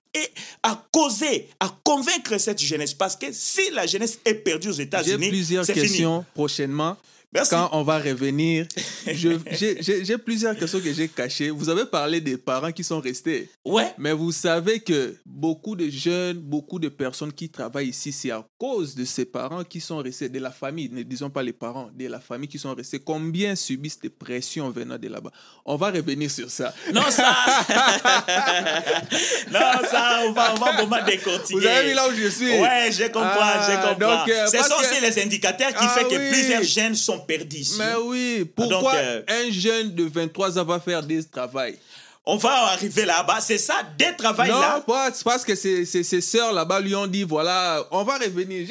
à 0.62 0.84
causer, 0.92 1.48
à 1.60 1.68
convaincre 1.84 2.38
cette 2.38 2.60
jeunesse. 2.60 2.94
Parce 2.94 3.16
que 3.16 3.26
si 3.32 3.70
la 3.72 3.86
jeunesse 3.86 4.18
est 4.24 4.34
perdue 4.34 4.68
aux 4.68 4.72
J'ai 4.72 4.82
États-Unis, 4.82 5.28
plusieurs 5.28 5.64
c'est 5.64 5.74
fini. 5.74 5.86
questions 5.88 6.24
prochainement. 6.34 6.96
Merci. 7.30 7.50
Quand 7.50 7.68
on 7.72 7.82
va 7.82 7.98
revenir, 7.98 8.66
j'ai- 9.06 10.18
plusieurs 10.18 10.56
questions 10.56 10.80
que 10.80 10.90
j'ai 10.92 11.08
cachées. 11.08 11.50
Vous 11.50 11.68
avez 11.68 11.84
parlé 11.84 12.20
des 12.22 12.38
parents 12.38 12.72
qui 12.72 12.82
sont 12.82 13.00
restés. 13.00 13.50
Ouais, 13.66 13.92
Mais 13.98 14.12
vous 14.12 14.32
savez 14.32 14.80
que 14.80 15.14
beaucoup 15.26 15.76
de 15.76 15.90
jeunes, 15.90 16.38
beaucoup 16.38 16.78
de 16.78 16.88
personnes 16.88 17.32
qui 17.32 17.50
travaillent 17.50 17.88
ici, 17.90 18.12
c'est 18.12 18.30
à 18.30 18.42
cause 18.56 18.94
de 18.94 19.04
ces 19.04 19.26
parents 19.26 19.62
qui 19.62 19.78
sont 19.80 19.98
restés, 19.98 20.30
de 20.30 20.38
la 20.38 20.50
famille, 20.50 20.88
ne 20.90 21.02
disons 21.02 21.28
pas 21.28 21.42
les 21.42 21.52
parents, 21.52 21.90
de 21.94 22.06
la 22.08 22.18
famille 22.18 22.48
qui 22.48 22.58
sont 22.58 22.74
restés. 22.74 22.98
Combien 22.98 23.54
subissent 23.54 24.00
des 24.00 24.08
pressions 24.08 24.70
venant 24.70 24.96
de 24.96 25.08
là-bas? 25.08 25.30
On 25.66 25.76
va 25.76 25.90
revenir 25.90 26.30
sur 26.30 26.50
ça. 26.50 26.72
non 26.94 27.02
ça, 27.10 27.36
non 29.50 29.60
ça, 29.90 30.20
on 30.26 30.32
va, 30.32 30.54
on 30.54 30.58
va 30.58 30.72
vraiment 30.82 31.04
décortiquer. 31.04 31.60
Vous 31.60 31.66
avez 31.66 31.88
vu 31.90 31.94
là 31.94 32.08
où 32.08 32.12
je 32.14 32.28
suis 32.28 32.58
Ouais, 32.58 32.90
je 32.90 33.04
comprends, 33.08 33.28
Ah, 33.40 33.66
je 33.68 33.74
comprends. 33.76 34.16
donc, 34.16 34.28
euh, 34.28 34.46
que- 34.50 34.80
aussi 34.80 35.00
les 35.02 35.22
indicateurs 35.22 35.68
qui 35.70 35.76
Ah 35.80 35.88
font 35.88 36.08
que 36.08 36.14
oui. 36.16 36.30
plusieurs 36.30 36.62
jeunes 36.62 36.94
sont 36.94 37.17
perdus 37.18 37.58
ici. 37.58 37.76
Mais 37.78 37.94
oui, 38.02 38.50
pourquoi 38.54 38.94
euh, 38.94 39.22
un 39.28 39.50
jeune 39.50 39.94
de 39.94 40.04
23 40.04 40.58
ans 40.58 40.64
va 40.64 40.80
faire 40.80 41.02
des 41.02 41.24
travail 41.24 41.78
on 42.30 42.36
va 42.36 42.72
arriver 42.72 43.06
là-bas. 43.06 43.40
C'est 43.40 43.56
ça, 43.56 43.76
des 43.96 44.14
travail 44.14 44.50
là. 44.50 44.84
Non, 44.86 44.94
c'est 45.14 45.24
parce 45.24 45.44
que 45.44 45.54
ses, 45.54 45.86
ses, 45.86 46.20
sœurs 46.20 46.52
là-bas 46.52 46.78
lui 46.78 46.94
ont 46.94 47.06
dit 47.06 47.22
voilà, 47.22 47.82
on 47.90 48.04
va 48.04 48.18
revenir. 48.18 48.68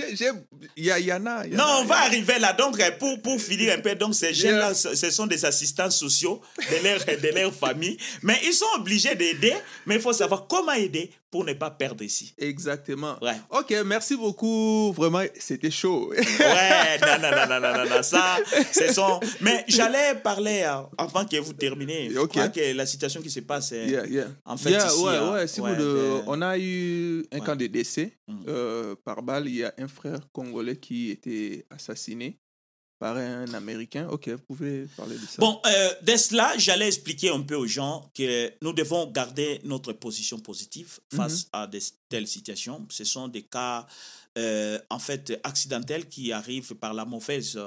Il 0.75 0.85
y, 0.85 0.89
y, 0.89 1.11
en 1.11 1.25
a. 1.25 1.47
non, 1.47 1.65
on 1.79 1.85
va 1.85 2.01
arriver 2.01 2.37
là. 2.37 2.53
Donc, 2.53 2.79
pour, 2.99 3.19
pour 3.19 3.41
finir 3.41 3.73
un 3.73 3.81
peu, 3.81 3.95
donc 3.95 4.13
ces 4.13 4.31
jeunes-là, 4.31 4.75
ce 4.75 5.09
sont 5.09 5.25
des 5.25 5.43
assistants 5.43 5.89
sociaux 5.89 6.39
de 6.59 6.83
leur, 6.83 6.99
de 6.99 7.27
leur 7.35 7.51
famille. 7.51 7.97
Mais 8.21 8.37
ils 8.43 8.53
sont 8.53 8.65
obligés 8.75 9.15
d'aider, 9.15 9.55
mais 9.87 9.95
il 9.95 10.01
faut 10.01 10.13
savoir 10.13 10.45
comment 10.45 10.73
aider 10.73 11.09
pour 11.29 11.43
ne 11.43 11.53
pas 11.53 11.71
perdre 11.71 12.03
ici. 12.03 12.33
Exactement. 12.37 13.17
Ouais. 13.21 13.35
Ok, 13.49 13.73
merci 13.85 14.15
beaucoup. 14.15 14.93
Vraiment, 14.93 15.23
c'était 15.37 15.71
chaud. 15.71 16.09
ouais, 16.09 16.99
non, 17.01 17.17
non, 17.21 17.31
non, 17.31 17.59
non, 17.59 17.77
non, 17.77 17.89
non, 17.89 18.03
ça, 18.03 18.37
c'est 18.71 18.93
son. 18.93 19.19
Mais 19.41 19.65
j'allais 19.67 20.15
parler 20.15 20.63
euh, 20.65 20.83
avant 20.97 21.25
que 21.25 21.37
vous 21.37 21.53
terminez. 21.53 22.09
Je 22.09 22.19
crois 22.19 22.49
que 22.49 22.73
la 22.73 22.85
situation 22.85 23.21
qui 23.21 23.29
se 23.29 23.41
passe, 23.41 23.71
yeah, 23.71 24.05
yeah. 24.07 24.27
en 24.45 24.57
fait, 24.57 24.71
ici, 24.71 25.03
ouais, 25.03 25.13
euh, 25.13 25.33
ouais, 25.33 25.47
si 25.47 25.59
vous 25.59 25.67
de... 25.67 26.21
on 26.27 26.41
a 26.41 26.57
eu 26.57 27.25
un 27.31 27.39
cas 27.41 27.55
de 27.55 27.67
décès 27.67 28.17
mm. 28.27 28.35
euh, 28.47 28.95
par 29.03 29.21
balle. 29.21 29.47
Il 29.47 29.55
y 29.55 29.63
a 29.63 29.73
un 29.77 29.87
frère 29.87 30.19
congolais 30.31 30.77
qui 30.77 31.11
était 31.11 31.65
assassiné 31.69 32.39
par 32.99 33.17
un 33.17 33.53
Américain. 33.53 34.07
Ok, 34.09 34.29
vous 34.29 34.55
pouvez 34.55 34.87
parler 34.97 35.15
de 35.15 35.25
ça. 35.25 35.35
Bon, 35.39 35.59
euh, 35.65 35.93
dès 36.01 36.17
cela, 36.17 36.57
j'allais 36.57 36.87
expliquer 36.87 37.29
un 37.29 37.41
peu 37.41 37.55
aux 37.55 37.67
gens 37.67 38.11
que 38.13 38.51
nous 38.61 38.73
devons 38.73 39.09
garder 39.11 39.59
notre 39.63 39.93
position 39.93 40.39
positive 40.39 40.99
face 41.13 41.45
mhm. 41.45 41.49
à 41.53 41.67
de 41.67 41.79
telles 42.09 42.27
situations. 42.27 42.85
Ce 42.89 43.03
sont 43.03 43.27
des 43.27 43.43
cas, 43.43 43.85
euh, 44.37 44.79
en 44.89 44.99
fait, 44.99 45.39
accidentels 45.43 46.07
qui 46.07 46.31
arrivent 46.31 46.75
par 46.75 46.93
la 46.93 47.05
mauvaise 47.05 47.59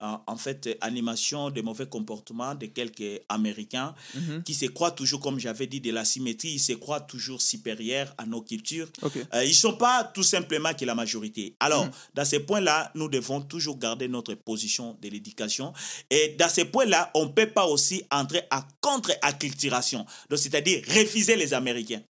en 0.00 0.36
fait 0.36 0.76
animation 0.80 1.50
de 1.50 1.60
mauvais 1.60 1.86
comportements 1.86 2.54
de 2.54 2.66
quelques 2.66 3.20
Américains 3.28 3.94
mhm. 4.14 4.42
qui 4.44 4.54
se 4.54 4.66
croient 4.66 4.90
toujours, 4.90 5.20
comme 5.20 5.38
j'avais 5.38 5.66
dit, 5.66 5.80
de 5.80 5.90
la 5.90 6.04
symétrie, 6.04 6.50
ils 6.50 6.58
se 6.60 6.72
croient 6.72 7.00
toujours 7.00 7.42
supérieurs 7.42 8.14
à 8.18 8.26
nos 8.26 8.42
cultures. 8.42 8.88
Euh, 9.04 9.44
ils 9.44 9.48
ne 9.48 9.52
sont 9.54 9.76
pas 9.76 10.04
tout 10.04 10.22
simplement 10.22 10.72
que 10.74 10.84
la 10.84 10.94
majorité. 10.94 11.54
Alors, 11.60 11.86
mhm. 11.86 11.90
dans 12.14 12.24
ces 12.24 12.40
points-là, 12.40 12.90
nous 12.94 13.08
devons 13.08 13.40
toujours 13.40 13.78
garder 13.78 14.08
notre 14.08 14.34
position 14.34 14.96
de 15.00 15.08
l'éducation. 15.08 15.72
Et 16.10 16.36
dans 16.38 16.48
ces 16.48 16.64
points-là, 16.64 17.10
on 17.14 17.26
ne 17.26 17.30
peut 17.30 17.50
pas 17.50 17.66
aussi 17.66 18.02
entrer 18.10 18.42
à 18.50 18.66
contre-acculturation, 18.80 20.06
c'est-à-dire 20.30 20.82
refuser 20.88 21.36
les 21.36 21.54
Américains. 21.54 22.02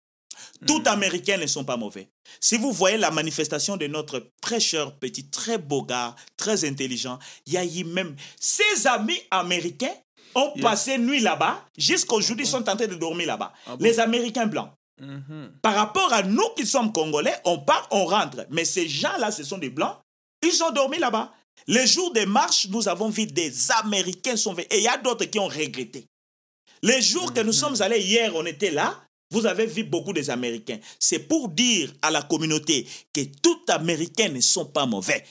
Tout. 0.67 0.83
Américains 0.85 1.37
ne 1.37 1.47
sont 1.47 1.63
pas 1.63 1.77
mauvais. 1.77 2.09
Si 2.39 2.57
vous 2.57 2.71
voyez 2.71 2.97
la 2.97 3.11
manifestation 3.11 3.77
de 3.77 3.87
notre 3.87 4.31
très 4.41 4.59
cher 4.59 4.93
petit, 4.95 5.29
très 5.29 5.57
beau 5.57 5.83
gars, 5.83 6.15
très 6.35 6.65
intelligent, 6.65 7.19
il 7.45 7.53
y 7.53 7.57
a 7.57 7.63
eu 7.63 7.83
même 7.83 8.15
ses 8.39 8.87
amis 8.87 9.19
américains 9.31 9.93
ont 10.35 10.53
passé 10.61 10.97
nuit 10.97 11.19
là-bas, 11.19 11.65
jusqu'aujourd'hui, 11.77 12.45
ils 12.45 12.49
sont 12.49 12.61
tentés 12.61 12.87
de 12.87 12.95
dormir 12.95 13.27
là-bas. 13.27 13.53
Ah 13.67 13.75
Les 13.79 13.99
Américains 13.99 14.45
blancs. 14.45 14.69
Mm-hmm. 15.01 15.59
Par 15.61 15.75
rapport 15.75 16.11
à 16.13 16.23
nous 16.23 16.49
qui 16.55 16.65
sommes 16.65 16.91
Congolais, 16.91 17.35
on 17.45 17.59
part, 17.59 17.87
on 17.91 18.05
rentre. 18.05 18.45
Mais 18.49 18.65
ces 18.65 18.87
gens-là, 18.87 19.31
ce 19.31 19.43
sont 19.43 19.57
des 19.57 19.69
Blancs, 19.69 19.95
ils 20.43 20.63
ont 20.63 20.71
dormi 20.71 20.97
là-bas. 20.97 21.31
Les 21.67 21.87
jours 21.87 22.11
de 22.13 22.25
marche, 22.25 22.67
nous 22.69 22.87
avons 22.87 23.09
vu 23.09 23.25
des 23.25 23.71
Américains 23.71 24.37
sont 24.37 24.55
Et 24.55 24.77
il 24.77 24.83
y 24.83 24.87
a 24.87 24.97
d'autres 24.97 25.25
qui 25.25 25.39
ont 25.39 25.47
regretté. 25.47 26.05
Les 26.81 27.01
jours 27.01 27.33
que 27.33 27.41
nous 27.41 27.51
mm-hmm. 27.51 27.53
sommes 27.53 27.81
allés 27.81 28.01
hier, 28.01 28.35
on 28.35 28.45
était 28.45 28.71
là. 28.71 28.95
Vous 29.31 29.45
avez 29.45 29.65
vu 29.65 29.83
beaucoup 29.83 30.13
des 30.13 30.29
Américains. 30.29 30.79
C'est 30.99 31.19
pour 31.19 31.49
dire 31.49 31.93
à 32.01 32.09
la 32.09 32.23
communauté 32.23 32.87
que 33.13 33.21
tous 33.41 33.59
Américains 33.67 34.29
ne 34.29 34.41
sont 34.41 34.65
pas 34.65 34.85
mauvais. 34.85 35.23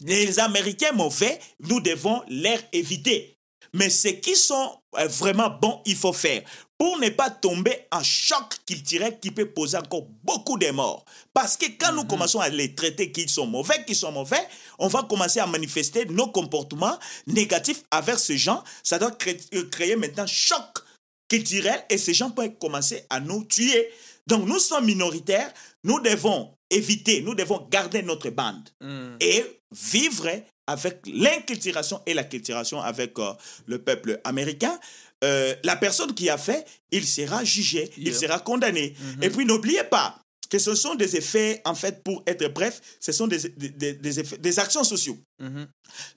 Les 0.00 0.38
Américains 0.38 0.92
mauvais, 0.92 1.38
nous 1.60 1.80
devons 1.80 2.22
les 2.28 2.58
éviter. 2.72 3.36
Mais 3.72 3.90
ceux 3.90 4.12
qui 4.12 4.36
sont 4.36 4.78
euh, 4.98 5.08
vraiment 5.08 5.50
bons, 5.50 5.80
il 5.84 5.96
faut 5.96 6.12
faire 6.12 6.42
pour 6.78 6.98
ne 6.98 7.08
pas 7.08 7.30
tomber 7.30 7.86
en 7.92 8.02
choc 8.02 8.58
culturel 8.66 9.18
qui 9.20 9.30
peut 9.30 9.50
poser 9.50 9.76
encore 9.78 10.06
beaucoup 10.22 10.58
de 10.58 10.70
morts. 10.70 11.04
Parce 11.32 11.56
que 11.56 11.66
quand 11.78 11.92
nous 11.92 12.02
mhm. 12.02 12.08
commençons 12.08 12.40
à 12.40 12.48
les 12.48 12.74
traiter 12.74 13.10
qu'ils 13.10 13.28
sont 13.28 13.46
mauvais, 13.46 13.84
qu'ils 13.84 13.96
sont 13.96 14.12
mauvais, 14.12 14.46
on 14.78 14.88
va 14.88 15.02
commencer 15.04 15.40
à 15.40 15.46
manifester 15.46 16.04
nos 16.06 16.28
comportements 16.28 16.98
négatifs 17.26 17.82
avec 17.90 18.18
ces 18.18 18.36
gens. 18.36 18.62
Ça 18.82 18.98
doit 18.98 19.12
créer, 19.12 19.38
euh, 19.54 19.68
créer 19.70 19.96
maintenant 19.96 20.26
choc 20.26 20.84
culturel 21.28 21.82
et 21.90 21.98
ces 21.98 22.14
gens 22.14 22.30
peuvent 22.30 22.56
commencer 22.60 23.04
à 23.10 23.20
nous 23.20 23.44
tuer. 23.44 23.90
Donc 24.26 24.46
nous 24.46 24.58
sommes 24.58 24.86
minoritaires, 24.86 25.52
nous 25.82 26.00
devons 26.00 26.54
éviter, 26.70 27.22
nous 27.22 27.34
devons 27.34 27.66
garder 27.70 28.02
notre 28.02 28.30
bande 28.30 28.68
hmm. 28.80 29.16
et 29.20 29.44
vivre 29.72 30.28
avec 30.66 31.00
l'inculturation 31.06 32.00
et 32.06 32.14
la 32.14 32.24
culturation 32.24 32.80
avec 32.80 33.18
euh, 33.18 33.32
le 33.66 33.82
peuple 33.82 34.20
américain. 34.24 34.78
Euh, 35.22 35.54
la 35.62 35.76
personne 35.76 36.14
qui 36.14 36.28
a 36.28 36.36
fait, 36.36 36.66
il 36.90 37.06
sera 37.06 37.44
jugé, 37.44 37.90
il 37.96 38.14
sera 38.14 38.38
condamné. 38.40 38.90
Mm-hmm. 38.90 39.24
Et 39.24 39.30
puis 39.30 39.46
n'oubliez 39.46 39.84
pas, 39.84 40.18
que 40.46 40.58
ce 40.58 40.74
sont 40.74 40.94
des 40.94 41.16
effets, 41.16 41.60
en 41.64 41.74
fait, 41.74 42.02
pour 42.02 42.22
être 42.26 42.46
bref, 42.52 42.80
ce 43.00 43.12
sont 43.12 43.26
des, 43.26 43.38
des, 43.56 43.94
des, 43.94 44.20
effets, 44.20 44.38
des 44.38 44.58
actions 44.58 44.84
sociaux. 44.84 45.18
Mm-hmm. 45.42 45.66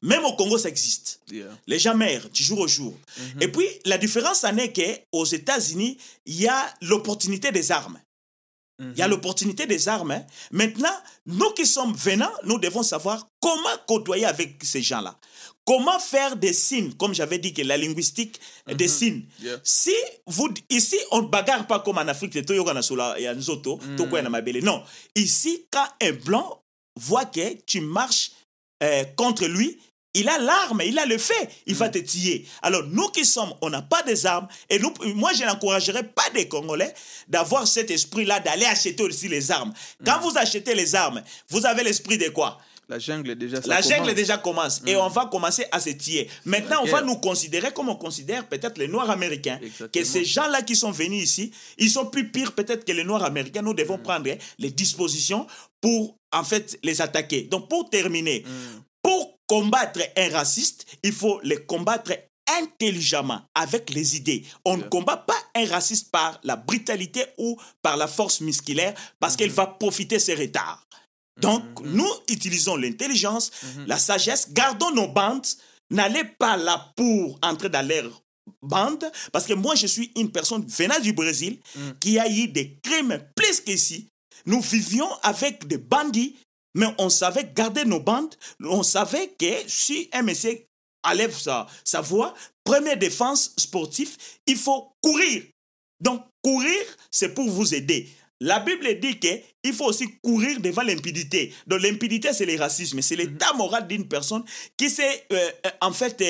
Même 0.04 0.26
au 0.26 0.36
Congo, 0.36 0.58
ça 0.58 0.70
existe. 0.70 1.22
Les 1.68 1.80
gens 1.80 1.96
meurent 1.96 2.30
du 2.30 2.44
jour 2.44 2.60
au 2.60 2.68
jour. 2.68 2.94
Mm-hmm. 2.94 3.44
Et 3.44 3.48
puis, 3.48 3.68
la 3.86 3.98
différence 3.98 4.44
en 4.44 4.56
est 4.58 4.74
qu'aux 4.74 5.26
États-Unis, 5.26 5.98
il 6.26 6.42
y 6.42 6.48
a 6.48 6.74
l'opportunité 6.82 7.52
des 7.52 7.72
armes. 7.72 8.00
Il 8.80 8.98
y 8.98 9.02
a 9.02 9.08
mm-hmm. 9.08 9.10
l'opportunité 9.10 9.66
des 9.66 9.88
armes. 9.88 10.12
Hein. 10.12 10.24
Maintenant, 10.52 10.96
nous 11.26 11.52
qui 11.52 11.66
sommes 11.66 11.96
venants, 11.96 12.34
nous 12.44 12.60
devons 12.60 12.84
savoir 12.84 13.28
comment 13.40 13.78
côtoyer 13.88 14.26
avec 14.26 14.64
ces 14.64 14.82
gens-là. 14.82 15.18
Comment 15.68 16.00
faire 16.00 16.38
des 16.38 16.54
signes, 16.54 16.94
comme 16.94 17.14
j'avais 17.14 17.40
dit 17.40 17.54
que 17.54 17.62
la 17.62 17.76
linguistique 17.76 18.40
des 18.70 18.86
mhm. 18.86 18.90
signes. 18.90 19.24
Si 19.64 19.94
vous, 20.26 20.48
ici, 20.70 20.96
on 21.12 21.24
ne 21.24 21.28
bagarre 21.28 21.68
pas 21.68 21.82
comme 21.82 21.98
en 21.98 22.08
Afrique, 22.08 22.34
mm. 22.34 24.64
non. 24.64 24.82
Ici, 25.16 25.66
quand 25.70 25.86
un 26.02 26.14
blanc 26.14 26.64
voit 26.96 27.26
que 27.26 27.56
tu 27.66 27.82
marches 27.82 28.32
euh, 28.82 29.04
contre 29.18 29.46
lui, 29.46 29.78
il 30.14 30.30
a 30.30 30.40
l'arme, 30.40 30.84
il 30.86 30.98
a 31.00 31.06
le 31.06 31.18
fait, 31.18 31.50
il 31.66 31.76
va 31.76 31.90
mm. 31.90 31.92
te 31.92 32.00
tuer. 32.00 32.46
Alors, 32.62 32.84
nous 32.84 33.10
qui 33.10 33.26
sommes, 33.26 33.54
on 33.62 33.70
n'a 33.70 33.82
pas 33.82 34.04
des 34.04 34.26
armes, 34.26 34.48
et 34.70 34.80
nous, 34.80 34.94
moi, 35.16 35.34
je 35.34 35.44
n'encouragerais 35.44 36.04
pas 36.04 36.30
des 36.34 36.48
Congolais 36.48 36.94
d'avoir 37.28 37.68
cet 37.68 37.92
esprit-là, 37.92 38.40
d'aller 38.40 38.66
acheter 38.66 39.04
aussi 39.04 39.28
les 39.28 39.52
armes. 39.52 39.74
Quand 40.06 40.20
mm. 40.20 40.22
vous 40.22 40.38
achetez 40.38 40.76
les 40.76 40.96
armes, 40.96 41.22
vous 41.50 41.66
avez 41.66 41.84
l'esprit 41.84 42.18
de 42.18 42.30
quoi? 42.30 42.58
La 42.90 43.00
jungle 43.00 43.36
déjà 43.36 43.60
La 43.66 43.82
jungle 43.82 44.14
déjà 44.14 44.38
commence 44.38 44.82
et 44.86 44.96
mm. 44.96 45.00
on 45.00 45.10
va 45.10 45.26
commencer 45.26 45.66
à 45.72 45.80
se 45.80 45.90
tirer. 45.90 46.30
Maintenant, 46.46 46.78
on 46.84 46.86
va 46.86 47.02
nous 47.02 47.16
considérer 47.18 47.72
comme 47.74 47.90
on 47.90 47.96
considère 47.96 48.48
peut-être 48.48 48.78
les 48.78 48.88
Noirs 48.88 49.10
américains. 49.10 49.60
Que 49.92 50.04
ces 50.04 50.24
gens-là 50.24 50.62
qui 50.62 50.76
sont 50.76 50.92
venus 50.92 51.24
ici, 51.24 51.52
ils 51.78 51.90
sont 51.90 52.06
plus 52.06 52.32
pires 52.32 52.54
peut-être 52.54 52.86
que 52.86 52.92
les 52.94 53.04
Noirs 53.04 53.24
américains. 53.24 53.62
Nous 53.62 53.74
devons 53.74 53.98
mm. 53.98 54.04
prendre 54.04 54.30
les 54.60 54.72
dispositions 54.72 55.48
pour 55.82 56.18
en 56.32 56.44
fait 56.44 56.80
les 56.84 57.02
attaquer. 57.02 57.44
Donc 57.44 57.68
pour 57.70 57.90
terminer, 57.90 58.46
mm. 58.46 58.82
pour 59.02 59.38
combattre 59.48 60.00
un 60.16 60.30
raciste, 60.30 60.86
il 61.04 61.12
faut 61.12 61.40
les 61.44 61.66
combattre 61.66 62.12
intelligemment 62.62 63.42
avec 63.54 63.90
les 63.90 64.16
idées. 64.16 64.46
On 64.64 64.78
ne 64.78 64.84
combat 64.84 65.18
pas 65.18 65.38
un 65.56 65.66
raciste 65.66 66.12
par 66.12 66.40
la 66.44 66.56
brutalité 66.56 67.26
ou 67.38 67.60
par 67.82 67.98
la 67.98 68.08
force 68.08 68.40
musculaire 68.42 68.94
parce 69.20 69.34
mm-hmm. 69.34 69.38
qu'il 69.38 69.52
va 69.52 69.68
profiter 69.68 70.20
ses 70.20 70.36
retards. 70.36 70.87
Donc, 71.38 71.64
nous 71.84 72.10
utilisons 72.30 72.76
l'intelligence, 72.76 73.52
mhm. 73.64 73.86
la 73.88 73.98
sagesse, 73.98 74.52
gardons 74.52 74.92
nos 74.92 75.08
bandes, 75.08 75.46
n'allez 75.90 76.24
pas 76.24 76.58
là 76.58 76.92
pour 76.96 77.38
entrer 77.42 77.70
dans 77.70 77.88
leur 77.88 78.24
bande, 78.62 79.10
parce 79.32 79.46
que 79.46 79.54
moi, 79.54 79.76
je 79.76 79.88
suis 79.88 80.12
une 80.16 80.32
personne 80.32 80.66
venant 80.66 81.00
du 81.00 81.14
Brésil 81.14 81.60
mhm. 81.76 82.00
qui 82.00 82.20
a 82.20 82.30
eu 82.30 82.48
des 82.48 82.78
crimes 82.82 83.20
plus 83.36 83.62
qu'ici. 83.62 84.08
Nous 84.46 84.62
vivions 84.62 85.10
avec 85.24 85.68
des 85.68 85.78
bandits, 85.78 86.36
mais 86.74 86.88
on 86.98 87.10
savait 87.10 87.52
garder 87.54 87.86
nos 87.86 88.00
bandes, 88.00 88.36
on 88.64 88.84
savait 88.84 89.34
que 89.38 89.46
si 89.68 90.10
un 90.14 90.22
monsieur 90.22 90.64
enlève 91.04 91.38
sa, 91.38 91.68
sa 91.84 92.02
voix, 92.02 92.34
première 92.64 92.98
défense 92.98 93.54
sportive, 93.58 94.16
il 94.46 94.58
faut 94.58 94.92
courir. 95.02 95.44
Donc, 96.00 96.24
courir, 96.44 96.80
c'est 97.12 97.34
pour 97.34 97.50
vous 97.50 97.74
aider. 97.74 98.10
La 98.40 98.60
Bible 98.60 99.00
dit 99.00 99.20
qu'il 99.20 99.74
faut 99.74 99.86
aussi 99.86 100.20
courir 100.20 100.60
devant 100.60 100.84
l'impudité. 100.84 101.54
Donc 101.66 101.82
l'impudité, 101.82 102.34
c'est 102.34 102.46
le 102.46 102.58
racisme, 102.58 103.02
c'est 103.02 103.16
l'état 103.16 103.52
mhm. 103.54 103.58
moral 103.58 103.88
d'une 103.88 104.08
personne 104.08 104.44
qui 104.76 104.90
s'est 104.90 105.26
euh, 105.34 105.52
euh, 105.66 105.70
en 105.82 105.92
fait 105.92 106.22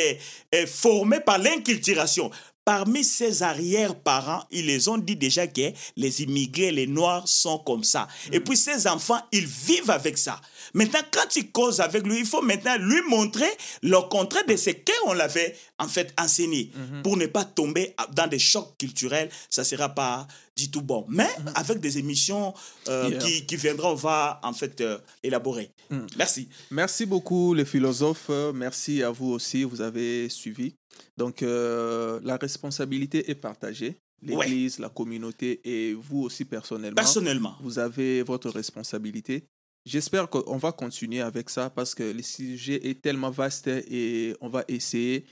euh, 0.55 0.66
formée 0.66 1.20
par 1.20 1.38
l'inculturation. 1.38 2.32
Parmi 2.68 3.05
ses 3.05 3.43
arrière-parents, 3.43 4.43
ils 4.51 4.65
les 4.65 4.89
ont 4.89 4.97
dit 4.97 5.15
déjà 5.15 5.47
que 5.47 5.72
les 5.95 6.22
immigrés, 6.22 6.70
les 6.74 6.86
Noirs 6.86 7.26
sont 7.26 7.59
comme 7.59 7.86
ça. 7.86 8.09
Et 8.34 8.39
mhm. 8.39 8.43
puis 8.43 8.57
ces 8.57 8.88
enfants, 8.88 9.22
ils 9.32 9.47
vivent 9.47 9.89
avec 9.89 10.18
ça. 10.18 10.41
Maintenant, 10.74 10.99
quand 11.09 11.34
il 11.38 11.49
cause 11.49 11.80
avec 11.80 12.05
lui, 12.05 12.20
il 12.20 12.26
faut 12.26 12.41
maintenant 12.41 12.76
lui 12.78 12.99
montrer 13.07 13.47
le 13.84 13.97
contraire 14.09 14.45
de 14.45 14.57
ce 14.57 14.72
qu'on 14.72 15.13
l'avait 15.13 15.55
en 15.80 15.88
fait 15.88 16.13
enseigné 16.20 16.70
mhm. 16.76 17.03
pour 17.03 17.15
ne 17.15 17.28
pas 17.28 17.45
tomber 17.45 17.95
dans 18.13 18.28
des 18.28 18.38
chocs 18.38 18.78
culturels. 18.78 19.30
Ça 19.49 19.61
ne 19.61 19.65
sera 19.65 19.88
pas 19.88 20.28
du 20.57 20.70
tout 20.70 20.82
bon. 20.82 21.05
Mais 21.07 21.24
mhm. 21.39 21.53
avec 21.55 21.80
des 21.80 21.97
émissions 21.97 22.53
euh, 22.89 23.18
qui, 23.18 23.45
qui, 23.45 23.55
viendront, 23.55 23.91
on 23.91 23.95
va 23.95 24.41
en 24.43 24.51
fait 24.51 24.82
euh, 24.82 24.97
élaborer. 25.24 25.72
Mhm. 25.89 26.07
Merci. 26.18 26.49
Merci 26.70 27.05
beaucoup 27.05 27.53
les 27.53 27.63
philosophes. 27.63 28.30
Merci 28.53 29.03
à 29.03 29.11
vous 29.11 29.32
aussi. 29.32 29.63
Vous 29.63 29.80
avez 29.80 30.28
suivi. 30.28 30.76
Donc, 31.17 31.41
euh, 31.41 32.19
la 32.23 32.37
responsabilité 32.37 33.29
est 33.29 33.35
partagée. 33.35 33.97
L'Église, 34.21 34.79
la 34.79 34.89
communauté 34.89 35.61
et 35.63 35.93
vous 35.93 36.23
aussi 36.23 36.43
personnellement. 36.43 36.95
Personnellement. 36.95 37.55
Vous 37.61 37.77
avez 37.77 38.23
votre 38.23 38.49
responsabilité. 38.49 39.43
J'espère 39.85 40.29
qu'on 40.29 40.57
va 40.57 40.71
continuer 40.71 41.21
avec 41.21 41.49
ça 41.49 41.69
parce 41.69 41.95
que 41.95 42.03
le 42.03 42.21
sujet 42.21 42.89
est 42.89 43.01
tellement 43.01 43.29
vaste 43.29 43.67
et 43.67 44.35
on 44.41 44.49
va 44.49 44.65
essayer. 44.67 45.25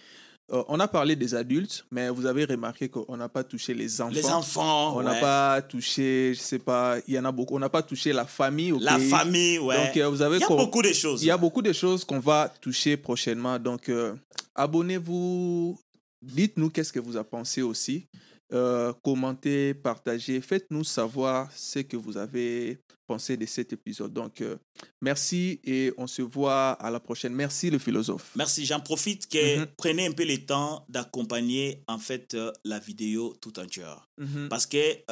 Euh, 0.54 0.64
on 0.68 0.80
a 0.80 0.88
parlé 0.88 1.16
des 1.16 1.34
adultes, 1.34 1.86
mais 1.90 2.08
vous 2.10 2.28
avez 2.28 2.46
remarqué 2.46 2.88
qu'on 2.88 3.18
n'a 3.18 3.28
pas 3.28 3.44
touché 3.44 3.74
les 3.74 4.00
enfants. 4.00 4.14
Les 4.14 4.26
enfants, 4.28 4.96
On 4.98 5.02
n'a 5.02 5.14
ouais. 5.14 5.20
pas 5.22 5.60
touché, 5.64 6.34
je 6.36 6.40
sais 6.40 6.60
pas, 6.60 6.98
il 7.08 7.16
y 7.16 7.20
en 7.20 7.26
a 7.26 7.32
beaucoup. 7.32 7.56
On 7.56 7.60
n'a 7.60 7.70
pas 7.70 7.82
touché 7.82 8.14
la 8.14 8.26
famille 8.26 8.72
au 8.72 8.78
La 8.80 8.98
pays. 8.98 9.10
famille, 9.10 9.58
ouais. 9.58 9.76
Donc, 9.88 9.98
euh, 9.98 10.08
vous 10.08 10.22
avez 10.22 10.38
Il 10.38 10.42
y 10.42 10.44
a 10.44 10.48
beaucoup 10.50 10.82
de 10.84 10.94
choses. 10.94 11.24
il 11.24 11.26
y 11.26 11.32
a 11.32 11.38
beaucoup 11.38 11.64
de 11.64 11.74
choses 11.74 12.06
qu'on 12.06 12.20
va 12.20 12.54
toucher 12.62 12.96
prochainement. 12.96 13.58
Donc, 13.58 13.90
euh, 13.90 14.14
abonnez-vous. 14.54 15.80
Dites-nous 16.22 16.70
qu'est-ce 16.70 16.94
que 16.94 17.00
vous 17.00 17.18
en 17.18 17.24
pensez 17.24 17.62
aussi. 17.62 18.08
Euh, 18.56 18.94
commentez, 19.04 19.74
partagez. 19.74 20.40
Faites-nous 20.42 20.84
savoir 20.86 21.52
ce 21.52 21.80
que 21.80 21.98
vous 21.98 22.16
avez 22.16 22.80
pensé 23.06 23.36
de 23.38 23.46
cet 23.46 23.74
épisode. 23.74 24.14
Donc, 24.14 24.42
euh, 24.42 24.56
merci 25.02 25.60
et 25.64 25.92
on 25.98 26.08
se 26.08 26.22
voit 26.22 26.72
à 26.72 26.90
la 26.90 27.00
prochaine. 27.00 27.34
Merci, 27.36 27.70
le 27.70 27.78
philosophe. 27.80 28.32
Merci, 28.36 28.66
j'en 28.66 28.80
profite 28.80 29.28
que 29.28 29.60
Mhm. 29.60 29.68
prenez 29.78 30.08
un 30.08 30.12
peu 30.14 30.26
le 30.26 30.38
temps 30.46 30.86
d'accompagner 30.90 31.84
en 31.88 32.00
fait 32.00 32.34
euh, 32.34 32.52
la 32.64 32.80
vidéo 32.80 33.36
tout 33.42 33.60
entière. 33.60 34.08
Mhm. 34.18 34.48
Parce 34.50 34.66
que 34.66 35.04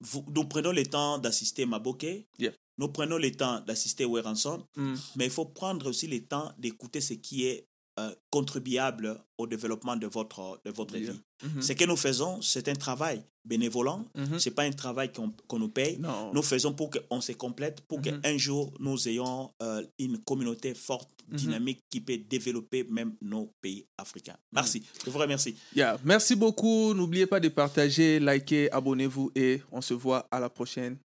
vous- 0.00 0.24
nous 0.34 0.44
prenons 0.44 0.72
le 0.72 0.84
temps 0.84 1.18
d'assister 1.18 1.66
Maboke, 1.66 2.06
Yeah. 2.38 2.52
nous 2.78 2.88
prenons 2.88 3.18
le 3.18 3.30
temps 3.32 3.60
d'assister 3.60 4.04
Weranson, 4.06 4.64
Mm. 4.76 4.94
mais 5.16 5.24
il 5.26 5.30
faut 5.30 5.46
prendre 5.46 5.88
aussi 5.88 6.06
le 6.06 6.20
temps 6.24 6.52
d'écouter 6.58 7.00
ce 7.00 7.14
qui 7.14 7.46
est 7.46 7.66
euh, 8.00 8.12
contribuable 8.30 9.20
au 9.38 9.46
développement 9.46 9.96
de 9.96 10.06
votre, 10.06 10.60
de 10.64 10.70
votre 10.70 10.96
vie. 10.96 11.20
Mhm. 11.44 11.62
Ce 11.62 11.72
que 11.74 11.84
nous 11.84 11.96
faisons, 11.96 12.40
c'est 12.42 12.68
un 12.68 12.74
travail 12.74 13.22
bénévolant, 13.44 14.04
Mhm. 14.16 14.38
c'est 14.40 14.50
pas 14.50 14.62
un 14.64 14.72
travail 14.72 15.12
qu'on 15.12 15.30
qu'on 15.46 15.58
nous 15.58 15.68
paye. 15.68 15.98
Non. 15.98 16.32
Nous 16.34 16.42
faisons 16.42 16.72
pour 16.74 16.90
qu'on 16.90 17.20
se 17.20 17.32
complète, 17.32 17.82
pour 17.82 17.98
Mhm. 17.98 18.20
qu'un 18.20 18.36
jour 18.38 18.72
nous 18.80 19.08
ayons 19.08 19.50
euh, 19.62 19.84
une 19.98 20.18
communauté 20.24 20.74
forte, 20.74 21.10
Mhm. 21.28 21.36
dynamique 21.36 21.80
qui 21.90 22.00
peut 22.00 22.18
développer 22.18 22.84
même 22.84 23.14
nos 23.22 23.50
pays 23.60 23.86
africains. 23.98 24.36
Merci, 24.52 24.84
je 25.04 25.10
vous 25.10 25.18
remercie. 25.18 25.54
Yeah. 25.74 25.98
Merci 26.04 26.34
beaucoup. 26.36 26.94
N'oubliez 26.94 27.26
pas 27.26 27.40
de 27.40 27.48
partager, 27.48 28.18
liker, 28.20 28.70
abonnez-vous 28.72 29.30
et 29.34 29.62
on 29.70 29.80
se 29.80 29.94
voit 29.94 30.26
à 30.30 30.40
la 30.40 30.50
prochaine 30.50 30.98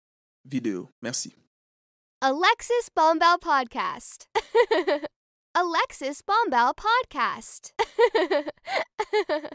vidéo. 0.49 0.89
Merci. 1.03 1.32
Alexis 2.20 2.89
Bombell 2.95 3.39
Podcast. 3.41 4.28
Alexis 5.59 6.21
Bombal 6.21 6.75
Podcast. 6.77 7.73